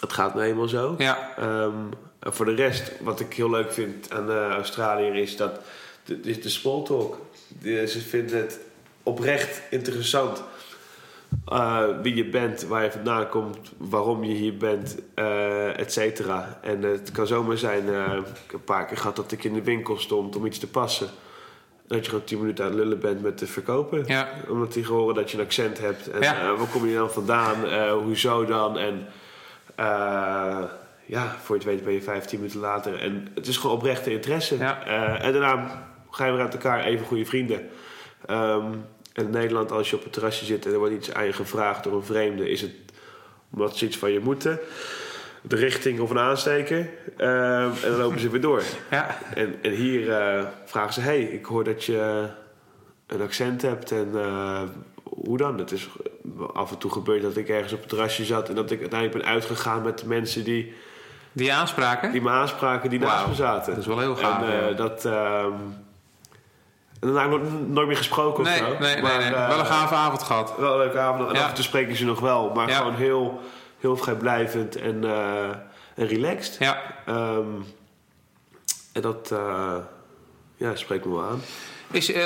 het 0.00 0.12
gaat 0.12 0.34
nou 0.34 0.46
eenmaal 0.46 0.68
zo. 0.68 0.94
Ja. 0.98 1.36
En 1.36 2.32
voor 2.32 2.44
de 2.44 2.54
rest, 2.54 2.92
wat 3.00 3.20
ik 3.20 3.34
heel 3.34 3.50
leuk 3.50 3.72
vind 3.72 4.12
aan 4.12 4.30
uh, 4.30 4.48
Australië 4.48 5.20
is 5.20 5.36
dat 5.36 5.60
de, 6.10 6.20
de, 6.20 6.38
de 6.38 6.48
small 6.48 6.82
talk. 6.84 7.18
De, 7.62 7.86
ze 7.86 8.00
vinden 8.00 8.36
het 8.38 8.58
oprecht 9.02 9.62
interessant 9.70 10.42
uh, 11.52 11.84
wie 12.02 12.14
je 12.14 12.24
bent, 12.24 12.62
waar 12.62 12.84
je 12.84 12.90
vandaan 12.90 13.28
komt, 13.28 13.72
waarom 13.76 14.24
je 14.24 14.34
hier 14.34 14.56
bent, 14.56 14.96
uh, 15.14 15.78
et 15.78 15.92
cetera. 15.92 16.58
En 16.62 16.82
het 16.82 17.10
kan 17.10 17.26
zomaar 17.26 17.58
zijn, 17.58 17.84
uh, 17.86 18.12
ik 18.14 18.50
heb 18.50 18.52
een 18.52 18.64
paar 18.64 18.86
keer 18.86 18.96
gehad 18.96 19.16
dat 19.16 19.32
ik 19.32 19.44
in 19.44 19.52
de 19.52 19.62
winkel 19.62 19.98
stond 19.98 20.36
om 20.36 20.46
iets 20.46 20.58
te 20.58 20.68
passen. 20.68 21.08
Dat 21.86 22.04
je 22.04 22.10
gewoon 22.10 22.24
tien 22.24 22.38
minuten 22.38 22.64
aan 22.64 22.70
het 22.70 22.80
lullen 22.80 23.00
bent 23.00 23.22
met 23.22 23.38
de 23.38 23.46
verkoper. 23.46 24.08
Ja. 24.08 24.28
Omdat 24.48 24.72
die 24.72 24.86
horen 24.86 25.14
dat 25.14 25.30
je 25.30 25.38
een 25.38 25.44
accent 25.44 25.78
hebt. 25.78 26.10
En 26.10 26.22
Ja. 26.22 26.54
waar 26.54 26.66
kom 26.66 26.86
je 26.86 26.94
dan 26.94 27.10
vandaan? 27.10 27.88
hoezo 27.92 28.44
dan? 28.44 28.78
En 28.78 29.06
ja, 31.06 31.36
voor 31.42 31.56
je 31.56 31.62
het 31.62 31.70
weet 31.70 31.84
ben 31.84 31.92
je 31.92 32.02
15 32.02 32.38
minuten 32.38 32.60
later. 32.60 33.00
En 33.00 33.28
het 33.34 33.46
is 33.46 33.56
gewoon 33.56 33.76
oprechte 33.76 34.12
interesse. 34.12 34.58
Ja. 34.58 34.84
en 35.18 35.32
daarna 35.32 35.88
ga 36.10 36.26
je 36.26 36.32
weer 36.32 36.40
uit 36.40 36.52
elkaar 36.52 36.84
even 36.84 37.06
goede 37.06 37.24
vrienden. 37.24 37.68
Um, 38.30 38.84
en 39.12 39.24
in 39.24 39.30
Nederland, 39.30 39.72
als 39.72 39.90
je 39.90 39.96
op 39.96 40.02
het 40.02 40.12
terrasje 40.12 40.44
zit 40.44 40.66
en 40.66 40.72
er 40.72 40.78
wordt 40.78 40.94
iets 40.94 41.12
aan 41.12 41.24
je 41.24 41.32
gevraagd 41.32 41.84
door 41.84 41.92
een 41.92 42.04
vreemde, 42.04 42.50
is 42.50 42.60
het 42.60 42.72
omdat 43.52 43.76
ze 43.76 43.86
iets 43.86 43.98
van 43.98 44.12
je 44.12 44.20
moeten, 44.20 44.58
de 45.42 45.56
richting 45.56 46.00
of 46.00 46.10
een 46.10 46.18
aansteker. 46.18 46.78
Um, 46.78 47.72
en 47.72 47.90
dan 47.90 47.96
lopen 47.96 48.20
ze 48.20 48.30
weer 48.30 48.40
door. 48.40 48.62
Ja. 48.90 49.18
En, 49.34 49.54
en 49.62 49.70
hier 49.70 50.00
uh, 50.00 50.44
vragen 50.64 50.92
ze: 50.92 51.00
hey, 51.00 51.22
ik 51.22 51.44
hoor 51.44 51.64
dat 51.64 51.84
je 51.84 52.28
een 53.06 53.20
accent 53.20 53.62
hebt 53.62 53.92
en 53.92 54.10
uh, 54.14 54.62
hoe 55.02 55.36
dan? 55.36 55.58
Het 55.58 55.72
is 55.72 55.88
af 56.52 56.70
en 56.70 56.78
toe 56.78 56.90
gebeurd 56.90 57.22
dat 57.22 57.36
ik 57.36 57.48
ergens 57.48 57.72
op 57.72 57.80
het 57.80 57.88
terrasje 57.88 58.24
zat 58.24 58.48
en 58.48 58.54
dat 58.54 58.70
ik 58.70 58.80
uiteindelijk 58.80 59.22
ben 59.22 59.32
uitgegaan 59.32 59.82
met 59.82 59.98
de 59.98 60.06
mensen 60.06 60.44
die. 60.44 60.74
Die 61.32 61.52
aanspraken? 61.52 62.12
Die 62.12 62.22
me 62.22 62.30
aanspraken, 62.30 62.90
die 62.90 62.98
naast 62.98 63.26
me 63.26 63.34
zaten. 63.34 63.70
Dat 63.70 63.80
is 63.80 63.86
wel 63.86 63.98
heel 63.98 64.16
gaaf. 64.16 64.42
En 64.42 64.68
ja. 64.68 64.72
dat. 64.72 65.04
Um, 65.04 65.12
en 65.12 65.89
daarna 67.00 67.30
heb 67.30 67.42
ik 67.42 67.48
nooit 67.68 67.86
meer 67.86 67.96
gesproken 67.96 68.44
nee, 68.44 68.52
of 68.52 68.58
zo. 68.58 68.64
nee, 68.78 69.02
maar, 69.02 69.18
nee, 69.18 69.30
nee. 69.30 69.38
uh, 69.38 69.48
wel 69.48 69.58
een 69.58 69.66
gave 69.66 69.94
avond 69.94 70.22
gehad. 70.22 70.54
Wel 70.58 70.72
een 70.72 70.78
leuke 70.78 70.98
avond. 70.98 71.28
En 71.28 71.34
Ja. 71.34 71.42
af 71.42 71.48
en 71.48 71.54
toe 71.54 71.64
spreken 71.64 71.96
ze 71.96 72.04
nog 72.04 72.20
wel. 72.20 72.50
Maar 72.54 72.68
Ja. 72.68 72.76
gewoon 72.76 72.94
heel, 72.94 73.40
heel 73.80 73.96
vrijblijvend 73.96 74.76
en, 74.76 75.04
uh, 75.04 75.48
en 75.94 76.06
relaxed. 76.06 76.56
Ja. 76.58 76.78
Um, 77.08 77.64
en 78.92 79.02
dat 79.02 79.30
uh, 79.32 79.74
ja, 80.56 80.74
spreekt 80.74 81.04
me 81.04 81.14
wel 81.14 81.24
aan. 81.24 81.40
Is, 81.90 82.10
uh, 82.10 82.24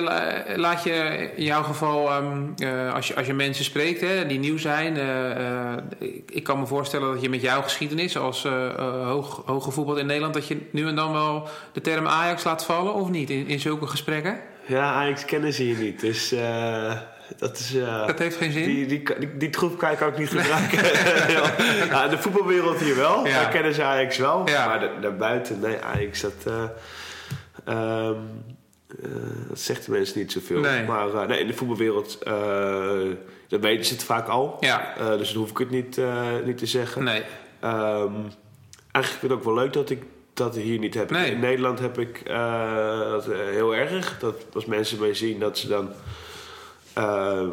laat 0.56 0.82
je 0.82 0.92
in 1.36 1.44
jouw 1.44 1.62
geval, 1.62 2.16
um, 2.16 2.54
uh, 2.62 2.94
als, 2.94 3.08
je, 3.08 3.16
als 3.16 3.26
je 3.26 3.32
mensen 3.32 3.64
spreekt 3.64 4.00
hè, 4.00 4.26
die 4.26 4.38
nieuw 4.38 4.58
zijn, 4.58 4.96
uh, 4.96 6.08
ik, 6.08 6.30
ik, 6.30 6.42
kan 6.44 6.58
me 6.58 6.66
voorstellen 6.66 7.12
dat 7.12 7.22
je 7.22 7.28
met 7.28 7.40
jouw 7.40 7.62
geschiedenis 7.62 8.18
als 8.18 8.42
hoog, 9.04 9.42
hooggevoetbald 9.46 9.98
in 9.98 10.06
Nederland, 10.06 10.34
dat 10.34 10.48
je 10.48 10.68
nu 10.70 10.86
en 10.86 10.96
dan 10.96 11.12
wel 11.12 11.48
de 11.72 11.80
term 11.80 12.06
Ajax 12.06 12.44
laat 12.44 12.64
vallen 12.64 12.94
of 12.94 13.10
niet 13.10 13.30
in, 13.30 13.46
in 13.46 13.60
zulke 13.60 13.86
gesprekken? 13.86 14.40
Ja, 14.66 14.92
Ajax 14.92 15.24
kennen 15.24 15.52
ze 15.52 15.62
hier 15.62 15.76
niet. 15.78 16.00
Dus 16.00 16.34
dat 17.38 17.58
is. 17.58 17.72
dat 18.06 18.18
heeft 18.18 18.36
geen 18.36 18.52
zin. 18.52 18.64
Die, 18.64 18.86
die, 18.86 19.02
die, 19.18 19.36
die 19.36 19.50
troep 19.50 19.78
kan 19.78 19.90
ik 19.90 20.02
ook 20.02 20.18
niet 20.18 20.28
gebruiken. 20.28 20.78
ja, 21.94 22.08
de 22.08 22.18
voetbalwereld 22.18 22.80
hier 22.80 22.96
wel, 22.96 23.26
Ja. 23.26 23.42
daar 23.42 23.50
kennen 23.50 23.74
ze 23.74 23.82
Ajax 23.82 24.16
wel. 24.18 24.48
Ja. 24.48 24.66
Maar 24.66 24.80
da- 24.80 25.00
daarbuiten, 25.00 25.60
nee, 25.60 25.78
Ajax 25.80 26.20
dat. 26.20 26.34
Um, 27.68 28.16
uh, 29.00 29.10
dat 29.48 29.58
zegt 29.60 29.84
de 29.84 29.90
mensen 29.90 30.18
niet 30.18 30.32
zoveel. 30.32 30.60
Nee. 30.60 30.84
Maar 30.84 31.26
nee, 31.26 31.40
in 31.40 31.46
de 31.46 31.54
voetbalwereld, 31.54 32.18
dan 33.48 33.60
weten 33.60 33.84
ze 33.84 33.92
het 33.94 34.04
vaak 34.04 34.28
al. 34.28 34.56
Ja. 34.60 34.94
dus 35.16 35.28
dan 35.32 35.40
hoef 35.40 35.50
ik 35.50 35.58
het 35.58 35.70
niet, 35.70 36.00
niet 36.44 36.58
te 36.58 36.66
zeggen. 36.66 37.04
Nee. 37.04 37.22
Um, 37.64 38.30
eigenlijk 38.92 39.04
vind 39.20 39.22
ik 39.22 39.22
het 39.22 39.32
ook 39.32 39.44
wel 39.44 39.54
leuk 39.54 39.72
dat 39.72 39.90
ik 39.90 40.02
dat 40.34 40.54
hier 40.56 40.78
niet 40.78 40.94
heb. 40.94 41.10
Nee. 41.10 41.30
In 41.30 41.40
Nederland 41.40 41.78
heb 41.78 41.98
ik 41.98 42.26
dat 43.10 43.24
heel 43.24 43.74
erg. 43.74 44.18
Dat 44.18 44.34
als 44.54 44.64
mensen 44.64 45.00
mij 45.00 45.14
zien, 45.14 45.38
dat 45.38 45.58
ze 45.58 45.68
dan 45.68 45.88
um, 46.98 47.52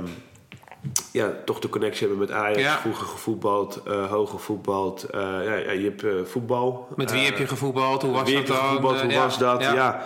ja, 1.11 1.33
toch 1.45 1.59
de 1.59 1.69
connectie 1.69 2.07
hebben 2.07 2.27
met 2.27 2.35
Ajax. 2.35 2.61
Ja. 2.61 2.77
Vroeger 2.77 3.07
gevoetbald, 3.07 3.81
hoger 3.85 4.27
gevoetbald. 4.27 5.07
ja, 5.11 5.41
ja, 5.41 5.71
je 5.71 5.93
hebt 5.95 6.29
voetbal. 6.29 6.87
Met 6.95 7.11
wie 7.11 7.25
heb 7.25 7.37
je 7.37 7.47
gevoetbald? 7.47 8.01
Hoe 8.01 8.11
was 8.11 8.23
wie 8.23 8.33
dat 8.33 8.47
heb 8.47 8.55
je 8.55 8.61
dan? 8.61 8.63
gevoetbald? 8.63 9.01
Hoe 9.01 9.13
was 9.13 9.37
dat? 9.37 9.61
Ja. 9.61 10.05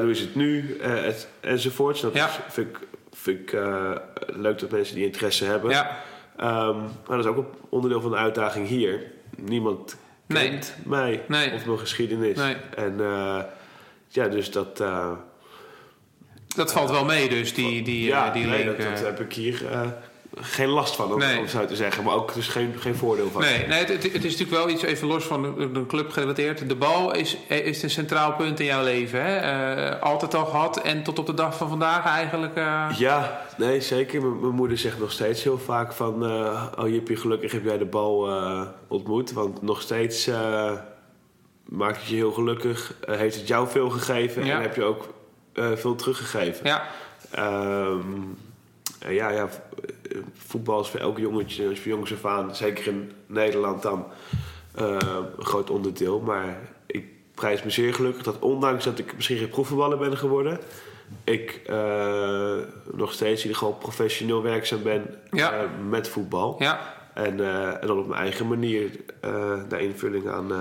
Hoe 0.00 0.10
is 0.10 0.20
het 0.20 0.34
nu? 0.34 0.78
Het, 0.80 1.28
enzovoorts. 1.40 2.00
Dat 2.00 2.14
is, 2.14 2.22
vind 2.48 2.68
ik, 2.68 2.78
vind 3.12 3.38
ik 3.38 3.58
leuk 4.26 4.58
dat 4.58 4.70
mensen 4.70 4.94
die 4.94 5.04
interesse 5.04 5.44
hebben. 5.44 5.70
Ja. 5.70 5.98
Um, 6.40 6.76
maar 6.76 7.16
dat 7.16 7.18
is 7.18 7.26
ook 7.26 7.36
een 7.36 7.46
onderdeel 7.68 8.00
van 8.00 8.10
de 8.10 8.16
uitdaging 8.16 8.68
hier. 8.68 9.12
Niemand 9.36 9.96
Nee. 10.32 10.58
mij 10.84 11.22
Nee. 11.26 11.52
of 11.52 11.66
mijn 11.66 11.78
geschiedenis. 11.78 12.36
Nee. 12.36 12.56
En 12.76 12.96
uh, 13.00 13.38
ja, 14.08 14.28
dus 14.28 14.50
dat... 14.50 14.80
uh, 14.80 15.12
Dat 16.56 16.72
valt 16.72 16.90
wel 16.90 17.04
mee 17.04 17.28
dus, 17.28 17.54
die, 17.54 17.82
die, 17.82 18.04
ja, 18.04 18.26
uh, 18.26 18.32
die 18.32 18.46
link. 18.46 18.64
dat, 18.64 18.78
dat 18.78 19.00
heb 19.00 19.20
ik 19.20 19.32
hier 19.32 19.62
geen 20.40 20.68
last 20.68 20.96
van, 20.96 21.12
om, 21.12 21.18
Nee. 21.18 21.48
zo 21.48 21.64
te 21.66 21.76
zeggen. 21.76 22.04
Maar 22.04 22.14
ook 22.14 22.34
dus 22.34 22.48
geen, 22.48 22.74
geen 22.78 22.94
voordeel 22.94 23.30
van. 23.30 23.40
Nee, 23.40 23.66
nee 23.66 23.78
het, 23.78 23.88
het, 23.88 24.02
het 24.02 24.24
is 24.24 24.38
natuurlijk 24.38 24.50
wel 24.50 24.68
iets 24.68 24.82
even 24.82 25.08
los 25.08 25.24
van 25.24 25.42
de, 25.42 25.72
de 25.72 25.86
club 25.86 26.10
gerelateerd. 26.10 26.68
De 26.68 26.74
bal 26.74 27.14
is, 27.14 27.36
is 27.46 27.82
een 27.82 27.90
centraal 27.90 28.32
punt 28.32 28.60
in 28.60 28.66
jouw 28.66 28.82
leven. 28.82 29.22
Hè? 29.24 29.94
Uh, 29.94 30.02
altijd 30.02 30.34
al 30.34 30.44
gehad 30.44 30.80
en 30.80 31.02
tot 31.02 31.18
op 31.18 31.26
de 31.26 31.34
dag 31.34 31.56
van 31.56 31.68
vandaag 31.68 32.04
eigenlijk. 32.06 32.56
Uh... 32.56 32.86
Ja, 32.96 33.42
nee, 33.56 33.80
zeker. 33.80 34.22
M 34.22 34.40
mijn 34.40 34.54
moeder 34.54 34.78
zegt 34.78 34.98
nog 34.98 35.12
steeds 35.12 35.42
heel 35.42 35.58
vaak 35.58 35.92
van... 35.92 36.24
Uh, 36.24 36.66
oh 36.78 36.88
Jippie, 36.88 37.16
gelukkig 37.16 37.52
heb 37.52 37.64
jij 37.64 37.78
de 37.78 37.84
bal 37.84 38.30
ontmoet. 38.88 39.32
Want 39.32 39.62
nog 39.62 39.80
steeds 39.80 40.30
maakt 41.64 41.96
het 41.96 42.08
je 42.08 42.14
heel 42.14 42.32
gelukkig. 42.32 42.94
heeft 43.06 43.36
het 43.36 43.48
jou 43.48 43.68
veel 43.68 43.90
gegeven 43.90 44.44
Ja. 44.44 44.56
en 44.56 44.62
heb 44.62 44.74
je 44.74 44.82
ook 44.82 45.08
veel 45.74 45.94
teruggegeven. 45.94 46.66
Ja. 46.66 46.82
Um, 47.38 48.36
ja, 49.08 49.30
ja, 49.30 49.48
voetbal 50.32 50.80
is 50.80 50.88
voor 50.88 51.00
elk 51.00 51.18
jongetje, 51.18 51.70
is 51.70 51.80
voor 51.80 51.90
jongens 51.90 52.12
af 52.12 52.24
aan, 52.26 52.56
zeker 52.56 52.86
in 52.86 53.12
Nederland 53.26 53.82
dan, 53.82 54.06
uh, 54.80 54.96
een 55.38 55.44
groot 55.44 55.70
onderdeel. 55.70 56.20
Maar 56.20 56.58
ik 56.86 57.04
prijs 57.34 57.62
me 57.62 57.70
zeer 57.70 57.94
gelukkig 57.94 58.22
dat 58.22 58.38
ondanks 58.38 58.84
dat 58.84 58.98
ik 58.98 59.14
misschien 59.14 59.38
geen 59.38 59.48
profvoetballer 59.48 59.98
ben 59.98 60.16
geworden, 60.16 60.58
ik 61.24 61.60
uh, 61.70 62.56
nog 62.92 63.12
steeds 63.12 63.42
in 63.42 63.48
ieder 63.48 63.58
geval 63.62 63.74
professioneel 63.74 64.42
werkzaam 64.42 64.82
ben 64.82 65.14
Ja. 65.30 65.62
uh, 65.62 65.68
met 65.88 66.08
voetbal. 66.08 66.56
Ja. 66.58 66.80
En, 67.14 67.40
en 67.80 67.86
dan 67.86 67.98
op 67.98 68.06
mijn 68.08 68.20
eigen 68.20 68.48
manier 68.48 68.90
daar 69.68 69.80
invulling 69.80 70.28
aan, 70.28 70.52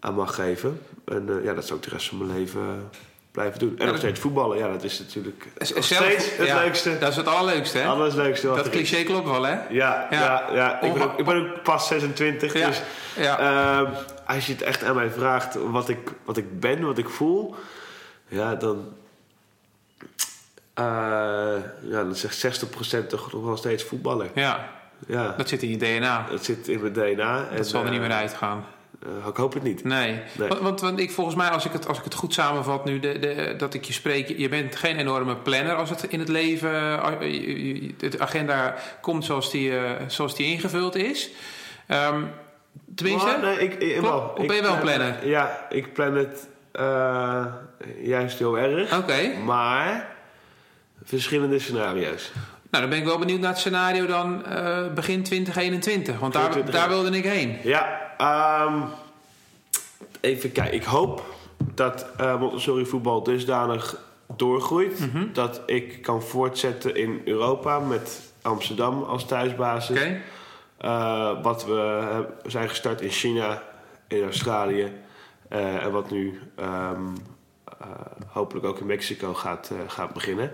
aan 0.00 0.14
mag 0.14 0.34
geven. 0.34 0.80
En 1.04 1.40
ja, 1.42 1.54
dat 1.54 1.66
zou 1.66 1.78
ik 1.78 1.84
de 1.84 1.90
rest 1.90 2.08
van 2.08 2.18
mijn 2.18 2.38
leven 2.38 2.90
blijven 3.30 3.58
doen. 3.58 3.78
En 3.78 3.86
nog 3.86 3.96
steeds 3.96 4.20
voetballen, 4.20 4.58
ja, 4.58 4.68
dat 4.68 4.84
is 4.84 4.98
natuurlijk 4.98 5.46
nog 5.58 5.68
Zelf- 5.68 5.84
steeds 5.84 6.36
het 6.36 6.46
ja, 6.46 6.58
leukste. 6.58 6.98
Dat 6.98 7.10
is 7.10 7.16
het 7.16 7.26
allerleukste, 7.26 7.78
hè? 7.78 7.86
Allerleukste 7.86 8.46
Dat 8.46 8.68
cliché 8.70 9.02
klopt 9.02 9.28
wel, 9.28 9.42
hè? 9.42 9.52
Ja, 9.52 9.66
ja. 9.70 10.06
Ja. 10.10 10.48
ja, 10.54 10.80
Ik, 10.80 10.92
ben 10.92 11.02
ook, 11.02 11.18
ik 11.18 11.24
ben 11.24 11.36
ook 11.36 11.62
pas 11.62 11.86
26, 11.86 12.52
Ja, 12.52 12.66
dus 12.66 12.80
ja. 13.16 13.38
ehm, 13.38 13.92
als 14.26 14.46
je 14.46 14.52
het 14.52 14.62
echt 14.62 14.84
aan 14.84 14.94
mij 14.94 15.10
vraagt 15.10 15.54
wat 15.70 15.88
ik, 15.88 15.98
wat 16.24 16.36
ik 16.36 16.60
ben, 16.60 16.84
wat 16.86 16.98
ik 16.98 17.08
voel, 17.08 17.54
ja, 18.28 18.54
dan, 18.54 18.92
eh, 20.74 20.84
ja, 21.82 22.02
dan 22.02 22.14
zegt 22.14 22.36
60% 22.38 23.08
toch 23.08 23.32
nog 23.32 23.44
wel 23.44 23.56
steeds 23.56 23.84
voetballer. 23.84 24.28
Ja, 24.34 24.68
Ja, 25.06 25.34
dat 25.36 25.48
zit 25.48 25.62
in 25.62 25.68
je 25.70 25.76
DNA. 25.76 26.26
dat 26.30 26.44
zit 26.44 26.68
in 26.68 26.80
mijn 26.80 26.92
DNA. 26.92 27.48
Dat 27.56 27.66
zal 27.68 27.84
er 27.84 27.90
niet 27.90 28.00
meer 28.00 28.12
uitgaan. 28.12 28.64
Ik 29.28 29.36
hoop 29.36 29.54
het 29.54 29.62
niet. 29.62 29.84
Nee. 29.84 30.20
Nee. 30.38 30.48
Want, 30.48 30.60
want, 30.60 30.80
want 30.80 31.00
ik, 31.00 31.10
volgens 31.10 31.36
mij, 31.36 31.48
als 31.48 31.64
ik 31.64 31.72
het, 31.72 31.88
als 31.88 31.98
ik 31.98 32.04
het 32.04 32.14
goed 32.14 32.34
samenvat 32.34 32.84
nu, 32.84 32.98
de, 32.98 33.18
de, 33.18 33.54
dat 33.58 33.74
ik 33.74 33.84
je 33.84 33.92
spreek, 33.92 34.28
je 34.38 34.48
bent 34.48 34.76
geen 34.76 34.96
enorme 34.96 35.36
planner 35.36 35.74
als 35.74 35.90
het 35.90 36.02
in 36.02 36.18
het 36.18 36.28
leven, 36.28 36.70
uh, 36.70 37.90
de 37.98 38.18
agenda 38.18 38.74
komt 39.00 39.24
zoals 39.24 39.50
die, 39.50 39.70
uh, 39.70 39.90
zoals 40.06 40.36
die 40.36 40.46
ingevuld 40.46 40.96
is. 40.96 41.30
Um, 41.88 42.30
tenminste, 42.94 43.38
nee, 43.42 43.58
ik, 43.58 43.74
ik, 43.74 44.00
wel. 44.00 44.32
Of 44.36 44.46
ben 44.46 44.56
je 44.56 44.62
wel 44.62 44.72
een 44.72 44.80
plan- 44.80 44.96
planner? 44.96 45.28
Ja, 45.28 45.66
ik 45.68 45.92
plan 45.92 46.14
het 46.14 46.48
eh, 46.72 47.44
juist 48.02 48.38
heel 48.38 48.58
erg. 48.58 48.98
oké. 48.98 49.32
Maar 49.44 50.16
verschillende 51.04 51.58
scenario's. 51.58 52.30
Nou, 52.70 52.82
dan 52.82 52.88
ben 52.88 52.98
ik 52.98 53.04
wel 53.04 53.18
benieuwd 53.18 53.40
naar 53.40 53.50
het 53.50 53.58
scenario 53.58 54.06
dan 54.06 54.42
uh, 54.48 54.92
begin 54.94 55.22
2021, 55.22 56.18
want 56.18 56.32
daar, 56.32 56.50
2021. 56.50 56.74
daar 56.74 56.88
wilde 56.88 57.16
ik 57.16 57.24
heen. 57.24 57.58
Ja, 57.62 58.07
um, 58.20 58.84
even 60.20 60.52
kijken. 60.52 60.74
Ik 60.74 60.84
hoop 60.84 61.22
dat 61.74 62.06
uh, 62.20 62.40
Montessori 62.40 62.86
voetbal 62.86 63.22
dusdanig 63.22 63.96
doorgroeit 64.36 65.12
Mhm. 65.12 65.32
dat 65.32 65.62
ik 65.66 66.02
kan 66.02 66.22
voortzetten 66.22 66.96
in 66.96 67.22
Europa 67.24 67.78
met 67.78 68.32
Amsterdam 68.42 69.02
als 69.02 69.24
thuisbasis. 69.26 70.00
Uh, 70.84 71.42
wat 71.42 71.64
we 71.64 71.98
uh, 72.02 72.18
zijn 72.50 72.68
gestart 72.68 73.00
in 73.00 73.10
China, 73.10 73.62
in 74.08 74.22
Australië 74.22 74.92
uh, 75.52 75.84
en 75.84 75.92
wat 75.92 76.10
nu 76.10 76.40
um, 76.60 77.14
hopelijk 78.26 78.66
ook 78.66 78.78
in 78.78 78.86
Mexico 78.86 79.34
gaat, 79.34 79.70
gaat 79.86 80.12
beginnen. 80.12 80.52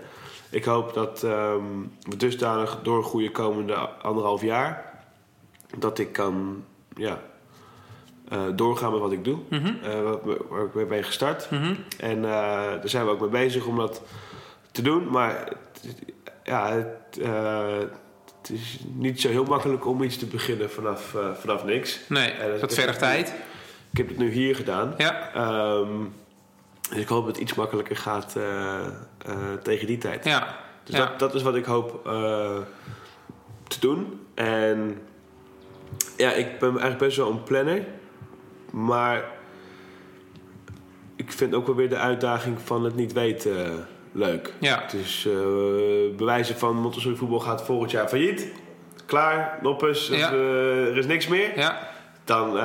Ik 0.49 0.63
hoop 0.65 0.93
dat 0.93 1.23
um, 1.23 1.91
we 2.01 2.17
dusdanig 2.17 2.79
doorgroeien 2.83 3.31
komende 3.31 3.75
anderhalf 3.75 4.41
jaar 4.41 4.93
dat 5.77 5.99
ik 5.99 6.11
kan 6.11 6.63
ja, 6.95 7.21
eh, 8.29 8.41
doorgaan 8.55 8.91
met 8.91 9.01
wat 9.01 9.11
ik 9.11 9.23
doe. 9.23 9.37
Mhm. 9.49 9.73
Eh, 9.83 10.11
waar 10.49 10.65
ik 10.65 10.73
mee 10.73 10.85
ben 10.85 11.03
gestart. 11.03 11.51
Mhm. 11.51 11.73
En 11.99 12.17
eh, 12.17 12.31
daar 12.69 12.89
zijn 12.89 13.05
we 13.05 13.11
ook 13.11 13.19
mee 13.19 13.29
bezig 13.29 13.65
om 13.65 13.77
dat 13.77 14.01
te 14.71 14.81
doen. 14.81 15.09
Maar 15.09 15.53
ja, 16.43 16.71
het, 16.71 17.19
het 18.41 18.49
is 18.49 18.79
niet 18.93 19.21
zo 19.21 19.29
heel 19.29 19.43
makkelijk 19.45 19.85
om 19.85 20.03
iets 20.03 20.17
te 20.17 20.25
beginnen 20.25 20.69
vanaf, 20.71 21.15
vanaf 21.39 21.63
niks. 21.65 21.99
Nee, 22.09 22.33
dat- 22.51 22.59
dat 22.59 22.73
vergt 22.73 22.99
tijd. 22.99 23.33
Ik 23.91 23.97
heb 23.97 24.07
het 24.07 24.17
nu 24.17 24.31
hier 24.31 24.55
gedaan. 24.55 24.93
Ja, 24.97 25.31
Ehm, 25.33 26.01
en 26.91 26.99
ik 26.99 27.07
hoop 27.07 27.25
dat 27.25 27.33
het 27.33 27.43
iets 27.43 27.53
makkelijker 27.53 27.95
gaat 27.95 28.35
tegen 29.63 29.87
die 29.87 29.97
tijd. 29.97 30.23
ja. 30.25 30.63
Dus 30.83 30.95
ja. 30.95 31.05
dat, 31.05 31.19
dat 31.19 31.35
is 31.35 31.41
wat 31.41 31.55
ik 31.55 31.65
hoop 31.65 32.03
te 33.67 33.79
doen. 33.79 34.19
En 34.33 35.01
ja, 36.17 36.31
ik 36.31 36.59
ben 36.59 36.69
eigenlijk 36.69 36.97
best 36.99 37.17
wel 37.17 37.29
een 37.31 37.43
planner. 37.43 37.85
Maar 38.71 39.23
ik 41.15 41.31
vind 41.31 41.53
ook 41.53 41.65
wel 41.65 41.75
weer 41.75 41.89
de 41.89 41.97
uitdaging 41.97 42.61
van 42.61 42.83
het 42.83 42.95
niet 42.95 43.13
weten 43.13 43.65
eh, 43.65 43.71
leuk. 44.11 44.53
Ja. 44.59 44.83
Dus 44.91 45.25
eh 45.25 45.33
bewijzen 46.17 46.55
van 46.55 46.75
Montessori 46.75 47.15
voetbal 47.15 47.39
gaat 47.39 47.63
volgend 47.63 47.91
jaar 47.91 48.07
failliet. 48.07 48.47
Klaar, 49.05 49.59
noppes, 49.61 50.07
Ja. 50.07 50.31
eh, 50.31 50.87
er 50.87 50.97
is 50.97 51.05
niks 51.05 51.27
meer. 51.27 51.57
ja. 51.59 51.87
Dan 52.23 52.57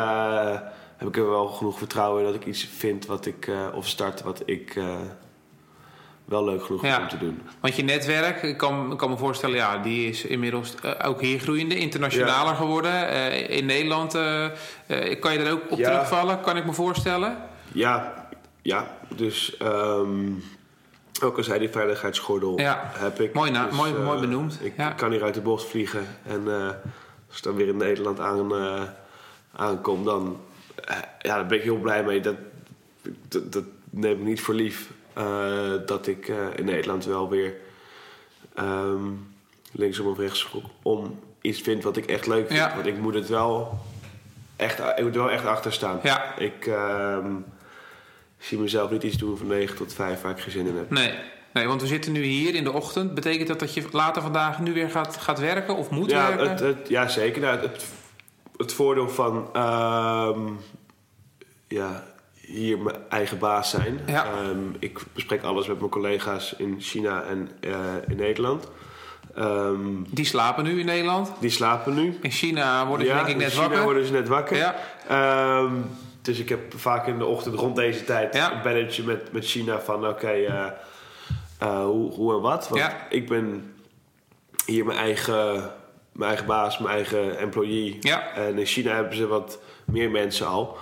heb 0.97 1.09
ik 1.09 1.17
er 1.17 1.31
wel 1.31 1.47
genoeg 1.47 1.79
vertrouwen 1.79 2.21
in 2.21 2.27
dat 2.33 2.35
ik 2.41 2.47
iets 2.47 2.65
vind 2.65 3.07
wat 3.07 3.27
ik, 3.27 3.51
of 3.75 3.87
start 3.87 4.23
wat 4.23 4.43
ik 4.45 4.81
wel 6.31 6.45
leuk 6.45 6.65
genoeg 6.65 6.83
Ja. 6.83 7.01
om 7.01 7.09
te 7.09 7.19
doen. 7.19 7.43
Want 7.61 7.77
je 7.77 7.83
netwerk, 7.83 8.43
ik 8.43 8.57
kan, 8.57 8.93
ik 8.93 8.99
kan 8.99 9.11
me 9.11 9.17
voorstellen, 9.17 9.57
ja, 9.57 9.79
die 9.79 10.09
is 10.09 10.25
inmiddels 10.25 10.75
eh, 10.83 11.09
ook 11.09 11.21
hier 11.21 11.39
groeiende, 11.41 11.75
internationaler 11.79 12.55
geworden. 12.55 13.09
Eh, 13.09 13.57
in 13.57 13.67
Nederland 13.67 14.15
eh, 14.15 14.47
kan 15.21 15.33
je 15.33 15.39
er 15.39 15.53
ook 15.53 15.71
op 15.71 15.79
Ja. 15.79 15.91
terugvallen, 15.91 16.41
kan 16.41 16.57
ik 16.57 16.65
me 16.67 16.73
voorstellen. 16.73 17.37
Ja, 17.73 18.27
ja. 18.63 18.97
Dus 19.17 19.57
ehm, 19.57 20.29
ook 21.23 21.37
al 21.37 21.43
zei 21.45 21.59
die 21.59 21.69
veiligheidsgordel 21.69 22.59
heb 22.99 23.21
ik. 23.21 23.33
Mooi 23.35 23.51
na- 23.51 23.67
Dus, 23.67 23.77
mooi- 23.77 23.93
mooi 23.93 24.21
benoemd. 24.21 24.59
Ik 24.63 24.75
kan 24.97 25.11
hier 25.11 25.23
uit 25.23 25.35
de 25.35 25.41
bocht 25.41 25.65
vliegen. 25.69 26.07
En 26.23 26.49
als 27.29 27.37
ik 27.39 27.43
dan 27.43 27.55
weer 27.55 27.69
in 27.69 27.77
Nederland 27.77 28.21
aan, 28.21 28.53
aankom, 29.57 30.05
dan, 30.05 30.41
ja, 31.19 31.37
dan 31.37 31.47
ben 31.49 31.57
ik 31.59 31.63
heel 31.65 31.77
blij 31.79 32.05
mee. 32.05 32.21
Dat, 32.21 32.37
dat, 33.29 33.53
dat 33.53 33.65
neem 33.91 34.19
ik 34.19 34.25
niet 34.25 34.41
voor 34.41 34.55
lief. 34.55 34.91
Eh, 35.13 35.73
dat 35.87 36.07
ik 36.07 36.29
eh, 36.29 36.37
in 36.57 36.65
Nederland 36.65 37.05
wel 37.05 37.29
weer 37.29 37.55
ehm, 38.55 39.05
linksom 39.73 40.07
of 40.07 40.19
rechtsom 40.19 40.63
iets 41.41 41.61
vind 41.61 41.83
wat 41.83 41.97
ik 41.97 42.07
echt 42.07 42.27
leuk 42.27 42.47
vind. 42.47 42.59
Ja. 42.59 42.75
Want 42.75 42.87
ik 42.87 42.99
moet 42.99 43.15
het 43.15 43.29
wel 43.29 43.79
echt, 44.57 44.79
ik 44.79 45.03
moet 45.03 45.15
er 45.15 45.21
wel 45.23 45.31
echt 45.31 45.47
achter 45.47 45.73
staan. 45.73 46.01
Ja. 46.03 46.39
Ik 46.39 46.67
ehm, 46.67 47.33
zie 48.39 48.59
mezelf 48.59 48.91
niet 48.91 49.03
iets 49.03 49.17
doen 49.17 49.37
van 49.37 49.47
9 49.47 49.77
tot 49.77 49.93
5 49.93 50.21
waar 50.21 50.33
ik 50.33 50.41
geen 50.41 50.53
zin 50.53 50.67
in 50.67 50.77
heb. 50.77 50.91
Nee. 50.91 51.15
nee, 51.53 51.67
want 51.67 51.81
we 51.81 51.87
zitten 51.87 52.13
nu 52.13 52.23
hier 52.23 52.55
in 52.55 52.65
de 52.65 52.73
ochtend. 52.73 53.15
Betekent 53.15 53.49
dat 53.49 53.59
dat 53.59 53.75
je 53.75 53.85
later 53.93 54.23
vandaag 54.23 54.61
nu 54.61 54.73
weer 54.73 54.91
gaat, 54.91 55.17
gaat 55.17 55.39
werken 55.39 55.77
of 55.77 55.91
moet 55.91 56.11
Ja, 56.11 56.29
werken? 56.29 56.49
het, 56.49 56.61
het, 56.61 56.89
ja 56.89 57.09
zeker. 57.09 57.41
Nou, 57.41 57.59
het, 57.61 57.85
het 58.57 58.73
voordeel 58.73 59.09
van 59.09 59.49
ehm, 59.53 60.41
ja, 61.69 62.05
hier 62.53 62.79
mijn 62.79 62.97
eigen 63.09 63.39
baas 63.39 63.71
zijn. 63.71 64.01
Ja. 64.07 64.25
Ehm, 64.25 64.59
ik 64.79 64.99
bespreek 65.13 65.43
alles 65.43 65.67
met 65.67 65.79
mijn 65.79 65.91
collega's 65.91 66.55
in 66.59 66.77
China 66.79 67.23
en 67.23 67.51
eh, 67.61 67.71
in 68.09 68.17
Nederland. 68.17 68.69
Ehm, 69.35 69.79
Die 70.09 70.25
slapen 70.25 70.65
nu 70.65 70.79
in 70.81 70.87
Nederland. 70.87 71.33
die 71.41 71.51
slapen 71.51 71.95
nu. 71.95 72.19
In 72.23 72.31
China 72.31 72.87
worden 72.87 73.07
ze 73.07 73.13
ja, 73.13 73.19
denk 73.19 73.29
ik 73.29 73.37
net 73.37 73.45
in 73.45 73.51
China 73.53 73.67
wakker. 73.67 73.83
worden 73.85 74.07
ze 74.07 74.13
net 74.13 74.29
wakker. 74.29 74.57
Ja. 74.57 74.75
Ehm, 75.09 75.73
dus 76.23 76.39
ik 76.39 76.49
heb 76.49 76.61
vaak 76.79 77.07
in 77.07 77.19
de 77.19 77.25
ochtend 77.27 77.55
rond 77.55 77.77
deze 77.77 78.05
tijd 78.05 78.35
Ja. 78.35 78.53
een 78.53 78.63
belletje 78.63 79.03
met, 79.03 79.33
met 79.33 79.45
China 79.45 79.81
van 79.81 80.07
oké, 80.09 80.29
eh, 80.29 80.67
eh, 81.59 81.85
hoe, 81.85 82.13
hoe 82.13 82.35
en 82.35 82.41
wat. 82.41 82.69
Want 82.69 82.93
ik 83.09 83.29
ben 83.29 83.75
hier 84.67 84.85
mijn 84.85 84.99
eigen, 84.99 85.71
mijn 86.13 86.29
eigen 86.29 86.47
baas, 86.47 86.79
mijn 86.79 86.95
eigen 86.95 87.39
employee. 87.39 87.99
En 88.35 88.59
in 88.59 88.67
China 88.67 88.95
hebben 88.95 89.17
ze 89.17 89.27
wat 89.27 89.59
meer 89.85 90.11
mensen 90.11 90.47
al. 90.47 90.79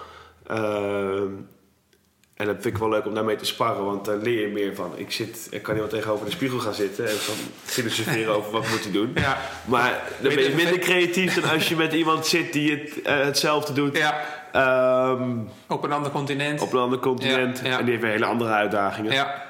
En 2.38 2.46
dat 2.46 2.54
vind 2.60 2.74
ik 2.74 2.76
wel 2.80 2.88
leuk 2.88 3.06
om 3.06 3.14
daarmee 3.14 3.36
te 3.36 3.44
sparren, 3.44 3.84
want 3.84 4.04
daar 4.04 4.16
leer 4.16 4.40
je 4.40 4.52
meer 4.52 4.74
van. 4.74 4.92
Ik, 4.96 5.12
zit, 5.12 5.46
ik 5.50 5.62
kan 5.62 5.74
niet 5.74 5.82
wel 5.82 5.92
tegenover 5.92 6.24
de 6.24 6.30
spiegel 6.32 6.58
gaan 6.58 6.74
zitten 6.74 7.08
en 7.08 7.16
van 7.16 7.34
filosoferen 7.64 8.34
over 8.36 8.50
wat 8.50 8.68
moet 8.68 8.82
hij 8.82 8.92
doen. 8.92 9.10
Ja. 9.14 9.38
Maar 9.64 10.02
dan 10.20 10.34
ben 10.34 10.42
je 10.44 10.54
minder 10.54 10.78
creatief 10.78 11.40
dan 11.40 11.50
als 11.50 11.68
je 11.68 11.76
met 11.76 11.92
iemand 11.92 12.26
zit 12.26 12.52
die 12.52 12.70
het, 12.70 13.02
eh, 13.02 13.16
hetzelfde 13.20 13.72
doet. 13.72 13.96
Ja, 13.96 14.20
Ehm, 14.52 15.36
op 15.66 15.84
een 15.84 15.92
ander 15.92 16.10
continent. 16.12 16.60
op 16.60 16.72
een 16.72 16.78
ander 16.78 16.98
continent. 16.98 17.60
Ja. 17.64 17.78
En 17.78 17.82
die 17.82 17.90
heeft 17.90 18.02
weer 18.02 18.12
hele 18.12 18.24
andere 18.24 18.50
uitdagingen. 18.50 19.12
Ja, 19.12 19.46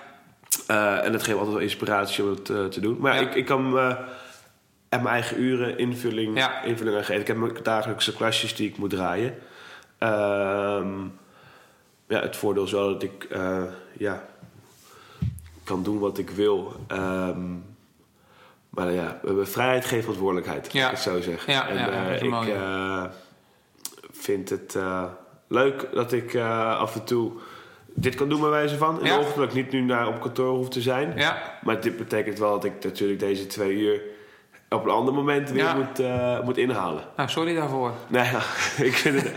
Eh, 0.67 1.05
en 1.05 1.13
dat 1.13 1.23
geeft 1.23 1.37
altijd 1.37 1.55
wel 1.55 1.63
inspiratie 1.65 2.25
om 2.25 2.31
het 2.31 2.51
eh, 2.51 2.65
te 2.65 2.81
doen. 2.81 2.97
Maar 3.01 3.21
ik, 3.21 3.35
ik 3.35 3.45
kan 3.45 3.79
en 4.89 5.03
mijn 5.03 5.07
eigen 5.15 5.41
uren 5.41 5.79
invulling, 5.79 6.45
invulling 6.65 6.97
aan 6.97 7.05
geven. 7.05 7.21
Ik 7.21 7.27
heb 7.27 7.37
mijn 7.37 7.53
dagelijkse 7.63 8.13
klasjes 8.15 8.55
die 8.55 8.69
ik 8.69 8.77
moet 8.79 8.91
draaien. 8.91 9.35
Ehm, 9.99 10.89
ja, 12.09 12.21
het 12.21 12.37
voordeel 12.37 12.65
is 12.65 12.73
wel 12.73 12.89
dat 12.93 13.03
ik 13.03 13.25
eh, 13.25 13.63
ja, 13.99 14.29
kan 15.65 15.83
doen 15.83 15.99
wat 15.99 16.19
ik 16.19 16.31
wil. 16.31 16.73
Ehm, 16.87 17.47
maar 18.71 18.93
ja, 18.93 19.19
we 19.23 19.27
hebben 19.27 19.49
vrijheid 19.49 19.85
geeft 19.85 20.01
verantwoordelijkheid, 20.03 20.73
Ja. 20.73 20.85
ik 20.85 20.91
het 20.91 21.01
zo 21.01 21.21
zeggen. 21.21 21.53
Ja, 21.53 21.69
en 21.69 21.77
ja, 21.77 22.09
eh, 22.11 22.23
ik 22.23 22.31
mooi. 22.31 22.51
eh, 22.53 23.05
vind 24.13 24.49
het 24.51 24.77
leuk 25.49 25.89
dat 25.93 26.13
ik 26.13 26.37
af 26.79 26.95
en 26.95 27.05
toe 27.05 27.33
dit 27.95 28.15
kan 28.15 28.29
doen 28.29 28.41
bij 28.41 28.51
wijze 28.51 28.77
van. 28.77 28.99
In 28.99 29.05
de 29.05 29.19
ochtend 29.19 29.37
dat 29.37 29.45
ik 29.49 29.55
niet 29.55 29.73
nu 29.73 29.81
naar 29.81 30.09
op 30.09 30.21
kantoor 30.21 30.57
hoef 30.57 30.69
te 30.69 30.81
zijn. 30.81 31.13
Maar 31.63 31.81
dit 31.81 31.97
betekent 31.97 32.39
wel 32.39 32.51
dat 32.53 32.65
ik 32.65 32.85
natuurlijk 32.85 33.21
deze 33.21 33.47
twee 33.47 33.73
uur 33.77 34.01
op 34.71 34.85
een 34.85 34.91
ander 34.91 35.15
moment 35.15 35.51
weer 35.51 35.63
Ja. 35.65 35.75
moet, 35.75 35.99
eh, 35.99 36.41
moet 36.41 36.57
inhalen. 36.57 37.03
nou 37.17 37.29
sorry 37.29 37.55
daarvoor. 37.55 37.93
Nou 38.07 38.25
ja, 38.27 38.39
ik 38.91 38.95
vind 38.95 39.23
het, 39.23 39.33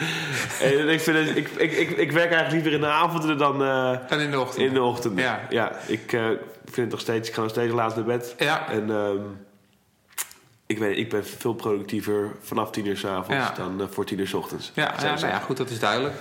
ik, 0.90 1.00
vind 1.02 1.18
het 1.18 1.38
ik, 1.38 1.48
ik, 1.50 1.72
ik, 1.72 1.90
ik 1.90 2.12
werk 2.12 2.32
eigenlijk 2.32 2.52
liever 2.52 2.72
in 2.74 2.80
de 2.82 2.88
avonden 2.88 3.38
dan 3.38 3.64
eh, 3.64 4.12
En 4.12 4.20
in 4.20 4.32
de 4.32 4.40
ochtend. 4.40 4.66
in 4.66 4.74
de 4.74 4.82
ochtend. 4.82 5.20
Ja. 5.20 5.40
ja 5.50 5.72
ik 5.88 6.14
eh, 6.14 6.26
vind 6.66 6.76
het 6.76 6.90
nog 6.90 7.00
steeds, 7.00 7.30
ik 7.30 7.34
ga 7.36 7.42
nog 7.42 7.50
steeds 7.50 7.74
laat 7.74 7.96
naar 7.96 8.06
bed. 8.06 8.36
Ja, 8.38 8.70
En 8.70 8.90
ehm, 8.90 9.18
ik, 10.66 10.78
weet, 10.78 10.98
ik 10.98 11.10
ben 11.10 11.26
veel 11.26 11.54
productiever 11.54 12.32
vanaf 12.42 12.72
tien 12.72 12.86
uur 12.86 12.98
s 12.98 13.06
avonds 13.06 13.30
Ja. 13.48 13.54
dan 13.58 13.88
voor 13.92 14.06
tien 14.06 14.20
uur 14.20 14.28
s 14.28 14.34
ochtends. 14.34 14.72
ja, 14.76 14.94
ja, 15.02 15.14
nou 15.16 15.28
ja, 15.28 15.40
goed, 15.40 15.58
dat 15.58 15.70
is 15.70 15.80
duidelijk. 15.80 16.16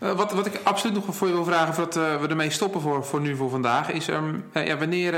Eh, 0.00 0.12
wat, 0.12 0.32
wat 0.32 0.46
ik 0.46 0.60
absoluut 0.62 0.94
nog 1.06 1.16
voor 1.16 1.28
je 1.28 1.34
wil 1.34 1.44
vragen, 1.44 1.74
voordat 1.74 1.96
eh, 1.96 2.20
we 2.20 2.28
ermee 2.28 2.50
stoppen 2.50 2.80
voor, 2.80 3.04
voor 3.04 3.20
nu, 3.20 3.36
voor 3.36 3.50
vandaag, 3.50 3.90
is 3.90 4.08
ehm, 4.08 4.34
eh, 4.52 4.66
ja, 4.66 4.76
wanneer 4.76 5.14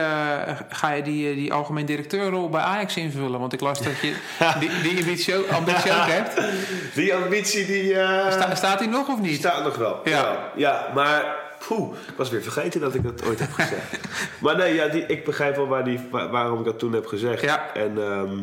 ga 0.68 0.90
je 0.90 1.02
die, 1.02 1.34
die 1.34 1.52
algemeen 1.52 1.86
directeurrol 1.86 2.48
bij 2.48 2.60
Ajax 2.60 2.96
invullen? 2.96 3.40
Want 3.40 3.52
ik 3.52 3.60
las 3.60 3.82
dat 3.82 3.92
je 4.00 4.14
die, 4.60 4.70
die 4.82 4.98
ambitie, 4.98 5.36
ook- 5.36 5.48
ambitie 5.50 5.90
ook 5.92 6.06
hebt. 6.06 6.40
Die 6.94 7.14
ambitie 7.14 7.66
die, 7.66 7.90
Sta- 8.30 8.54
staat 8.54 8.78
die 8.78 8.88
nog 8.88 9.08
of 9.08 9.20
niet? 9.20 9.36
staat 9.36 9.64
nog 9.64 9.76
wel. 9.76 10.00
Ja. 10.04 10.10
Ja, 10.10 10.50
ja 10.56 10.86
maar 10.94 11.36
poeh, 11.68 11.94
ik 12.08 12.14
was 12.16 12.30
weer 12.30 12.42
vergeten 12.42 12.80
dat 12.80 12.94
ik 12.94 13.02
dat 13.02 13.24
ooit 13.26 13.38
heb 13.38 13.52
gezegd. 13.52 13.98
maar 14.42 14.56
nee, 14.56 14.74
ja, 14.74 14.88
die, 14.88 15.06
ik 15.06 15.24
begrijp 15.24 15.56
wel 15.56 15.66
waar 15.68 15.84
die, 15.84 16.00
waar- 16.10 16.30
waarom 16.30 16.58
ik 16.58 16.64
dat 16.64 16.78
toen 16.78 16.92
heb 16.92 17.06
gezegd. 17.06 17.42
Ja. 17.42 17.72
En 17.74 18.02
ehm, 18.02 18.38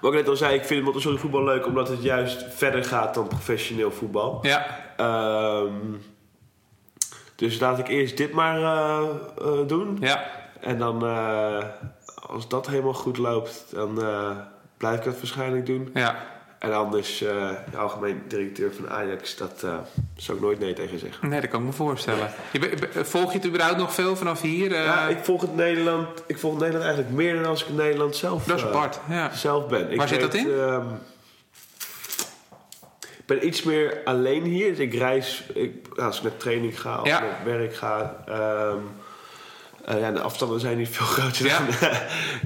wat 0.00 0.12
ik 0.12 0.18
net 0.18 0.28
al 0.28 0.36
zei, 0.36 0.54
ik 0.54 0.64
vind 0.64 0.84
Montessori 0.84 1.18
voetbal 1.18 1.44
leuk 1.44 1.66
omdat 1.66 1.88
het 1.88 2.02
juist 2.02 2.44
verder 2.48 2.84
gaat 2.84 3.14
dan 3.14 3.26
professioneel 3.28 3.90
voetbal. 3.90 4.38
Ja, 4.42 4.66
Ehm, 4.96 5.74
dus 7.36 7.60
laat 7.60 7.78
ik 7.78 7.88
eerst 7.88 8.16
dit 8.16 8.32
maar 8.32 8.56
eh, 8.56 9.08
eh, 9.38 9.66
doen. 9.66 9.96
ja, 10.00 10.24
En 10.60 10.78
dan, 10.78 11.06
eh, 11.06 11.64
als 12.28 12.48
dat 12.48 12.66
helemaal 12.66 12.94
goed 12.94 13.18
loopt, 13.18 13.64
dan 13.70 13.94
blijf 14.76 14.98
ik 14.98 15.04
dat 15.04 15.16
waarschijnlijk 15.16 15.66
doen. 15.66 15.90
ja. 15.94 16.16
En 16.60 16.72
anders, 16.74 17.22
eh, 17.22 17.50
de 17.70 17.76
algemeen 17.76 18.22
directeur 18.28 18.72
van 18.74 18.90
Ajax, 18.90 19.36
dat 19.36 19.62
eh, 19.64 19.74
zou 20.16 20.36
ik 20.38 20.42
nooit 20.44 20.58
nee 20.58 20.72
tegen 20.72 20.98
zeggen. 20.98 21.28
Nee, 21.28 21.40
dat 21.40 21.50
kan 21.50 21.60
ik 21.60 21.66
me 21.66 21.72
voorstellen. 21.72 22.30
Je, 22.52 22.58
be- 22.58 22.74
be- 22.92 23.04
volg 23.04 23.32
je 23.32 23.38
het 23.38 23.46
überhaupt 23.46 23.76
nog 23.78 23.94
veel 23.94 24.16
vanaf 24.16 24.40
hier? 24.40 24.72
Eh, 24.74 24.84
ja, 24.84 25.08
ik 25.08 25.18
volg 25.24 25.40
het 25.40 25.54
Nederland, 25.56 26.22
ik 26.26 26.38
volg 26.38 26.54
Nederland 26.58 26.84
eigenlijk 26.84 27.14
meer 27.14 27.34
dan 27.34 27.44
als 27.44 27.62
ik 27.62 27.68
in 27.68 27.74
Nederland 27.74 28.16
zelf, 28.16 28.44
dat 28.44 28.56
is 28.56 28.64
apart, 28.64 28.98
ja. 29.08 29.34
zelf 29.34 29.66
ben. 29.68 29.90
Ik 29.90 29.96
Waar 29.98 30.08
zit 30.08 30.20
dat 30.20 30.34
in? 30.34 30.50
ehm, 30.52 30.86
ik 33.18 33.26
ben 33.26 33.46
iets 33.46 33.62
meer 33.62 34.00
alleen 34.04 34.42
hier. 34.44 34.68
Dus 34.68 34.78
ik 34.78 34.94
reis, 34.94 35.44
ik, 35.54 35.72
als 35.98 36.16
ik 36.16 36.22
naar 36.22 36.36
training 36.36 36.80
ga 36.80 37.00
of 37.00 37.06
Ja. 37.06 37.20
naar 37.20 37.40
werk 37.44 37.74
ga. 37.74 38.16
eh, 38.26 38.72
ja, 40.00 40.10
de 40.12 40.20
afstanden 40.20 40.60
zijn 40.60 40.76
niet 40.78 40.88
veel 40.96 41.06
groter 41.06 41.46
Ja. 41.46 41.58
dan 41.58 41.90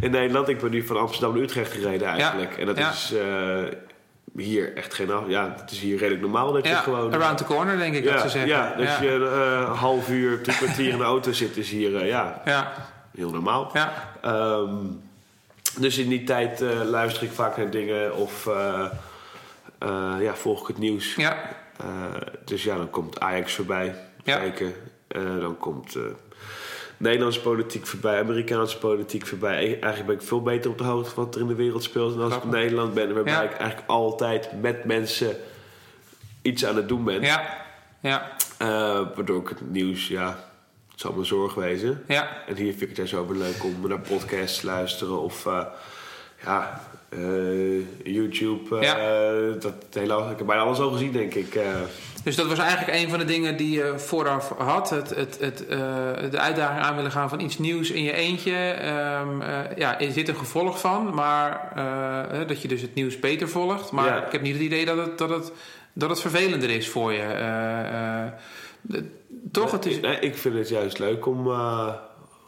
in 0.01 0.11
Nederland. 0.11 0.49
Ik 0.49 0.59
ben 0.61 0.71
nu 0.71 0.87
van 0.87 0.97
Amsterdam 0.97 1.33
naar 1.35 1.43
Utrecht 1.43 1.73
gereden 1.73 2.09
eigenlijk. 2.09 2.59
En 2.59 2.67
dat 2.67 2.77
Ja. 2.79 2.91
is 2.91 3.15
hier 4.37 4.76
echt 4.76 4.95
geen... 4.95 5.11
af- 5.11 5.28
Ja, 5.28 5.55
het 5.61 5.70
is 5.70 5.78
hier 5.80 5.99
redelijk 5.99 6.22
normaal 6.22 6.53
dat 6.53 6.64
je 6.64 6.70
Ja, 6.70 6.80
gewoon... 6.80 7.14
around 7.14 7.39
the 7.39 7.45
corner 7.45 7.78
denk 7.78 7.95
ik 7.95 8.05
dat 8.05 8.20
ze 8.20 8.28
zeggen. 8.28 8.51
Ja, 8.51 8.74
dat 8.76 8.87
ja. 8.87 9.03
je 9.03 9.09
eh, 9.11 9.68
een 9.68 9.76
half 9.76 10.09
uur, 10.09 10.43
drie 10.43 10.57
kwartier 10.57 10.89
in 10.91 10.99
de 10.99 11.05
auto 11.05 11.32
zit, 11.32 11.57
is 11.57 11.70
hier 11.70 11.97
eh, 11.97 12.07
ja, 12.09 12.43
ja, 12.45 12.72
heel 13.16 13.30
normaal. 13.30 13.70
ja, 13.72 13.93
Ehm, 14.22 14.74
dus 15.78 15.99
in 15.99 16.09
die 16.09 16.24
tijd 16.24 16.61
eh, 16.62 16.68
luister 16.85 17.22
ik 17.22 17.32
vaak 17.32 17.57
naar 17.57 17.70
dingen 17.70 18.16
of 18.16 18.47
eh, 18.47 18.85
eh, 19.78 20.14
ja, 20.20 20.35
volg 20.35 20.61
ik 20.61 20.66
het 20.66 20.78
nieuws. 20.78 21.14
Ja, 21.14 21.37
Eh, 21.76 21.87
dus 22.45 22.64
ja, 22.64 22.76
dan 22.76 22.91
komt 22.91 23.20
Ajax 23.20 23.55
voorbij 23.55 23.95
kijken. 24.24 24.74
Eh, 25.09 25.22
dan 25.41 25.59
komt 25.59 25.95
eh, 25.95 26.03
Nederlandse 27.05 27.41
politiek 27.41 27.87
voorbij, 27.87 28.19
Amerikaanse 28.21 28.79
politiek 28.79 29.27
voorbij. 29.27 29.57
E- 29.63 29.67
Eigenlijk 29.73 30.07
ben 30.07 30.15
ik 30.15 30.23
veel 30.23 30.43
beter 30.43 30.71
op 30.71 30.79
de 30.79 30.85
hoogte 30.85 31.11
van 31.15 31.25
wat 31.25 31.35
er 31.35 31.41
in 31.41 31.47
de 31.47 31.55
wereld 31.55 31.83
speelt 31.83 32.15
dan 32.15 32.25
als 32.25 32.35
ik 32.37 32.43
in. 32.43 32.51
Nederland 32.51 32.95
ben. 32.95 33.15
Waarbij 33.15 33.33
Ja. 33.33 33.43
ik 33.43 33.53
eigenlijk 33.53 33.91
altijd 33.91 34.49
met 34.61 34.85
mensen 34.85 35.37
iets 36.43 36.65
aan 36.67 36.77
het 36.77 36.89
doen 36.89 37.05
ben. 37.05 37.21
ja, 37.23 37.57
ja, 38.01 38.33
Eh, 38.59 38.67
waardoor 39.15 39.41
ik 39.41 39.49
het 39.49 39.71
nieuws, 39.71 40.09
ja, 40.09 40.29
het 40.91 41.01
zal 41.01 41.13
mijn 41.13 41.27
zorg 41.27 41.55
wezen. 41.55 42.03
ja. 42.09 42.29
En 42.47 42.57
hier 42.57 42.71
vind 42.71 42.81
ik 42.83 42.89
het 42.89 42.97
juist 42.97 43.13
zo 43.13 43.27
weer 43.27 43.39
leuk 43.39 43.65
om 43.65 43.89
naar 43.89 44.01
podcasts 44.01 44.61
te 44.61 44.67
luisteren 44.67 45.21
of 45.21 45.47
eh, 45.47 45.65
ja, 46.45 46.81
eh, 47.09 47.79
YouTube. 48.15 48.77
Ja. 48.81 48.95
dat 49.61 49.75
hele, 49.93 50.31
ik 50.31 50.39
heb 50.39 50.47
bijna 50.47 50.63
alles 50.63 50.79
al 50.79 50.91
gezien, 50.91 51.13
denk 51.13 51.35
ik. 51.35 51.59
Dus 52.25 52.37
dat 52.37 52.47
was 52.47 52.59
eigenlijk 52.59 52.99
een 52.99 53.09
van 53.09 53.18
de 53.18 53.25
dingen 53.25 53.57
die 53.57 53.70
je 53.70 53.93
vooraf 53.97 54.49
had. 54.59 54.91
Het, 54.91 55.11
het, 55.14 55.37
het, 55.41 55.66
eh, 55.66 55.79
de 56.31 56.39
uitdaging 56.39 56.81
aan 56.85 56.97
willen 56.97 57.11
gaan 57.11 57.29
van 57.29 57.41
iets 57.41 57.59
nieuws 57.59 57.91
in 57.91 58.03
je 58.03 58.12
eentje. 58.12 58.57
Ehm, 58.57 59.41
eh, 59.43 59.77
ja, 59.77 60.01
er 60.01 60.12
zit 60.12 60.29
een 60.29 60.37
gevolg 60.37 60.81
van, 60.81 61.14
maar 61.14 61.72
eh, 61.77 62.49
dat 62.49 62.62
je 62.62 62.68
dus 62.68 62.81
het 62.83 62.95
nieuws 62.95 63.20
beter 63.20 63.49
volgt. 63.49 63.91
Maar 63.91 64.07
Ja. 64.07 64.27
ik 64.27 64.33
heb 64.33 64.43
niet 64.43 64.53
het 64.55 64.62
idee 64.62 64.85
dat 64.85 64.97
het, 64.97 65.18
dat 65.18 65.31
het, 65.31 65.53
dat 65.93 66.11
het 66.11 66.20
vervelender 66.20 66.70
is 66.70 66.89
voor 66.89 67.12
je. 67.12 67.27
De- 68.81 69.05
toch? 69.53 69.70
Het 69.70 69.87
is, 69.87 70.01
Nee, 70.01 70.18
ik 70.18 70.37
vind 70.37 70.55
het 70.55 70.68
juist 70.68 70.99
leuk 70.99 71.27
om 71.27 71.49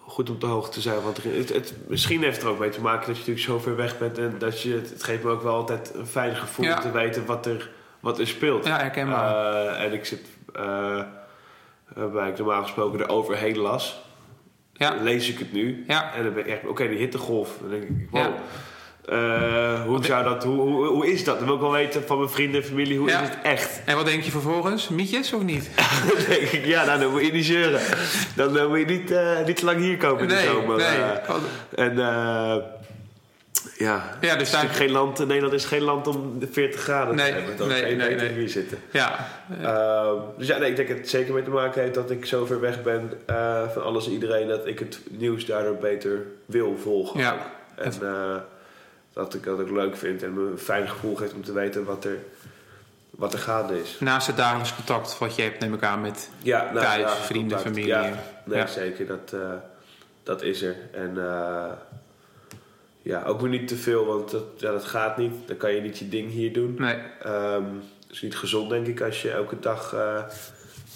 goed 0.07 0.31
op 0.31 0.41
de 0.41 0.47
hoogte 0.47 0.71
te 0.71 0.81
zijn. 0.81 1.03
Want 1.03 1.23
het, 1.23 1.49
het, 1.53 1.75
misschien 1.89 2.23
heeft 2.23 2.37
het 2.37 2.45
er 2.45 2.51
ook 2.51 2.59
mee 2.59 2.71
te 2.71 2.81
maken 2.81 3.07
dat 3.07 3.17
je 3.17 3.21
natuurlijk 3.33 3.47
zo 3.47 3.59
ver 3.59 3.77
weg 3.77 3.99
bent. 3.99 4.19
En 4.19 4.35
dat 4.39 4.63
je, 4.63 4.73
het, 4.75 4.91
het 4.91 5.03
geeft 5.03 5.23
me 5.23 5.31
ook 5.31 5.43
wel 5.43 5.55
altijd 5.55 5.93
een 5.95 6.07
fijn 6.07 6.37
gevoel 6.37 6.65
Ja. 6.65 6.79
te 6.81 6.91
weten 6.91 7.27
wat 7.27 7.47
er, 7.47 7.71
wat 8.07 8.19
er 8.19 8.27
speelt. 8.27 8.67
ja, 8.67 8.77
herkenbaar. 8.79 9.55
Eh, 9.55 9.83
en 9.85 9.93
ik 9.93 10.05
zit, 10.05 10.21
eh 10.55 11.01
waarbij 11.95 12.29
ik 12.29 12.39
normaal 12.39 12.63
gesproken 12.63 13.01
er 13.01 13.09
overheen 13.09 13.59
las. 13.59 14.01
ja, 14.73 14.95
lees 15.03 15.29
ik 15.31 15.39
het 15.39 15.53
nu. 15.53 15.85
ja, 15.89 16.13
En 16.17 16.25
dan 16.25 16.35
ben 16.35 16.45
ik 16.47 16.51
echt, 16.53 16.67
oké, 16.67 16.89
die 16.89 16.99
hittegolf. 16.99 17.51
Dan 17.61 17.71
denk 17.71 17.83
ik, 17.83 18.09
wow. 18.11 18.27
Eh, 19.09 19.83
hoe, 19.85 20.05
zou 20.05 20.25
dat, 20.25 20.45
hoe, 20.45 20.61
hoe, 20.61 20.87
hoe 20.87 21.13
is 21.13 21.25
dat? 21.25 21.37
Dan 21.37 21.47
wil 21.47 21.55
ik 21.55 21.61
wel 21.61 21.71
weten 21.73 22.03
van 22.07 22.19
mijn 22.19 22.31
vrienden 22.31 22.61
en 22.63 22.67
familie, 22.67 22.99
hoe 22.99 23.09
Ja. 23.09 23.21
is 23.23 23.29
het 23.29 23.39
echt? 23.43 23.81
En 23.85 23.97
wat 23.97 24.07
denk 24.07 24.23
je 24.23 24.31
vervolgens? 24.31 24.89
Mietjes 24.89 25.33
of 25.33 25.43
niet? 25.43 25.71
denk 26.29 26.41
ik, 26.43 26.65
ja, 26.65 26.85
nou, 26.85 27.01
dan 27.01 27.11
moet 27.11 27.27
je 27.27 27.33
niet 27.33 27.45
zeuren. 27.45 27.81
Dan 28.37 28.59
eh, 28.59 28.67
moet 28.69 28.79
je 28.79 28.85
niet, 28.85 29.11
eh, 29.11 29.45
niet 29.47 29.57
te 29.57 29.65
lang 29.65 29.79
hier 29.79 29.97
komen 29.97 30.23
in 30.23 30.29
de 30.29 30.35
Nee, 30.35 30.45
zomer. 30.47 30.77
nee. 30.77 30.87
eh. 30.87 31.85
En 31.85 31.99
eh, 31.99 32.57
ja, 33.79 34.17
Ja, 34.21 34.37
dus 34.37 34.51
daar- 34.51 34.69
geen 34.69 34.91
land, 34.91 35.19
Nederland 35.19 35.53
is 35.53 35.65
geen 35.65 35.83
land 35.83 36.07
om 36.07 36.39
de 36.39 36.47
40 36.47 36.81
graden 36.81 37.15
Nee, 37.15 37.33
te 37.33 37.39
hebben. 37.41 37.69
Nee, 37.69 37.97
nee, 37.97 38.15
nee. 38.15 38.29
hier 38.33 38.49
zitten. 38.49 38.79
Ja, 38.91 39.29
Ehm, 39.63 40.15
dus 40.39 40.47
ja, 40.47 40.59
nee, 40.59 40.71
ik 40.71 40.77
denk 40.77 40.89
dat 40.89 40.97
het 40.97 41.09
zeker 41.09 41.35
mee 41.35 41.43
te 41.43 41.51
maken 41.51 41.83
heeft 41.83 41.95
dat 41.95 42.11
ik 42.11 42.27
zo 42.27 42.47
ver 42.47 42.61
weg 42.61 42.83
ben 42.83 43.13
eh, 43.27 43.69
van 43.69 43.83
alles 43.83 44.07
en 44.07 44.13
iedereen. 44.13 44.49
Dat 44.49 44.67
ik 44.67 44.79
het 44.79 45.01
nieuws 45.11 45.45
daardoor 45.47 45.77
beter 45.77 46.23
wil 46.47 46.77
volgen. 46.83 47.21
Ja. 47.21 47.37
En 47.75 47.93
eh, 48.03 48.37
dat 49.13 49.35
ik 49.35 49.45
dat 49.45 49.61
ook 49.61 49.71
leuk 49.71 49.97
vind 49.97 50.23
en 50.23 50.35
me 50.35 50.51
een 50.51 50.59
fijn 50.59 50.89
gevoel 50.89 51.15
geeft 51.17 51.33
om 51.35 51.45
te 51.45 51.53
weten 51.53 51.85
wat 51.85 52.05
er, 52.05 52.17
wat 53.11 53.33
er 53.33 53.39
gaande 53.39 53.81
is. 53.81 53.97
naast 54.01 54.27
het 54.27 54.37
dagelijks 54.37 54.75
contact 54.75 55.19
wat 55.19 55.37
je 55.37 55.43
hebt, 55.43 55.61
neem 55.61 55.75
ik 55.75 55.83
aan, 55.83 56.01
met 56.01 56.31
Ja, 56.43 56.71
thuis, 56.75 57.11
vrienden, 57.13 57.49
contact. 57.57 57.63
familie. 57.77 57.87
Ja, 57.87 58.13
nee, 58.45 58.59
Ja. 58.59 58.67
zeker. 58.67 59.07
Dat, 59.07 59.33
eh, 59.33 59.41
dat 60.23 60.43
is 60.43 60.63
er. 60.63 60.75
En 60.93 61.17
ja, 63.07 63.23
ook 63.27 63.41
weer 63.41 63.51
niet 63.51 63.69
te 63.69 63.77
veel, 63.77 64.05
want 64.07 64.31
dat, 64.31 64.45
ja, 64.57 64.71
dat 64.71 64.85
gaat 64.85 65.17
niet. 65.17 65.33
Dan 65.47 65.57
kan 65.57 65.73
je 65.75 65.81
niet 65.81 65.99
je 65.99 66.09
ding 66.09 66.31
hier 66.31 66.53
doen. 66.53 66.75
Nee, 66.79 66.97
Het 67.23 68.11
is 68.11 68.23
niet 68.23 68.37
gezond, 68.37 68.71
denk 68.71 68.87
ik, 68.87 69.01
als 69.01 69.23
je 69.23 69.31
elke 69.31 69.59
dag 69.61 69.93
eh, 69.95 70.23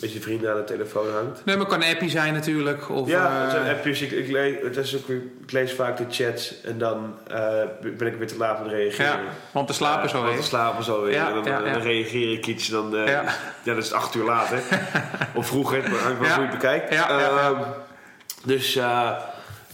met 0.00 0.12
je 0.12 0.20
vrienden 0.20 0.50
aan 0.50 0.56
de 0.56 0.64
telefoon 0.64 1.10
hangt. 1.12 1.44
nee 1.44 1.56
maar 1.56 1.64
het 1.66 1.74
kan 1.74 1.82
een 1.86 1.92
appje 1.94 2.08
zijn 2.08 2.32
natuurlijk. 2.34 2.88
Of, 2.90 3.08
ja, 3.08 3.26
eh, 3.36 3.42
het 3.42 3.50
zijn 3.50 3.76
appjes. 3.76 4.00
Ik, 4.00 4.10
ik, 4.10 4.30
lees, 4.30 4.54
het 4.62 4.76
is 4.76 4.96
ook, 4.96 5.08
ik 5.42 5.52
lees 5.52 5.72
vaak 5.72 5.96
de 5.96 6.04
chats 6.10 6.60
en 6.60 6.78
dan 6.78 7.14
eh, 7.26 7.62
ben 7.96 8.06
ik 8.06 8.14
weer 8.16 8.26
te 8.26 8.36
laat 8.36 8.62
met 8.62 8.72
reageren. 8.72 9.06
ja, 9.12 9.20
want 9.52 9.66
te 9.66 9.72
slapen 9.72 10.02
Eh, 10.04 10.08
zo 10.10 10.16
Want 10.16 10.30
weer. 10.30 10.40
te 10.40 10.46
slapen 10.46 10.84
zo 10.84 11.02
weer. 11.02 11.12
Ja, 11.12 11.28
en 11.28 11.34
dan, 11.34 11.44
ja, 11.44 11.58
ja. 11.66 11.72
dan 11.72 11.82
reageer 11.82 12.32
ik 12.32 12.46
iets. 12.46 12.68
Dan, 12.68 12.96
eh, 12.96 13.06
Ja. 13.06 13.22
ja. 13.62 13.74
dat 13.74 13.84
is 13.84 13.92
acht 13.92 14.14
uur 14.14 14.24
later. 14.24 14.58
of 15.34 15.46
vroeger, 15.46 15.82
maar 15.90 15.98
hangt 15.98 16.18
wel 16.20 16.28
Ja. 16.28 16.34
hoe 16.34 16.44
je 16.44 16.50
het 16.50 16.58
bekijkt. 16.58 16.92
Ja, 16.94 17.10
ja, 17.10 17.18
ja. 17.20 17.38
Ehm, 17.50 17.56
dus 18.44 18.76
eh, 18.76 19.10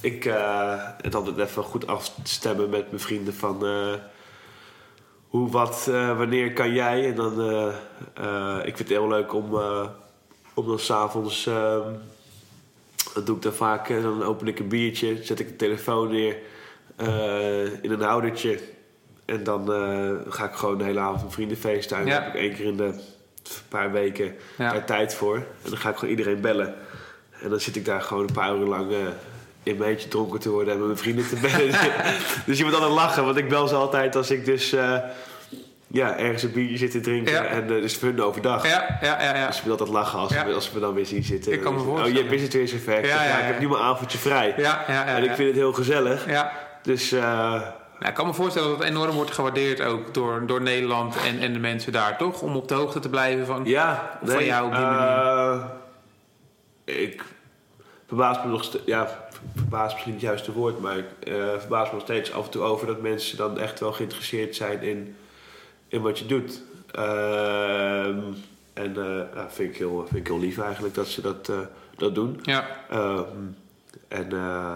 ik 0.01 0.25
eh, 0.25 0.75
het 1.03 1.15
altijd 1.15 1.39
even 1.39 1.63
goed 1.63 1.87
afstemmen 1.87 2.71
met 2.71 2.91
mijn 2.91 3.03
vrienden 3.03 3.35
van... 3.35 3.67
eh, 3.67 3.93
hoe, 5.29 5.51
wat, 5.51 5.87
eh, 5.91 6.17
wanneer 6.19 6.53
kan 6.53 6.73
jij? 6.73 7.09
En 7.09 7.15
dan, 7.15 7.41
eh, 8.15 8.57
ik 8.59 8.77
vind 8.77 8.79
het 8.79 8.89
heel 8.89 9.09
leuk 9.09 9.35
om, 9.35 9.55
om 10.55 10.67
dan 10.67 10.79
s'avonds... 10.79 11.47
ehm 11.47 11.89
dat 13.15 13.27
doe 13.27 13.37
ik 13.37 13.43
dan 13.43 13.53
vaak. 13.53 13.89
Dan 13.89 14.23
open 14.23 14.47
ik 14.47 14.59
een 14.59 14.69
biertje, 14.69 15.25
zet 15.25 15.41
ik 15.41 15.49
de 15.49 15.57
telefoon 15.57 16.11
neer 16.11 16.37
in 17.83 17.91
een 17.91 18.01
houdertje. 18.01 18.59
En 19.25 19.45
dan 19.45 19.67
ga 20.29 20.45
ik 20.45 20.55
gewoon 20.55 20.79
de 20.79 20.85
hele 20.85 21.01
avond 21.01 21.23
met 21.23 21.33
vrienden 21.33 21.57
feesten. 21.57 21.99
Ja. 21.99 22.05
Dan 22.05 22.23
heb 22.23 22.35
ik 22.35 22.41
één 22.41 22.55
keer 22.55 22.65
in 22.65 22.77
de 22.77 23.01
paar 23.69 23.93
weken 23.93 24.35
Ja. 24.59 24.73
daar 24.73 24.85
tijd 24.87 25.15
voor. 25.15 25.37
En 25.37 25.71
dan 25.71 25.79
ga 25.79 25.89
ik 25.89 25.97
gewoon 25.97 26.11
iedereen 26.11 26.41
bellen. 26.41 26.75
En 27.41 27.51
dan 27.51 27.61
zit 27.61 27.77
ik 27.77 27.85
daar 27.85 28.03
gewoon 28.03 28.27
een 28.27 28.35
paar 28.35 28.57
uur 28.57 28.67
lang 28.67 28.93
eh, 29.67 29.73
in 29.73 29.79
mijn 29.79 29.91
eentje 29.91 30.09
dronken 30.09 30.41
te 30.41 30.51
worden 30.51 30.73
en 30.73 30.79
met 30.79 30.87
mijn 30.87 30.99
vrienden 30.99 31.29
te 31.29 31.37
bellen. 31.37 31.79
dus 32.47 32.59
je 32.59 32.65
moet 32.65 32.75
altijd 32.75 32.93
lachen, 32.93 33.25
want 33.25 33.37
ik 33.37 33.49
bel 33.49 33.69
ze 33.69 33.75
altijd 33.75 34.17
als 34.17 34.31
ik 34.31 34.45
dus 34.45 34.73
eh, 34.73 34.99
ja, 35.87 36.17
ergens 36.17 36.43
een 36.43 36.53
biertje 36.53 36.77
zit 36.77 36.91
te 36.91 37.01
drinken. 37.01 37.33
Ja. 37.33 37.45
En 37.45 37.63
uh, 37.63 37.69
dus 37.69 38.01
hun 38.01 38.23
overdag. 38.23 38.69
Ja, 38.69 38.99
ja, 39.01 39.23
ja. 39.23 39.37
ja. 39.37 39.47
Dus 39.47 39.57
ik 39.57 39.63
wil 39.63 39.73
altijd 39.73 39.89
lachen 39.89 40.19
als, 40.19 40.33
we, 40.33 40.55
als 40.55 40.73
we 40.73 40.81
dan 40.81 40.95
weer 40.95 41.07
zien 41.07 41.25
zitten. 41.25 41.53
Ik 41.53 41.61
kan 41.61 41.75
me 41.75 41.81
voorstellen. 41.81 42.23
Oh, 42.23 42.31
je 42.31 42.35
is 42.35 42.43
het 42.43 42.53
weer 42.53 42.69
zover. 42.69 42.99
Ik 42.99 43.07
Ja, 43.07 43.39
ik 43.39 43.45
heb 43.45 43.61
nu 43.61 43.69
mijn 43.69 43.83
avondje 43.83 44.19
vrij. 44.19 44.55
Ja, 44.57 44.85
ja, 44.89 44.95
ja, 44.95 45.17
en 45.17 45.25
ik 45.25 45.33
vind 45.35 45.49
het 45.49 45.57
heel 45.57 45.73
gezellig. 45.73 46.31
Ja. 46.31 46.53
Dus 46.83 47.13
eh, 47.13 47.21
Nou, 47.99 48.09
ik 48.09 48.15
kan 48.15 48.27
me 48.27 48.35
voorstellen 48.35 48.69
dat 48.69 48.79
het 48.79 48.89
enorm 48.89 49.15
wordt 49.15 49.31
gewaardeerd 49.31 49.81
ook 49.81 50.15
door, 50.15 50.47
door 50.47 50.63
Nederland 50.63 51.17
en, 51.17 51.39
en 51.39 51.53
de 51.53 51.59
mensen 51.59 51.93
daar, 51.93 52.19
toch? 52.19 52.41
Om 52.41 52.57
op 52.57 52.69
de 52.69 52.75
hoogte 52.75 52.99
te 52.99 53.09
blijven 53.09 53.47
van... 53.47 53.65
ja, 53.65 54.19
van 54.25 54.45
jou 54.45 54.67
op 54.67 54.75
die 54.75 54.85
eh, 54.85 55.65
ik 56.85 57.25
verbaas 58.07 58.43
me 58.45 58.51
nog 58.51 58.65
steeds... 58.65 58.85
Ja, 58.87 59.26
verbaas 59.55 59.93
misschien 59.93 60.13
niet 60.13 60.21
het 60.21 60.31
juiste 60.31 60.53
woord, 60.53 60.81
maar 60.81 60.99
ik 60.99 61.07
eh, 61.21 61.59
verbaas 61.59 61.87
me 61.87 61.95
nog 61.95 62.03
steeds 62.03 62.33
af 62.33 62.45
en 62.45 62.51
toe 62.51 62.63
over 62.63 62.87
dat 62.87 63.01
mensen 63.01 63.37
dan 63.37 63.59
echt 63.59 63.81
wel 63.81 63.93
geïnteresseerd 63.93 64.57
zijn 64.57 64.83
in, 64.83 65.17
in 65.89 66.03
wat 66.03 66.19
je 66.19 66.27
doet. 66.27 66.63
Ehm, 66.91 68.21
en 68.73 68.97
eh 68.97 69.23
ja, 69.35 69.51
vind, 69.51 69.71
ik 69.71 69.77
heel, 69.77 70.05
vind 70.09 70.21
ik 70.21 70.27
heel 70.27 70.39
lief 70.39 70.59
eigenlijk 70.59 70.95
dat 70.95 71.07
ze 71.07 71.21
dat, 71.21 71.49
eh, 71.49 71.59
dat 71.97 72.15
doen. 72.15 72.41
Ja, 72.43 72.67
Ehm, 72.91 73.47
en 74.09 74.33
eh, 74.33 74.75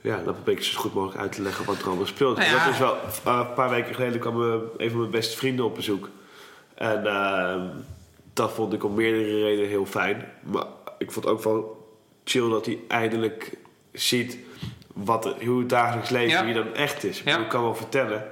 ja, 0.00 0.16
dan 0.24 0.34
probeer 0.34 0.54
ik 0.54 0.62
zo 0.62 0.80
goed 0.80 0.94
mogelijk 0.94 1.20
uit 1.20 1.32
te 1.32 1.42
leggen 1.42 1.64
wat 1.64 1.78
er 1.80 1.86
allemaal 1.86 2.06
speelt. 2.06 2.36
Nou 2.36 2.50
ja. 2.50 2.64
Dat 2.64 2.72
is 2.72 2.78
wel, 2.78 2.96
eh, 3.24 3.46
een 3.48 3.54
paar 3.54 3.70
weken 3.70 3.94
geleden 3.94 4.20
kwam 4.20 4.42
eh, 4.42 4.54
een 4.76 4.90
van 4.90 4.98
mijn 4.98 5.10
beste 5.10 5.36
vrienden 5.36 5.64
op 5.64 5.74
bezoek. 5.74 6.08
En 6.74 7.06
ehm, 7.06 7.66
dat 8.32 8.52
vond 8.52 8.72
ik 8.72 8.84
om 8.84 8.94
meerdere 8.94 9.44
redenen 9.44 9.68
heel 9.68 9.86
fijn. 9.86 10.24
Maar 10.42 10.66
ik 10.98 11.12
vond 11.12 11.26
ook 11.26 11.42
wel 11.42 11.83
chill 12.24 12.48
dat 12.50 12.66
hij 12.66 12.78
eindelijk 12.88 13.52
ziet 13.92 14.38
wat, 14.92 15.34
hoe 15.44 15.58
het 15.58 15.68
dagelijks 15.68 16.10
leven 16.10 16.30
Ja. 16.30 16.44
hier 16.44 16.54
dan 16.54 16.74
echt 16.74 17.04
is. 17.04 17.22
Ja. 17.24 17.38
Ik 17.38 17.48
kan 17.48 17.62
wel 17.62 17.74
vertellen. 17.74 18.24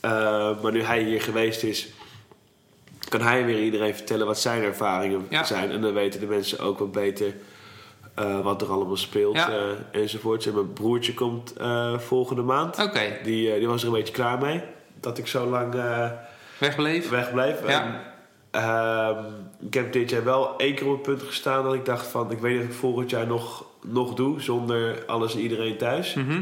Eh, 0.00 0.62
maar 0.62 0.72
nu 0.72 0.82
hij 0.82 1.02
hier 1.02 1.22
geweest 1.22 1.62
is, 1.62 1.88
kan 3.08 3.20
hij 3.20 3.44
weer 3.44 3.62
iedereen 3.62 3.94
vertellen 3.94 4.26
wat 4.26 4.38
zijn 4.40 4.62
ervaringen 4.62 5.26
Ja. 5.30 5.44
zijn. 5.44 5.70
En 5.70 5.80
dan 5.80 5.92
weten 5.92 6.20
de 6.20 6.26
mensen 6.26 6.58
ook 6.58 6.78
wat 6.78 6.92
beter 6.92 7.34
eh, 8.14 8.40
wat 8.40 8.62
er 8.62 8.68
allemaal 8.70 8.96
speelt 8.96 9.36
Ja. 9.36 9.48
eh, 9.50 10.00
enzovoorts. 10.00 10.46
En 10.46 10.54
mijn 10.54 10.72
broertje 10.72 11.14
komt 11.14 11.52
volgende 11.96 12.42
maand. 12.42 12.78
oké. 12.78 13.18
Die, 13.22 13.58
die 13.58 13.68
was 13.68 13.80
er 13.82 13.88
een 13.88 13.94
beetje 13.94 14.12
klaar 14.14 14.38
mee. 14.38 14.60
Dat 15.00 15.18
ik 15.18 15.26
zo 15.26 15.46
lang 15.46 15.74
Wegbleef. 16.58 17.08
wegbleef. 17.08 17.66
Ja. 17.68 17.82
En, 17.84 18.00
ehm, 18.52 19.24
ik 19.60 19.74
heb 19.74 19.92
dit 19.92 20.10
jaar 20.10 20.24
wel 20.24 20.56
één 20.56 20.74
keer 20.74 20.86
op 20.86 20.92
het 20.92 21.02
punt 21.02 21.22
gestaan 21.22 21.64
dat 21.64 21.74
ik 21.74 21.84
dacht 21.84 22.06
van... 22.06 22.30
ik 22.30 22.38
weet 22.38 22.52
niet 22.52 22.62
of 22.62 22.68
ik 22.68 22.74
volgend 22.74 23.10
jaar 23.10 23.26
nog, 23.26 23.64
nog 23.82 24.14
doe 24.14 24.40
zonder 24.40 25.04
alles 25.06 25.34
en 25.34 25.40
iedereen 25.40 25.76
thuis. 25.76 26.14
Mhm. 26.14 26.40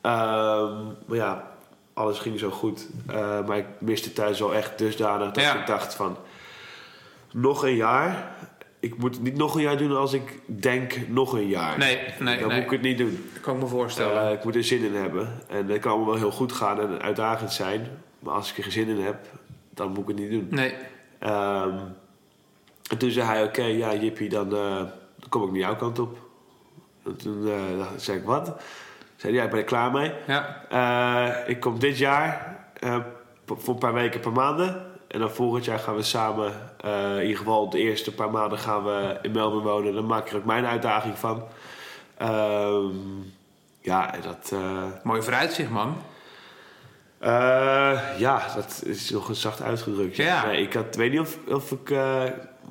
Ehm, 0.00 0.74
maar 1.06 1.16
ja, 1.16 1.48
alles 1.94 2.18
ging 2.18 2.38
zo 2.38 2.50
goed. 2.50 2.88
Eh, 3.06 3.46
maar 3.46 3.56
ik 3.58 3.66
miste 3.78 4.12
thuis 4.12 4.38
wel 4.40 4.54
echt 4.54 4.78
dusdanig 4.78 5.30
dat 5.32 5.44
Ja. 5.44 5.60
ik 5.60 5.66
dacht 5.66 5.94
van... 5.94 6.16
nog 7.32 7.62
een 7.64 7.74
jaar. 7.76 8.32
Ik 8.80 8.96
moet 8.98 9.14
het 9.14 9.22
niet 9.22 9.36
nog 9.36 9.54
een 9.54 9.62
jaar 9.62 9.76
doen 9.76 9.96
als 9.96 10.12
ik 10.12 10.38
denk 10.46 11.08
nog 11.08 11.32
een 11.32 11.48
jaar. 11.48 11.78
Nee, 11.78 11.98
nee, 12.18 12.38
Dan 12.38 12.48
nee. 12.48 12.56
moet 12.56 12.64
ik 12.64 12.70
het 12.70 12.82
niet 12.82 12.98
doen. 12.98 13.28
Dat 13.32 13.42
kan 13.42 13.54
ik 13.56 13.62
me 13.62 13.66
voorstellen. 13.68 14.26
Eh, 14.26 14.32
ik 14.32 14.44
moet 14.44 14.54
er 14.56 14.64
zin 14.64 14.84
in 14.84 14.94
hebben. 14.94 15.40
En 15.48 15.68
het 15.68 15.80
kan 15.80 15.90
allemaal 15.90 16.08
wel 16.10 16.18
heel 16.18 16.30
goed 16.30 16.52
gaan 16.52 16.80
en 16.80 17.02
uitdagend 17.02 17.52
zijn. 17.52 17.88
Maar 18.18 18.34
als 18.34 18.50
ik 18.50 18.56
er 18.56 18.62
geen 18.62 18.72
zin 18.72 18.88
in 18.88 19.00
heb, 19.04 19.16
dan 19.74 19.88
moet 19.88 19.98
ik 19.98 20.06
het 20.08 20.16
niet 20.18 20.30
doen. 20.30 20.46
nee. 20.50 20.74
Ehm, 21.20 21.78
en 22.90 22.98
toen 22.98 23.10
zei 23.10 23.26
hij, 23.26 23.44
oké, 23.44 23.62
ja 23.62 23.94
Jippie, 23.94 24.28
dan, 24.28 24.46
eh, 24.54 24.76
dan 25.16 25.28
kom 25.28 25.42
ik 25.42 25.50
naar 25.50 25.58
jouw 25.58 25.76
kant 25.76 25.98
op. 25.98 26.18
En 27.04 27.16
toen 27.16 27.44
dacht- 27.78 28.02
zei 28.02 28.18
ik, 28.18 28.24
wat? 28.24 28.46
Zei 29.16 29.32
hij, 29.32 29.40
ja, 29.40 29.42
ik 29.44 29.50
ben 29.50 29.58
er 29.58 29.64
klaar 29.64 29.90
mee. 29.90 30.12
Ja. 30.26 30.64
Eh, 30.68 31.48
ik 31.48 31.60
kom 31.60 31.78
dit 31.78 31.98
jaar, 31.98 32.56
voor 33.46 33.74
een 33.74 33.78
paar 33.78 33.94
weken, 33.94 34.20
paar 34.20 34.32
maanden. 34.32 34.88
En 35.08 35.18
dan 35.20 35.30
volgend 35.30 35.64
jaar 35.64 35.78
gaan 35.78 35.94
we 35.96 36.02
samen, 36.02 36.52
in 37.16 37.20
ieder 37.22 37.36
geval 37.36 37.70
de 37.70 37.78
eerste 37.78 38.14
paar 38.14 38.30
maanden 38.30 38.58
gaan 38.58 38.84
we 38.84 39.18
in 39.22 39.32
Melbourne 39.32 39.68
wonen. 39.70 39.94
Dan 39.94 40.06
maak 40.06 40.24
ik 40.26 40.30
er 40.32 40.36
ook 40.38 40.44
mijn 40.44 40.66
uitdaging 40.66 41.18
van. 41.18 41.42
Ehm, 42.16 42.94
ja, 43.80 44.14
en 44.14 44.20
dat... 44.20 44.54
Mooi 45.02 45.22
vooruitzicht, 45.22 45.70
man. 45.70 45.96
Eh, 47.20 48.00
ja, 48.18 48.42
dat 48.54 48.82
is 48.84 49.10
nog 49.10 49.28
een 49.28 49.34
zacht 49.34 49.62
uitgedrukt. 49.62 50.16
Ja. 50.16 50.46
Nee, 50.46 50.62
ik 50.62 50.72
had, 50.72 50.96
weet 50.96 51.10
niet 51.10 51.20
of, 51.20 51.38
of 51.48 51.70
ik, 51.72 51.90
eh, 51.90 52.22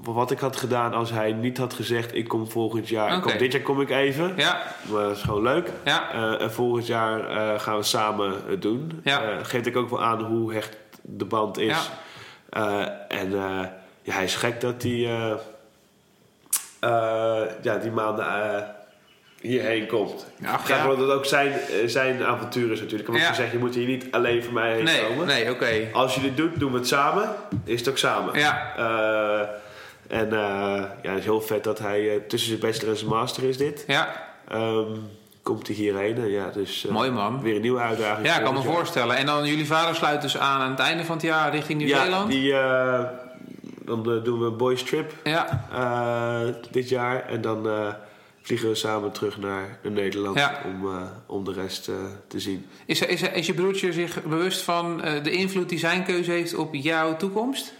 wat 0.03 0.31
ik 0.31 0.39
had 0.39 0.55
gedaan 0.55 0.93
als 0.93 1.11
hij 1.11 1.31
niet 1.33 1.57
had 1.57 1.73
gezegd: 1.73 2.15
ik 2.15 2.27
kom 2.27 2.49
volgend 2.49 2.89
jaar. 2.89 3.15
ik. 3.15 3.21
Kom, 3.21 3.37
dit 3.37 3.51
jaar 3.51 3.61
kom 3.61 3.81
ik 3.81 3.89
even. 3.89 4.33
Ja, 4.35 4.61
Maar 4.91 5.01
dat 5.03 5.15
is 5.15 5.21
gewoon 5.21 5.43
leuk. 5.43 5.69
ja, 5.83 6.11
Eh, 6.11 6.41
en 6.41 6.51
volgend 6.51 6.87
jaar 6.87 7.19
gaan 7.59 7.77
we 7.77 7.83
samen 7.83 8.33
het 8.47 8.61
doen. 8.61 9.01
Ja. 9.03 9.43
Geeft 9.43 9.65
ik 9.65 9.77
ook 9.77 9.89
wel 9.89 10.03
aan 10.03 10.21
hoe 10.23 10.53
hecht 10.53 10.77
de 11.01 11.25
band 11.25 11.57
is. 11.57 11.89
En 13.07 13.31
ja, 14.01 14.13
hij 14.13 14.23
is 14.23 14.35
gek 14.35 14.61
dat 14.61 14.81
hij 14.83 15.37
ja, 17.61 17.77
die 17.81 17.91
maanden 17.91 18.25
hierheen 19.41 19.87
komt. 19.87 20.25
Ja, 20.41 20.59
ja. 20.67 20.89
het 20.89 21.09
ook 21.11 21.25
zijn, 21.25 21.51
eh, 21.51 21.59
zijn 21.85 22.23
avontuur 22.23 22.71
is 22.71 22.79
natuurlijk. 22.79 23.09
Want 23.09 23.21
Ja. 23.21 23.27
je 23.29 23.35
zegt, 23.35 23.51
je 23.51 23.57
moet 23.57 23.75
hier 23.75 23.87
niet 23.87 24.05
alleen 24.11 24.43
voor 24.43 24.53
mij 24.53 24.73
heen 24.73 24.83
Nee, 24.83 25.01
komen. 25.07 25.27
nee, 25.27 25.51
oké. 25.51 25.87
Als 25.93 26.15
je 26.15 26.21
dit 26.21 26.37
doet, 26.37 26.59
doen 26.59 26.71
we 26.71 26.77
het 26.77 26.87
samen. 26.87 27.29
Is 27.63 27.79
het 27.79 27.89
ook 27.89 27.97
samen. 27.97 28.39
Ja, 28.39 28.73
Eh, 28.77 29.47
en 30.19 30.33
eh, 30.33 30.83
ja, 31.01 31.09
het 31.09 31.17
is 31.19 31.23
heel 31.23 31.41
vet 31.41 31.63
dat 31.63 31.79
hij 31.79 32.23
tussen 32.27 32.49
zijn 32.49 32.59
bachelor 32.61 32.89
en 32.89 32.97
zijn 32.97 33.09
master 33.09 33.43
is 33.43 33.57
dit. 33.57 33.83
ja. 33.87 34.27
Ehm, 34.47 34.83
komt 35.43 35.67
hij 35.67 35.75
hierheen. 35.75 36.17
En 36.17 36.29
ja, 36.31 36.49
dus 36.53 36.85
Mooi, 36.89 37.09
man. 37.11 37.41
weer 37.41 37.55
een 37.55 37.61
nieuwe 37.61 37.79
uitdaging. 37.79 38.27
Ja, 38.27 38.37
ik 38.37 38.43
kan 38.43 38.53
me 38.53 38.61
jaar. 38.61 38.73
voorstellen. 38.73 39.15
En 39.15 39.25
dan 39.25 39.45
jullie 39.45 39.65
vader 39.67 39.95
sluit 39.95 40.21
dus 40.21 40.37
aan 40.37 40.61
aan 40.61 40.69
het 40.71 40.79
einde 40.79 41.03
van 41.05 41.15
het 41.15 41.25
jaar 41.25 41.51
richting 41.51 41.81
Ja, 41.81 41.85
Nieuw-Zeeland? 41.87 42.31
die, 42.31 42.53
eh, 42.53 42.99
dan 43.85 44.03
doen 44.23 44.39
we 44.39 44.45
een 44.45 44.57
boys 44.57 44.83
trip 44.83 45.11
Ja, 45.23 45.65
dit 46.71 46.89
jaar. 46.89 47.25
En 47.27 47.41
dan 47.41 47.67
vliegen 48.49 48.69
we 48.69 48.75
samen 48.75 49.11
terug 49.11 49.37
naar 49.37 49.77
Nederland 49.81 50.37
Ja. 50.37 50.61
om, 50.65 50.87
eh, 50.87 51.01
om 51.25 51.43
de 51.43 51.53
rest 51.53 51.87
eh, 51.87 51.95
te 52.27 52.39
zien. 52.39 52.65
is, 52.85 53.01
is, 53.01 53.21
is 53.21 53.45
je 53.47 53.53
broertje 53.53 53.93
zich 53.93 54.23
bewust 54.23 54.61
van 54.61 55.01
eh, 55.03 55.23
de 55.23 55.31
invloed 55.31 55.69
die 55.69 55.79
zijn 55.79 56.03
keuze 56.03 56.31
heeft 56.31 56.55
op 56.55 56.73
jouw 56.73 57.17
toekomst? 57.17 57.73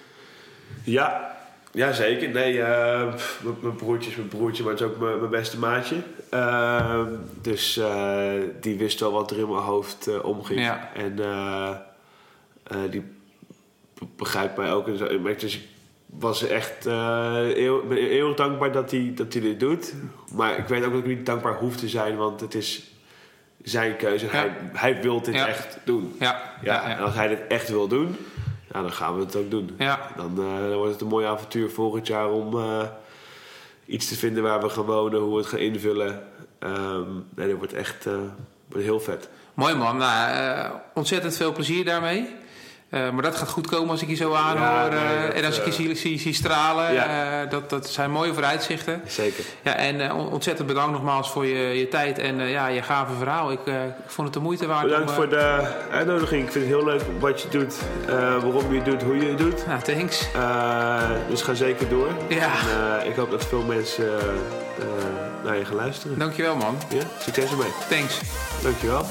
Ja, 0.84 1.38
ja 1.72 1.92
zeker. 1.94 2.30
Nee, 2.30 2.62
eh, 2.62 3.14
mijn 3.62 3.76
broertje 3.76 4.10
is 4.10 4.16
mijn 4.16 4.28
broertje, 4.28 4.64
maar 4.64 4.72
het 4.72 4.82
is 4.82 4.88
ook 4.88 5.00
mijn 5.00 5.18
mijn 5.20 5.32
beste 5.32 5.60
maatje. 5.60 5.96
Ehm, 6.30 7.08
dus 7.42 7.78
eh, 7.78 8.32
die 8.62 8.78
wist 8.78 9.00
wel 9.00 9.12
wat 9.12 9.32
er 9.32 9.38
in 9.38 9.50
mijn 9.50 9.64
hoofd 9.64 10.08
eh, 10.08 10.26
omging. 10.26 10.60
Ja. 10.60 10.90
En 10.96 11.20
eh, 11.20 11.70
eh, 12.64 12.92
die 12.92 13.04
begrijpt 14.16 14.58
mij 14.58 14.72
ook. 14.74 14.88
En 14.88 14.98
zo. 14.98 15.22
Dus 15.38 15.56
ik 15.56 15.62
was 16.10 16.48
echt 16.48 16.86
eh, 16.86 17.34
heel, 17.34 17.84
ben 17.88 17.98
heel 17.98 18.36
dankbaar 18.36 18.72
dat 18.72 18.92
hij, 18.92 19.12
dat 19.16 19.34
hij 19.34 19.42
dit 19.42 19.60
doet. 19.60 19.94
Maar 20.34 20.58
ik 20.58 20.68
weet 20.68 20.84
ook 20.86 20.92
dat 20.92 21.02
ik 21.02 21.08
niet 21.08 21.26
dankbaar 21.26 21.56
hoef 21.56 21.76
te 21.76 21.90
zijn, 21.90 22.18
want 22.18 22.42
het 22.42 22.56
is 22.56 22.84
zijn 23.64 23.96
keuze. 23.96 24.26
Ja. 24.26 24.32
Hij, 24.32 24.52
hij 24.74 25.02
wil 25.02 25.22
dit 25.22 25.36
Ja. 25.36 25.48
echt 25.48 25.78
doen. 25.84 26.16
Ja, 26.20 26.42
Ja, 26.62 26.84
en 26.84 27.04
als 27.04 27.14
hij 27.14 27.28
dit 27.28 27.40
echt 27.48 27.70
wil 27.70 27.88
doen, 27.88 28.16
ja, 28.74 28.82
dan 28.82 28.92
gaan 28.92 29.16
we 29.16 29.22
het 29.24 29.36
ook 29.36 29.52
doen. 29.52 29.70
Ja. 29.78 30.00
Dan, 30.16 30.32
eh, 30.38 30.60
dan 30.70 30.74
wordt 30.74 30.92
het 30.92 31.02
een 31.02 31.08
mooi 31.08 31.26
avontuur 31.26 31.70
volgend 31.70 32.08
jaar 32.08 32.30
om 32.32 32.58
eh, 32.60 32.82
iets 33.86 34.08
te 34.08 34.16
vinden 34.16 34.44
waar 34.44 34.62
we 34.62 34.70
gaan 34.70 34.86
wonen, 34.86 35.20
hoe 35.20 35.32
we 35.32 35.38
het 35.38 35.48
gaan 35.50 35.60
invullen. 35.60 36.24
Ehm 36.60 37.04
nee, 37.36 37.48
dat 37.48 37.58
wordt 37.58 37.74
echt 37.74 38.06
wordt 38.70 38.86
heel 38.86 39.00
vet. 39.00 39.30
Mooi 39.54 39.76
man, 39.76 39.98
nou, 39.98 40.72
ontzettend 40.94 41.36
veel 41.38 41.52
plezier 41.52 41.86
daarmee. 41.86 42.36
Eh, 42.90 43.10
maar 43.10 43.22
dat 43.24 43.36
gaat 43.36 43.50
goed 43.50 43.68
komen 43.68 43.90
als 43.90 44.02
ik 44.02 44.10
je 44.10 44.16
zo 44.16 44.34
aanhoor. 44.34 44.68
Ja, 44.68 44.88
nee, 44.88 45.16
eh, 45.18 45.26
dat, 45.26 45.34
en 45.34 45.46
als 45.46 45.58
ik 45.58 45.64
je 45.66 45.70
eh, 45.70 45.76
zie, 45.76 45.96
zie, 45.96 46.20
zie 46.20 46.34
stralen. 46.34 46.94
Ja. 46.94 47.46
dat, 47.46 47.70
dat 47.70 47.90
zijn 47.90 48.12
mooie 48.12 48.34
vooruitzichten. 48.34 49.02
Zeker. 49.08 49.44
Ja, 49.62 49.76
en 49.76 50.14
on- 50.14 50.32
ontzettend 50.32 50.68
bedankt 50.68 50.92
nogmaals 50.92 51.32
voor 51.32 51.46
je, 51.46 51.78
je 51.80 51.88
tijd 51.88 52.18
en 52.18 52.40
ja, 52.40 52.68
je 52.68 52.82
gave 52.82 53.14
verhaal. 53.14 53.52
Ik, 53.52 53.60
ik 53.66 53.94
vond 54.06 54.28
het 54.28 54.34
de 54.36 54.44
moeite 54.44 54.68
waard. 54.68 54.84
Bedankt 54.84 55.10
om, 55.10 55.16
voor 55.16 55.30
de 55.30 55.68
uitnodiging. 55.92 56.46
Ik 56.46 56.52
vind 56.52 56.66
het 56.66 56.74
heel 56.74 56.86
leuk 56.86 57.02
wat 57.20 57.42
je 57.42 57.48
doet, 57.50 57.76
waarom 58.42 58.72
je 58.74 58.76
het 58.82 58.86
doet, 58.86 59.04
hoe 59.04 59.18
je 59.18 59.28
het 59.30 59.38
doet. 59.38 59.66
Nou, 59.68 59.82
thanks. 59.82 60.28
Dus 61.30 61.42
ga 61.42 61.54
zeker 61.54 61.90
door. 61.90 62.10
Ja. 62.28 62.52
En, 63.02 63.08
ik 63.10 63.16
hoop 63.16 63.32
dat 63.32 63.46
veel 63.46 63.64
mensen 63.64 64.10
naar 65.44 65.58
je 65.58 65.66
gaan 65.66 65.76
luisteren. 65.76 66.20
Dankjewel 66.20 66.56
man. 66.56 66.78
Ja, 66.90 67.04
succes 67.20 67.52
ermee. 67.52 67.72
Thanks. 67.90 68.20
Dankjewel. 68.64 69.06